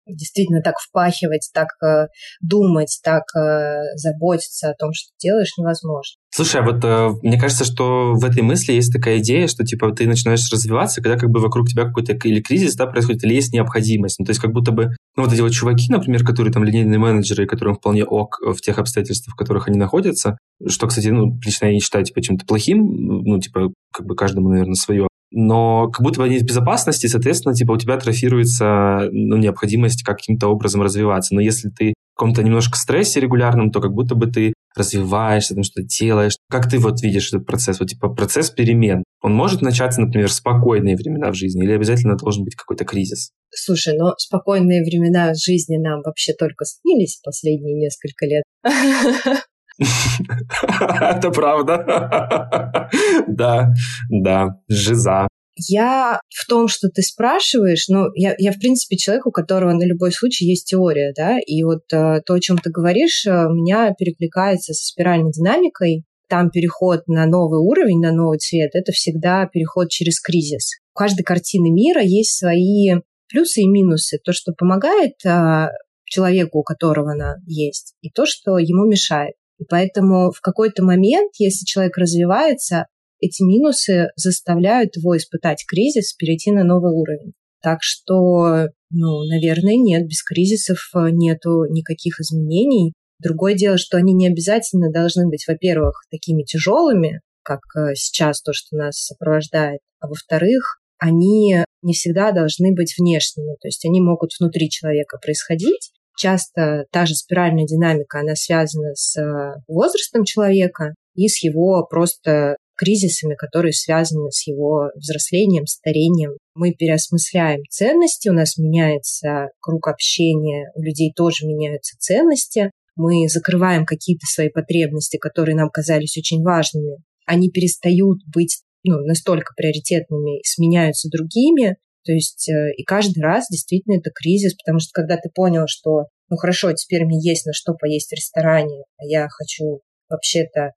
действительно 0.08 0.62
так 0.62 0.76
впахивать, 0.80 1.50
так 1.54 1.68
э, 1.84 2.08
думать, 2.42 3.00
так 3.04 3.24
э, 3.36 3.84
заботиться 3.96 4.70
о 4.70 4.74
том, 4.74 4.92
что 4.94 5.10
делаешь, 5.20 5.54
невозможно. 5.58 6.18
Слушай, 6.30 6.62
а 6.62 6.66
вот 6.66 6.84
э, 6.84 7.10
мне 7.24 7.40
кажется, 7.40 7.64
что 7.64 8.14
в 8.14 8.24
этой 8.24 8.44
мысли 8.44 8.74
есть 8.74 8.94
такая 8.94 9.20
идея, 9.20 9.48
что 9.48 9.64
типа 9.64 9.92
ты 9.92 10.08
начинаешь 10.08 10.48
развиваться, 10.52 11.02
когда 11.02 11.18
как 11.18 11.30
бы 11.30 11.40
вокруг 11.40 11.68
тебя 11.68 11.86
какой-то 11.86 12.14
или 12.14 12.42
кризис 12.42 12.76
да, 12.76 12.86
происходит, 12.86 13.24
или 13.24 13.34
есть 13.34 13.54
необходимость. 13.54 14.20
Ну, 14.20 14.26
то 14.26 14.32
есть 14.32 14.42
как 14.42 14.52
будто 14.52 14.72
бы, 14.72 14.96
ну 15.16 15.24
вот 15.24 15.34
эти 15.34 15.42
вот 15.42 15.52
чуваки, 15.52 15.92
например, 15.92 16.24
которые 16.24 16.54
там 16.54 16.64
линейные 16.64 17.00
менеджеры, 17.00 17.48
которым 17.48 17.76
вполне 17.76 18.04
ок 18.04 18.40
в 18.42 18.60
тех 18.62 18.78
обстоятельствах, 18.78 19.34
в 19.34 19.38
которых 19.38 19.68
они 19.68 19.78
находятся, 19.78 20.38
что, 20.66 20.88
кстати, 20.88 21.08
ну, 21.08 21.40
лично 21.44 21.68
я 21.68 21.74
не 21.74 21.80
считаю 21.80 22.04
типа 22.04 22.22
чем-то 22.22 22.46
плохим, 22.46 22.86
ну, 22.86 23.40
типа, 23.40 23.72
как 23.94 24.06
бы 24.06 24.16
каждому, 24.16 24.50
наверное, 24.50 24.76
свое 24.76 25.07
но 25.32 25.90
как 25.90 26.02
будто 26.02 26.20
бы 26.20 26.26
они 26.26 26.40
в 26.40 26.44
безопасности, 26.44 27.08
соответственно, 27.08 27.54
типа 27.54 27.74
у 27.74 27.78
тебя 27.78 27.96
атрофируется 27.96 29.10
ну, 29.12 29.38
необходимость 29.38 30.04
каким-то 30.04 30.48
образом 30.48 30.82
развиваться. 30.82 31.36
Но 31.36 31.42
если 31.42 31.70
ты 31.70 31.94
в 32.14 32.18
каком-то 32.18 32.44
немножко 32.44 32.78
стрессе 32.78 33.20
регулярном, 33.20 33.72
то 33.72 33.82
как 33.82 33.94
будто 33.94 34.16
бы 34.16 34.28
ты 34.28 34.54
развиваешься, 34.76 35.54
там 35.54 35.64
что-то 35.64 35.88
делаешь. 35.88 36.38
Как 36.50 36.70
ты 36.70 36.80
вот 36.80 37.02
видишь 37.02 37.34
этот 37.34 37.46
процесс? 37.46 37.80
Вот 37.80 37.90
типа 37.90 38.10
процесс 38.10 38.50
перемен. 38.50 39.04
Он 39.22 39.34
может 39.34 39.62
начаться, 39.62 40.02
например, 40.02 40.30
в 40.30 40.34
спокойные 40.34 40.96
времена 40.96 41.32
в 41.32 41.36
жизни 41.36 41.64
или 41.64 41.74
обязательно 41.74 42.16
должен 42.16 42.44
быть 42.44 42.56
какой-то 42.56 42.86
кризис? 42.86 43.32
Слушай, 43.54 43.98
но 43.98 44.14
спокойные 44.18 44.84
времена 44.84 45.34
в 45.34 45.38
жизни 45.38 45.78
нам 45.78 46.02
вообще 46.04 46.34
только 46.34 46.66
снились 46.66 47.20
последние 47.24 47.76
несколько 47.76 48.26
лет. 48.26 48.44
Это 49.80 51.32
правда. 51.32 52.90
Да, 53.28 53.74
да, 54.10 54.60
жиза. 54.68 55.28
Я 55.70 56.22
в 56.30 56.48
том, 56.48 56.68
что 56.68 56.88
ты 56.90 57.02
спрашиваешь, 57.02 57.88
ну, 57.88 58.06
я, 58.14 58.36
я, 58.38 58.52
в 58.52 58.60
принципе, 58.60 58.96
человек, 58.96 59.26
у 59.26 59.32
которого 59.32 59.74
на 59.74 59.84
любой 59.84 60.12
случай 60.12 60.46
есть 60.46 60.68
теория, 60.68 61.14
да, 61.16 61.40
и 61.40 61.64
вот 61.64 61.82
э, 61.92 62.22
то, 62.26 62.36
о 62.36 62.40
чем 62.40 62.60
ты 62.60 62.70
говоришь, 62.70 63.26
э, 63.26 63.32
меня 63.32 63.92
перекликается 63.98 64.74
со 64.74 64.86
спиральной 64.86 65.32
динамикой. 65.32 66.04
Там 66.30 66.52
переход 66.52 67.08
на 67.08 67.26
новый 67.26 67.60
уровень, 67.60 68.02
на 68.02 68.12
новый 68.12 68.38
цвет, 68.38 68.72
это 68.74 68.92
всегда 68.92 69.48
переход 69.48 69.90
через 69.90 70.20
кризис. 70.20 70.74
У 70.94 70.98
каждой 71.00 71.24
картины 71.24 71.72
мира 71.72 72.02
есть 72.04 72.38
свои 72.38 72.96
плюсы 73.28 73.62
и 73.62 73.68
минусы. 73.68 74.20
То, 74.24 74.34
что 74.34 74.54
помогает 74.54 75.14
э, 75.26 75.70
человеку, 76.06 76.60
у 76.60 76.64
которого 76.64 77.14
она 77.14 77.36
есть, 77.48 77.96
и 78.02 78.12
то, 78.12 78.26
что 78.28 78.60
ему 78.60 78.86
мешает. 78.86 79.34
И 79.58 79.64
поэтому 79.68 80.32
в 80.32 80.40
какой-то 80.42 80.84
момент, 80.84 81.32
если 81.40 81.66
человек 81.66 81.98
развивается, 81.98 82.86
эти 83.20 83.44
минусы 83.44 84.10
заставляют 84.16 84.96
его 84.96 85.18
испытать 85.18 85.66
кризис, 85.68 86.14
перейти 86.14 86.52
на 86.52 86.64
новый 86.64 86.94
уровень. 86.94 87.34
Так 87.62 87.80
что, 87.82 88.68
ну, 88.92 89.24
наверное, 89.28 89.76
нет, 89.76 90.08
без 90.08 90.24
кризисов 90.24 90.78
э, 90.96 91.10
нету 91.12 91.66
никаких 91.70 92.20
изменений. 92.20 92.94
Другое 93.20 93.56
дело, 93.56 93.78
что 93.78 93.98
они 93.98 94.14
не 94.14 94.28
обязательно 94.28 94.92
должны 94.92 95.28
быть, 95.28 95.46
во-первых, 95.48 96.04
такими 96.12 96.44
тяжелыми, 96.44 97.22
как 97.44 97.62
э, 97.76 97.96
сейчас 97.96 98.42
то, 98.42 98.54
что 98.54 98.78
нас 98.78 98.98
сопровождает, 98.98 99.80
а 100.00 100.08
во-вторых, 100.08 100.80
они 101.00 101.64
не 101.82 101.94
всегда 101.94 102.32
должны 102.32 102.74
быть 102.74 102.96
внешними, 102.98 103.56
то 103.60 103.68
есть 103.68 103.86
они 103.86 104.02
могут 104.02 104.32
внутри 104.40 104.70
человека 104.70 105.18
происходить, 105.22 105.92
часто 106.18 106.86
та 106.92 107.06
же 107.06 107.16
спиральная 107.16 107.66
динамика, 107.66 108.20
она 108.20 108.36
связана 108.36 108.94
с 108.96 109.18
э, 109.18 109.54
возрастом 109.68 110.24
человека 110.24 110.94
и 111.16 111.28
с 111.28 111.44
его 111.44 111.86
просто 111.86 112.58
кризисами, 112.78 113.36
которые 113.36 113.74
связаны 113.74 114.32
с 114.32 114.48
его 114.48 114.90
взрослением, 114.96 115.66
старением. 115.66 116.38
Мы 116.56 116.74
переосмысляем 116.74 117.62
ценности, 117.70 118.30
у 118.30 118.34
нас 118.34 118.58
меняется 118.58 119.50
круг 119.60 119.88
общения, 119.88 120.72
у 120.76 120.82
людей 120.82 121.12
тоже 121.16 121.46
меняются 121.46 121.98
ценности. 122.00 122.72
Мы 122.96 123.28
закрываем 123.28 123.86
какие-то 123.86 124.26
свои 124.26 124.50
потребности, 124.50 125.18
которые 125.18 125.56
нам 125.56 125.70
казались 125.70 126.18
очень 126.18 126.42
важными. 126.42 126.98
Они 127.26 127.50
перестают 127.50 128.20
быть 128.34 128.62
ну, 128.84 129.00
настолько 129.06 129.54
приоритетными, 129.56 130.40
сменяются 130.44 131.10
другими. 131.10 131.78
То 132.06 132.14
есть 132.14 132.50
э, 132.50 132.74
и 132.78 132.84
каждый 132.84 133.22
раз 133.22 133.48
действительно 133.52 133.98
это 133.98 134.12
кризис, 134.14 134.56
потому 134.56 134.80
что 134.80 134.92
когда 134.94 135.18
ты 135.18 135.30
понял, 135.30 135.66
что 135.68 136.06
ну 136.30 136.38
хорошо, 136.38 136.72
теперь 136.74 137.06
мне 137.06 137.20
есть 137.22 137.46
на 137.46 137.54
что 137.54 137.74
поесть 137.74 138.10
в 138.10 138.16
ресторане, 138.16 138.84
а 138.98 139.06
я 139.06 139.28
хочу 139.30 139.82
вообще-то 140.10 140.72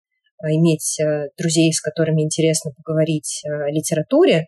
иметь 0.49 0.99
э, 1.01 1.29
друзей, 1.39 1.73
с 1.73 1.81
которыми 1.81 2.23
интересно 2.23 2.73
поговорить 2.73 3.43
э, 3.45 3.49
о 3.51 3.71
литературе, 3.71 4.47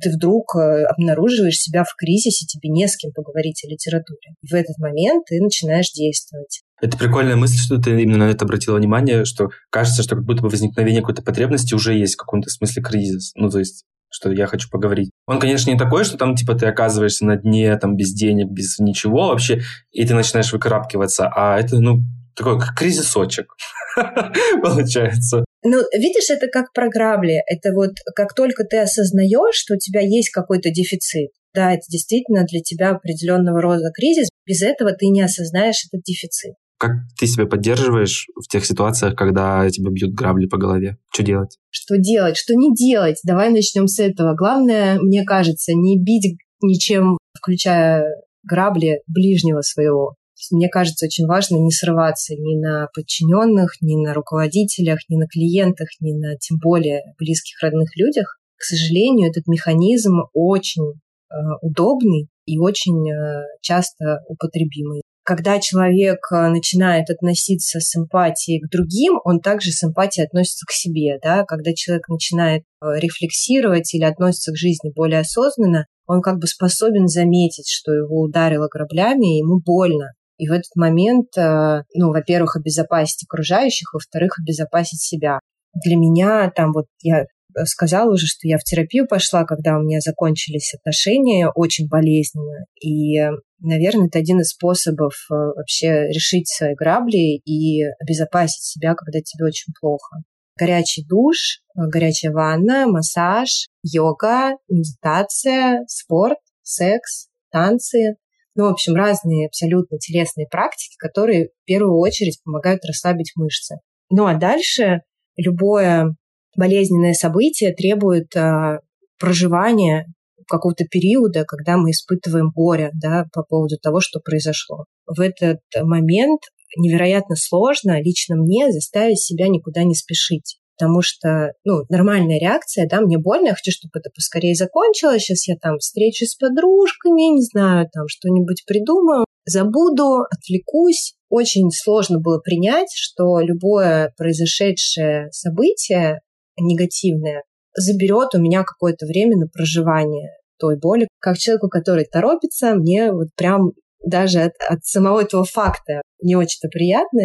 ты 0.00 0.10
вдруг 0.10 0.56
обнаруживаешь 0.56 1.58
себя 1.58 1.84
в 1.84 1.94
кризисе, 1.94 2.46
тебе 2.46 2.70
не 2.70 2.88
с 2.88 2.96
кем 2.96 3.12
поговорить 3.12 3.62
о 3.62 3.68
литературе. 3.68 4.36
В 4.40 4.54
этот 4.54 4.78
момент 4.78 5.26
ты 5.26 5.38
начинаешь 5.38 5.92
действовать. 5.92 6.62
Это 6.80 6.96
прикольная 6.96 7.36
мысль, 7.36 7.58
что 7.58 7.76
ты 7.76 8.00
именно 8.00 8.26
на 8.26 8.30
это 8.30 8.46
обратила 8.46 8.78
внимание, 8.78 9.26
что 9.26 9.50
кажется, 9.68 10.02
что 10.02 10.16
как 10.16 10.24
будто 10.24 10.40
бы 10.40 10.48
возникновение 10.48 11.02
какой-то 11.02 11.22
потребности 11.22 11.74
уже 11.74 11.94
есть 11.94 12.14
в 12.14 12.16
каком-то 12.16 12.48
смысле 12.48 12.82
кризис. 12.82 13.32
Ну, 13.34 13.50
то 13.50 13.58
есть 13.58 13.84
что 14.12 14.30
я 14.30 14.46
хочу 14.46 14.68
поговорить. 14.70 15.10
Он, 15.26 15.40
конечно, 15.40 15.70
не 15.70 15.78
такой, 15.78 16.04
что 16.04 16.18
там, 16.18 16.36
типа, 16.36 16.54
ты 16.54 16.66
оказываешься 16.66 17.24
на 17.24 17.36
дне, 17.36 17.74
там, 17.78 17.96
без 17.96 18.12
денег, 18.12 18.50
без 18.50 18.78
ничего 18.78 19.28
вообще, 19.28 19.62
и 19.90 20.06
ты 20.06 20.14
начинаешь 20.14 20.52
выкарабкиваться, 20.52 21.28
а 21.34 21.58
это, 21.58 21.80
ну, 21.80 22.00
такой 22.34 22.58
кризисочек 22.76 23.54
получается. 24.62 25.44
Ну, 25.64 25.78
видишь, 25.94 26.30
это 26.30 26.48
как 26.48 26.72
про 26.72 26.88
грабли. 26.88 27.40
Это 27.46 27.72
вот 27.72 27.92
как 28.16 28.34
только 28.34 28.64
ты 28.64 28.78
осознаешь, 28.78 29.54
что 29.54 29.74
у 29.74 29.78
тебя 29.78 30.00
есть 30.00 30.30
какой-то 30.30 30.70
дефицит, 30.70 31.30
да, 31.54 31.72
это 31.72 31.82
действительно 31.88 32.44
для 32.44 32.60
тебя 32.60 32.90
определенного 32.90 33.60
рода 33.60 33.90
кризис, 33.94 34.28
без 34.46 34.62
этого 34.62 34.92
ты 34.92 35.06
не 35.06 35.22
осознаешь 35.22 35.84
этот 35.86 36.02
дефицит. 36.02 36.54
Как 36.78 36.92
ты 37.16 37.28
себя 37.28 37.46
поддерживаешь 37.46 38.26
в 38.34 38.50
тех 38.50 38.66
ситуациях, 38.66 39.14
когда 39.14 39.68
тебя 39.70 39.90
бьют 39.92 40.14
грабли 40.14 40.46
по 40.46 40.56
голове? 40.56 40.96
Что 41.12 41.22
делать? 41.22 41.58
Что 41.70 41.96
делать? 41.96 42.36
Что 42.36 42.54
не 42.54 42.74
делать? 42.74 43.20
Давай 43.22 43.50
начнем 43.50 43.86
с 43.86 44.00
этого. 44.00 44.34
Главное, 44.34 44.98
мне 44.98 45.22
кажется, 45.24 45.74
не 45.74 45.96
бить 45.96 46.38
ничем, 46.60 47.18
включая 47.38 48.04
грабли 48.42 49.02
ближнего 49.06 49.60
своего. 49.60 50.16
Мне 50.50 50.68
кажется, 50.68 51.06
очень 51.06 51.26
важно 51.26 51.56
не 51.56 51.70
срываться 51.70 52.34
ни 52.34 52.58
на 52.60 52.88
подчиненных, 52.94 53.80
ни 53.80 53.96
на 53.96 54.14
руководителях, 54.14 54.98
ни 55.08 55.16
на 55.16 55.26
клиентах, 55.26 55.88
ни 56.00 56.12
на 56.12 56.36
тем 56.36 56.58
более 56.62 57.02
близких 57.18 57.62
родных 57.62 57.96
людях. 57.96 58.38
К 58.56 58.64
сожалению, 58.64 59.30
этот 59.30 59.46
механизм 59.46 60.20
очень 60.32 60.82
э, 61.30 61.34
удобный 61.60 62.28
и 62.46 62.58
очень 62.58 63.10
э, 63.10 63.42
часто 63.60 64.20
употребимый. 64.28 65.02
когда 65.24 65.60
человек 65.60 66.18
э, 66.32 66.48
начинает 66.48 67.08
относиться 67.10 67.78
с 67.80 67.96
эмпатией 67.96 68.60
к 68.60 68.70
другим, 68.70 69.20
он 69.24 69.40
также 69.40 69.70
с 69.70 69.84
эмпатией 69.84 70.26
относится 70.26 70.66
к 70.66 70.72
себе. 70.72 71.18
Да? 71.22 71.44
Когда 71.44 71.72
человек 71.74 72.08
начинает 72.08 72.62
э, 72.62 72.98
рефлексировать 72.98 73.94
или 73.94 74.04
относится 74.04 74.52
к 74.52 74.56
жизни 74.56 74.90
более 74.94 75.20
осознанно, 75.20 75.86
он 76.06 76.20
как 76.20 76.38
бы 76.38 76.46
способен 76.46 77.06
заметить, 77.06 77.68
что 77.68 77.92
его 77.92 78.20
ударило 78.22 78.68
граблями, 78.68 79.36
и 79.36 79.38
ему 79.38 79.60
больно. 79.60 80.10
И 80.42 80.48
в 80.48 80.52
этот 80.52 80.74
момент, 80.74 81.28
э, 81.38 81.84
ну, 81.94 82.08
во-первых, 82.08 82.56
обезопасить 82.56 83.22
окружающих, 83.28 83.94
во-вторых, 83.94 84.40
обезопасить 84.40 85.00
себя. 85.00 85.38
Для 85.84 85.94
меня 85.94 86.50
там 86.50 86.72
вот 86.72 86.86
я 87.00 87.26
сказала 87.64 88.10
уже, 88.12 88.26
что 88.26 88.48
я 88.48 88.58
в 88.58 88.64
терапию 88.64 89.06
пошла, 89.06 89.44
когда 89.44 89.78
у 89.78 89.82
меня 89.82 90.00
закончились 90.00 90.74
отношения 90.74 91.48
очень 91.48 91.86
болезненно. 91.86 92.64
И, 92.82 93.20
наверное, 93.60 94.08
это 94.08 94.18
один 94.18 94.40
из 94.40 94.48
способов 94.48 95.14
э, 95.30 95.34
вообще 95.34 96.08
решить 96.08 96.48
свои 96.48 96.74
грабли 96.74 97.40
и 97.44 97.84
обезопасить 98.00 98.64
себя, 98.64 98.96
когда 98.96 99.20
тебе 99.20 99.44
очень 99.44 99.72
плохо. 99.80 100.24
Горячий 100.58 101.06
душ, 101.06 101.60
э, 101.76 101.86
горячая 101.86 102.32
ванна, 102.32 102.88
массаж, 102.88 103.68
йога, 103.84 104.56
медитация, 104.68 105.84
спорт, 105.86 106.38
секс, 106.62 107.28
танцы. 107.52 108.16
Ну, 108.54 108.64
в 108.64 108.72
общем, 108.72 108.94
разные 108.94 109.46
абсолютно 109.46 109.98
телесные 109.98 110.46
практики, 110.46 110.96
которые 110.98 111.46
в 111.46 111.64
первую 111.64 111.98
очередь 111.98 112.40
помогают 112.44 112.84
расслабить 112.84 113.32
мышцы. 113.34 113.76
Ну 114.10 114.26
а 114.26 114.34
дальше 114.34 115.02
любое 115.36 116.14
болезненное 116.54 117.14
событие 117.14 117.74
требует 117.74 118.36
а, 118.36 118.80
проживания 119.18 120.06
какого-то 120.46 120.84
периода, 120.84 121.44
когда 121.44 121.78
мы 121.78 121.92
испытываем 121.92 122.50
горе 122.50 122.90
да, 122.92 123.26
по 123.32 123.42
поводу 123.42 123.78
того, 123.78 124.00
что 124.00 124.20
произошло. 124.20 124.84
В 125.06 125.20
этот 125.20 125.60
момент 125.80 126.42
невероятно 126.76 127.36
сложно 127.36 128.02
лично 128.02 128.36
мне 128.36 128.70
заставить 128.70 129.20
себя 129.20 129.48
никуда 129.48 129.84
не 129.84 129.94
спешить. 129.94 130.58
Потому 130.76 131.02
что, 131.02 131.52
ну, 131.64 131.84
нормальная 131.90 132.40
реакция, 132.40 132.88
да, 132.88 133.00
мне 133.00 133.18
больно, 133.18 133.48
я 133.48 133.54
хочу, 133.54 133.70
чтобы 133.70 133.92
это 134.00 134.10
поскорее 134.14 134.54
закончилось, 134.54 135.22
сейчас 135.22 135.46
я 135.48 135.56
там 135.56 135.78
встречусь 135.78 136.30
с 136.30 136.36
подружками, 136.36 137.34
не 137.34 137.42
знаю, 137.42 137.88
там 137.92 138.08
что-нибудь 138.08 138.64
придумаю, 138.66 139.26
забуду, 139.44 140.24
отвлекусь. 140.30 141.14
Очень 141.28 141.70
сложно 141.70 142.18
было 142.18 142.38
принять, 142.38 142.88
что 142.94 143.40
любое 143.40 144.12
произошедшее 144.16 145.28
событие 145.30 146.20
негативное, 146.58 147.42
заберет 147.74 148.34
у 148.34 148.40
меня 148.40 148.64
какое-то 148.64 149.06
время 149.06 149.36
на 149.36 149.46
проживание 149.46 150.30
той 150.58 150.78
боли. 150.78 151.08
Как 151.18 151.38
человеку, 151.38 151.68
который 151.68 152.04
торопится, 152.04 152.74
мне 152.74 153.10
вот 153.12 153.28
прям 153.36 153.72
даже 154.04 154.40
от, 154.40 154.52
от 154.68 154.84
самого 154.84 155.22
этого 155.22 155.44
факта 155.44 156.02
не 156.22 156.36
очень-то 156.36 156.68
приятно. 156.68 157.20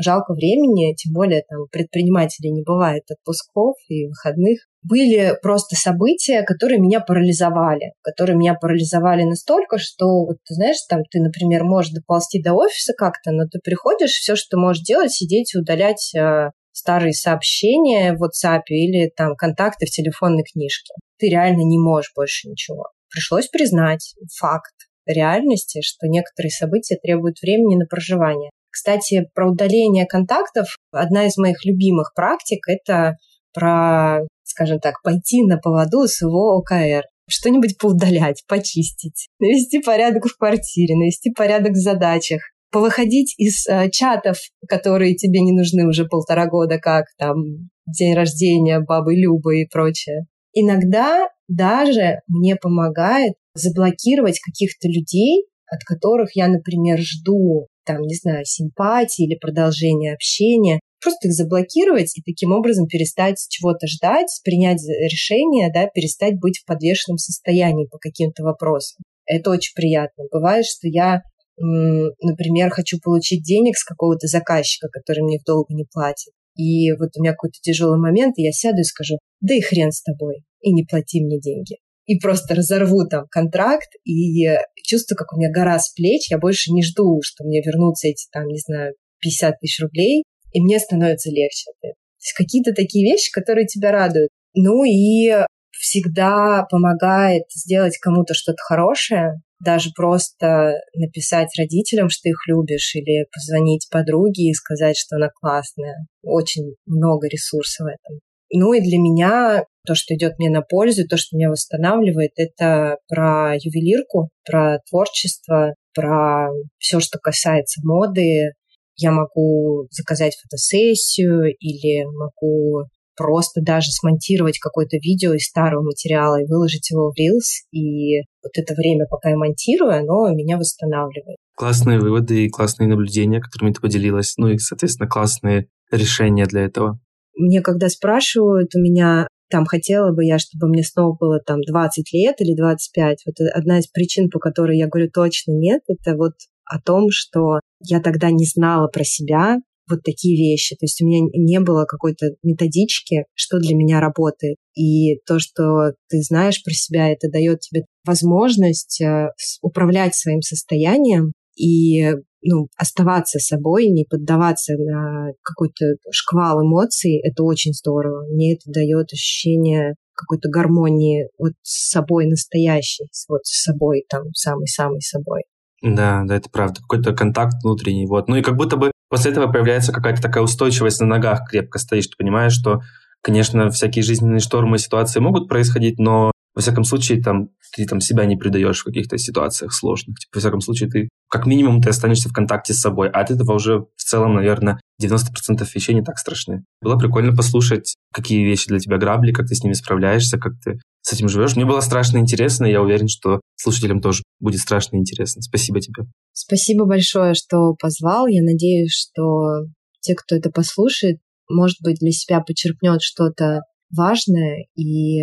Жалко 0.00 0.32
времени, 0.32 0.94
тем 0.94 1.12
более 1.12 1.42
там 1.48 1.66
предпринимателей 1.72 2.52
не 2.52 2.62
бывает 2.62 3.02
отпусков 3.10 3.74
и 3.88 4.06
выходных. 4.06 4.60
Были 4.82 5.36
просто 5.42 5.74
события, 5.74 6.42
которые 6.42 6.80
меня 6.80 7.00
парализовали, 7.00 7.92
которые 8.02 8.36
меня 8.36 8.54
парализовали 8.54 9.24
настолько, 9.24 9.78
что, 9.78 10.24
вот, 10.24 10.36
ты 10.46 10.54
знаешь, 10.54 10.76
там 10.88 11.02
ты, 11.10 11.20
например, 11.20 11.64
можешь 11.64 11.90
доползти 11.90 12.40
до 12.40 12.54
офиса 12.54 12.92
как-то, 12.96 13.32
но 13.32 13.46
ты 13.50 13.58
приходишь, 13.58 14.12
все, 14.12 14.36
что 14.36 14.50
ты 14.50 14.56
можешь 14.56 14.84
делать, 14.84 15.10
сидеть 15.10 15.54
и 15.54 15.58
удалять 15.58 16.14
а, 16.14 16.52
старые 16.70 17.12
сообщения 17.12 18.14
в 18.14 18.22
WhatsApp 18.22 18.62
или 18.68 19.10
там 19.14 19.34
контакты 19.34 19.86
в 19.86 19.90
телефонной 19.90 20.44
книжке. 20.44 20.94
Ты 21.18 21.28
реально 21.28 21.62
не 21.62 21.78
можешь 21.78 22.12
больше 22.14 22.48
ничего. 22.48 22.84
Пришлось 23.10 23.48
признать 23.48 24.14
факт 24.38 24.74
реальности, 25.06 25.80
что 25.82 26.06
некоторые 26.06 26.50
события 26.50 26.96
требуют 26.96 27.40
времени 27.42 27.76
на 27.76 27.86
проживание. 27.86 28.50
Кстати, 28.70 29.28
про 29.34 29.50
удаление 29.50 30.06
контактов. 30.06 30.76
Одна 30.92 31.26
из 31.26 31.36
моих 31.36 31.64
любимых 31.64 32.12
практик– 32.14 32.60
это 32.68 33.16
про, 33.52 34.20
скажем 34.44 34.78
так, 34.78 35.02
пойти 35.02 35.42
на 35.44 35.58
поводу 35.58 36.06
своего 36.06 36.58
ОКР. 36.58 37.04
Что-нибудь 37.28 37.76
поудалять, 37.78 38.44
почистить, 38.48 39.28
навести 39.38 39.80
порядок 39.80 40.26
в 40.26 40.36
квартире, 40.36 40.96
навести 40.96 41.30
порядок 41.30 41.72
в 41.72 41.80
задачах, 41.80 42.40
повыходить 42.70 43.34
из 43.38 43.66
э, 43.66 43.90
чатов, 43.90 44.38
которые 44.68 45.14
тебе 45.14 45.40
не 45.40 45.52
нужны 45.52 45.86
уже 45.86 46.06
полтора 46.06 46.46
года, 46.46 46.78
как 46.78 47.06
там 47.18 47.68
день 47.86 48.14
рождения 48.14 48.80
бабы 48.80 49.14
Любы 49.14 49.62
и 49.62 49.68
прочее. 49.68 50.26
Иногда 50.52 51.28
даже 51.48 52.20
мне 52.26 52.56
помогает 52.56 53.34
заблокировать 53.54 54.40
каких-то 54.40 54.88
людей, 54.88 55.44
от 55.66 55.82
которых 55.84 56.34
я, 56.34 56.48
например, 56.48 56.98
жду, 57.00 57.66
там, 57.88 58.02
не 58.02 58.14
знаю, 58.14 58.44
симпатии 58.44 59.24
или 59.24 59.34
продолжения 59.34 60.12
общения, 60.12 60.80
просто 61.00 61.28
их 61.28 61.34
заблокировать 61.34 62.16
и 62.16 62.22
таким 62.22 62.52
образом 62.52 62.86
перестать 62.86 63.44
чего-то 63.48 63.86
ждать, 63.86 64.28
принять 64.44 64.82
решение, 64.86 65.72
да, 65.72 65.86
перестать 65.86 66.38
быть 66.38 66.58
в 66.58 66.66
подвешенном 66.66 67.16
состоянии 67.16 67.86
по 67.86 67.98
каким-то 67.98 68.42
вопросам. 68.42 69.02
Это 69.24 69.50
очень 69.50 69.72
приятно. 69.74 70.24
Бывает, 70.30 70.66
что 70.66 70.86
я 70.88 71.22
например, 71.60 72.70
хочу 72.70 73.00
получить 73.02 73.42
денег 73.42 73.76
с 73.76 73.84
какого-то 73.84 74.28
заказчика, 74.28 74.88
который 74.92 75.24
мне 75.24 75.40
в 75.40 75.44
долг 75.44 75.70
не 75.70 75.84
платит. 75.90 76.32
И 76.54 76.92
вот 76.92 77.10
у 77.16 77.22
меня 77.22 77.32
какой-то 77.32 77.58
тяжелый 77.60 77.98
момент, 77.98 78.38
и 78.38 78.42
я 78.42 78.52
сяду 78.52 78.80
и 78.80 78.84
скажу, 78.84 79.18
да 79.40 79.54
и 79.54 79.60
хрен 79.60 79.90
с 79.90 80.02
тобой, 80.02 80.44
и 80.60 80.72
не 80.72 80.84
плати 80.84 81.20
мне 81.20 81.40
деньги. 81.40 81.78
И 82.06 82.18
просто 82.18 82.54
разорву 82.54 83.06
там 83.08 83.26
контракт, 83.30 83.90
и 84.04 84.46
чувствую, 84.88 85.16
как 85.16 85.32
у 85.32 85.36
меня 85.36 85.50
гора 85.52 85.78
с 85.78 85.92
плеч, 85.92 86.30
я 86.30 86.38
больше 86.38 86.72
не 86.72 86.82
жду, 86.82 87.20
что 87.22 87.44
мне 87.44 87.60
вернутся 87.62 88.08
эти 88.08 88.26
там, 88.32 88.46
не 88.46 88.58
знаю, 88.58 88.94
50 89.20 89.60
тысяч 89.60 89.80
рублей, 89.80 90.24
и 90.52 90.60
мне 90.60 90.78
становится 90.78 91.30
легче. 91.30 91.70
То 91.82 91.88
есть 91.88 92.32
какие-то 92.36 92.72
такие 92.72 93.04
вещи, 93.10 93.30
которые 93.30 93.66
тебя 93.66 93.92
радуют. 93.92 94.30
Ну 94.54 94.84
и 94.84 95.32
всегда 95.70 96.66
помогает 96.70 97.44
сделать 97.54 97.98
кому-то 97.98 98.34
что-то 98.34 98.58
хорошее, 98.62 99.34
даже 99.60 99.90
просто 99.94 100.74
написать 100.94 101.48
родителям, 101.58 102.08
что 102.08 102.28
их 102.28 102.36
любишь, 102.46 102.94
или 102.94 103.26
позвонить 103.32 103.88
подруге 103.90 104.50
и 104.50 104.54
сказать, 104.54 104.96
что 104.96 105.16
она 105.16 105.28
классная. 105.28 106.06
Очень 106.22 106.74
много 106.86 107.28
ресурсов 107.28 107.86
в 107.86 107.88
этом. 107.88 108.20
Ну 108.52 108.72
и 108.72 108.80
для 108.80 108.98
меня 108.98 109.64
то, 109.88 109.94
что 109.94 110.14
идет 110.14 110.38
мне 110.38 110.50
на 110.50 110.60
пользу, 110.60 111.08
то, 111.08 111.16
что 111.16 111.34
меня 111.34 111.48
восстанавливает, 111.48 112.32
это 112.36 112.98
про 113.08 113.54
ювелирку, 113.56 114.28
про 114.44 114.80
творчество, 114.90 115.74
про 115.94 116.50
все, 116.76 117.00
что 117.00 117.18
касается 117.18 117.80
моды. 117.82 118.52
Я 118.96 119.12
могу 119.12 119.86
заказать 119.90 120.36
фотосессию 120.42 121.54
или 121.58 122.04
могу 122.04 122.84
просто 123.16 123.62
даже 123.62 123.90
смонтировать 123.90 124.58
какое-то 124.58 124.98
видео 124.98 125.32
из 125.32 125.46
старого 125.46 125.82
материала 125.82 126.40
и 126.40 126.46
выложить 126.46 126.90
его 126.90 127.10
в 127.10 127.18
Reels. 127.18 127.66
И 127.72 128.20
вот 128.42 128.52
это 128.54 128.74
время, 128.74 129.06
пока 129.08 129.30
я 129.30 129.36
монтирую, 129.36 129.92
оно 129.92 130.28
меня 130.34 130.58
восстанавливает. 130.58 131.38
Классные 131.56 131.98
выводы 131.98 132.44
и 132.44 132.50
классные 132.50 132.88
наблюдения, 132.88 133.40
которыми 133.40 133.72
ты 133.72 133.80
поделилась. 133.80 134.34
Ну 134.36 134.48
и, 134.48 134.58
соответственно, 134.58 135.08
классные 135.08 135.68
решения 135.90 136.44
для 136.44 136.66
этого. 136.66 137.00
Мне 137.34 137.62
когда 137.62 137.88
спрашивают 137.88 138.74
у 138.74 138.80
меня, 138.80 139.28
там 139.50 139.64
хотела 139.64 140.12
бы 140.12 140.24
я, 140.24 140.38
чтобы 140.38 140.68
мне 140.68 140.82
снова 140.82 141.16
было 141.16 141.40
там 141.40 141.60
20 141.60 142.12
лет 142.12 142.36
или 142.40 142.54
25. 142.54 143.22
Вот 143.26 143.34
одна 143.54 143.78
из 143.78 143.86
причин, 143.86 144.30
по 144.30 144.38
которой 144.38 144.78
я 144.78 144.88
говорю 144.88 145.10
точно 145.10 145.52
нет, 145.52 145.82
это 145.88 146.16
вот 146.16 146.34
о 146.64 146.80
том, 146.80 147.08
что 147.10 147.60
я 147.80 148.00
тогда 148.00 148.30
не 148.30 148.44
знала 148.44 148.88
про 148.88 149.04
себя, 149.04 149.58
вот 149.88 150.02
такие 150.02 150.36
вещи. 150.36 150.76
То 150.76 150.84
есть 150.84 151.00
у 151.00 151.06
меня 151.06 151.26
не 151.32 151.60
было 151.60 151.84
какой-то 151.84 152.32
методички, 152.42 153.24
что 153.34 153.58
для 153.58 153.74
меня 153.74 154.00
работает. 154.00 154.56
И 154.74 155.16
то, 155.26 155.38
что 155.38 155.92
ты 156.08 156.20
знаешь 156.22 156.62
про 156.62 156.72
себя, 156.72 157.08
это 157.08 157.30
дает 157.30 157.60
тебе 157.60 157.84
возможность 158.04 159.00
э, 159.00 159.30
управлять 159.62 160.14
своим 160.14 160.42
состоянием 160.42 161.32
и 161.56 162.12
ну, 162.42 162.68
оставаться 162.76 163.38
собой, 163.38 163.88
не 163.88 164.04
поддаваться 164.04 164.74
на 164.76 165.32
какой-то 165.42 165.86
шквал 166.10 166.62
эмоций, 166.62 167.20
это 167.22 167.42
очень 167.42 167.72
здорово. 167.72 168.26
Мне 168.28 168.54
это 168.54 168.70
дает 168.72 169.12
ощущение 169.12 169.94
какой-то 170.14 170.48
гармонии 170.48 171.28
вот 171.38 171.52
с 171.62 171.90
собой 171.90 172.26
настоящей, 172.26 173.06
вот 173.28 173.44
с 173.44 173.62
собой 173.62 174.04
там, 174.08 174.32
самый-самый 174.34 175.00
собой. 175.00 175.42
Да, 175.80 176.24
да, 176.26 176.36
это 176.36 176.50
правда. 176.50 176.80
Какой-то 176.80 177.14
контакт 177.14 177.54
внутренний. 177.62 178.06
Вот. 178.06 178.28
Ну 178.28 178.36
и 178.36 178.42
как 178.42 178.56
будто 178.56 178.76
бы 178.76 178.90
после 179.08 179.30
этого 179.30 179.50
появляется 179.50 179.92
какая-то 179.92 180.20
такая 180.20 180.42
устойчивость 180.42 181.00
на 181.00 181.06
ногах, 181.06 181.48
крепко 181.48 181.78
стоишь. 181.78 182.08
Ты 182.08 182.16
понимаешь, 182.18 182.52
что, 182.52 182.80
конечно, 183.22 183.70
всякие 183.70 184.02
жизненные 184.02 184.40
штормы 184.40 184.78
ситуации 184.78 185.20
могут 185.20 185.48
происходить, 185.48 185.98
но 185.98 186.32
во 186.54 186.60
всяком 186.62 186.82
случае, 186.82 187.22
там, 187.22 187.50
ты 187.72 187.86
там 187.86 188.00
себя 188.00 188.24
не 188.24 188.36
предаешь 188.36 188.80
в 188.80 188.84
каких-то 188.84 189.18
ситуациях 189.18 189.72
сложных. 189.72 190.18
Типа, 190.18 190.36
во 190.36 190.40
всяком 190.40 190.60
случае, 190.60 190.90
ты 190.90 191.08
как 191.30 191.46
минимум 191.46 191.82
ты 191.82 191.90
останешься 191.90 192.28
в 192.28 192.32
контакте 192.32 192.72
с 192.72 192.80
собой. 192.80 193.08
А 193.08 193.20
от 193.20 193.30
этого 193.30 193.52
уже 193.52 193.80
в 193.96 194.02
целом, 194.02 194.34
наверное, 194.34 194.80
90% 195.02 195.66
вещей 195.74 195.94
не 195.94 196.02
так 196.02 196.18
страшны. 196.18 196.64
Было 196.80 196.96
прикольно 196.96 197.34
послушать, 197.34 197.94
какие 198.12 198.44
вещи 198.44 198.68
для 198.68 198.78
тебя 198.78 198.98
грабли, 198.98 199.32
как 199.32 199.46
ты 199.46 199.54
с 199.54 199.62
ними 199.62 199.74
справляешься, 199.74 200.38
как 200.38 200.54
ты 200.64 200.78
с 201.02 201.12
этим 201.12 201.28
живешь. 201.28 201.56
Мне 201.56 201.66
было 201.66 201.80
страшно 201.80 202.18
интересно, 202.18 202.66
и 202.66 202.72
я 202.72 202.82
уверен, 202.82 203.08
что 203.08 203.40
слушателям 203.56 204.00
тоже 204.00 204.22
будет 204.40 204.60
страшно 204.60 204.96
интересно. 204.96 205.42
Спасибо 205.42 205.80
тебе. 205.80 206.04
Спасибо 206.32 206.86
большое, 206.86 207.34
что 207.34 207.74
позвал. 207.74 208.26
Я 208.26 208.42
надеюсь, 208.42 208.92
что 208.92 209.66
те, 210.00 210.14
кто 210.14 210.36
это 210.36 210.50
послушает, 210.50 211.18
может 211.50 211.78
быть, 211.82 211.98
для 212.00 212.12
себя 212.12 212.40
почерпнет 212.40 213.02
что-то 213.02 213.60
важное 213.94 214.66
и 214.74 215.22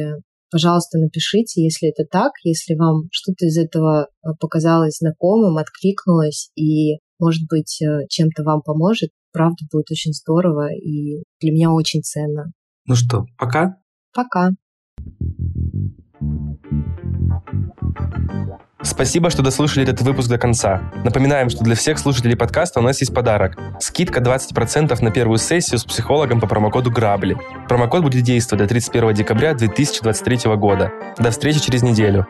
Пожалуйста, 0.55 0.99
напишите, 0.99 1.61
если 1.61 1.89
это 1.89 2.05
так, 2.09 2.31
если 2.45 2.75
вам 2.75 3.09
что-то 3.11 3.45
из 3.45 3.57
этого 3.57 4.07
э, 4.07 4.29
показалось 4.39 4.99
знакомым, 4.99 5.57
откликнулось 5.57 6.49
и, 6.55 6.99
может 7.19 7.41
быть, 7.49 7.81
э, 7.81 8.07
чем-то 8.07 8.43
вам 8.43 8.61
поможет. 8.61 9.09
Правда, 9.33 9.65
будет 9.69 9.91
очень 9.91 10.13
здорово 10.13 10.73
и 10.73 11.23
для 11.41 11.51
меня 11.51 11.73
очень 11.73 12.03
ценно. 12.03 12.53
Ну 12.87 12.95
что, 12.95 13.25
пока? 13.37 13.75
Пока. 14.13 14.51
Спасибо, 18.85 19.31
что 19.31 19.41
дослушали 19.41 19.83
этот 19.83 20.01
выпуск 20.01 20.29
до 20.29 20.37
конца. 20.37 20.79
Напоминаем, 21.03 21.49
что 21.49 21.63
для 21.63 21.75
всех 21.75 21.97
слушателей 21.97 22.37
подкаста 22.37 22.79
у 22.79 22.83
нас 22.83 22.99
есть 23.01 23.13
подарок. 23.13 23.57
Скидка 23.79 24.21
20% 24.21 25.03
на 25.03 25.11
первую 25.11 25.39
сессию 25.39 25.79
с 25.79 25.83
психологом 25.83 26.39
по 26.39 26.47
промокоду 26.47 26.91
«Грабли». 26.91 27.35
Промокод 27.67 28.03
будет 28.03 28.23
действовать 28.23 28.63
до 28.63 28.69
31 28.69 29.13
декабря 29.15 29.55
2023 29.55 30.55
года. 30.55 30.91
До 31.17 31.31
встречи 31.31 31.59
через 31.59 31.81
неделю. 31.81 32.27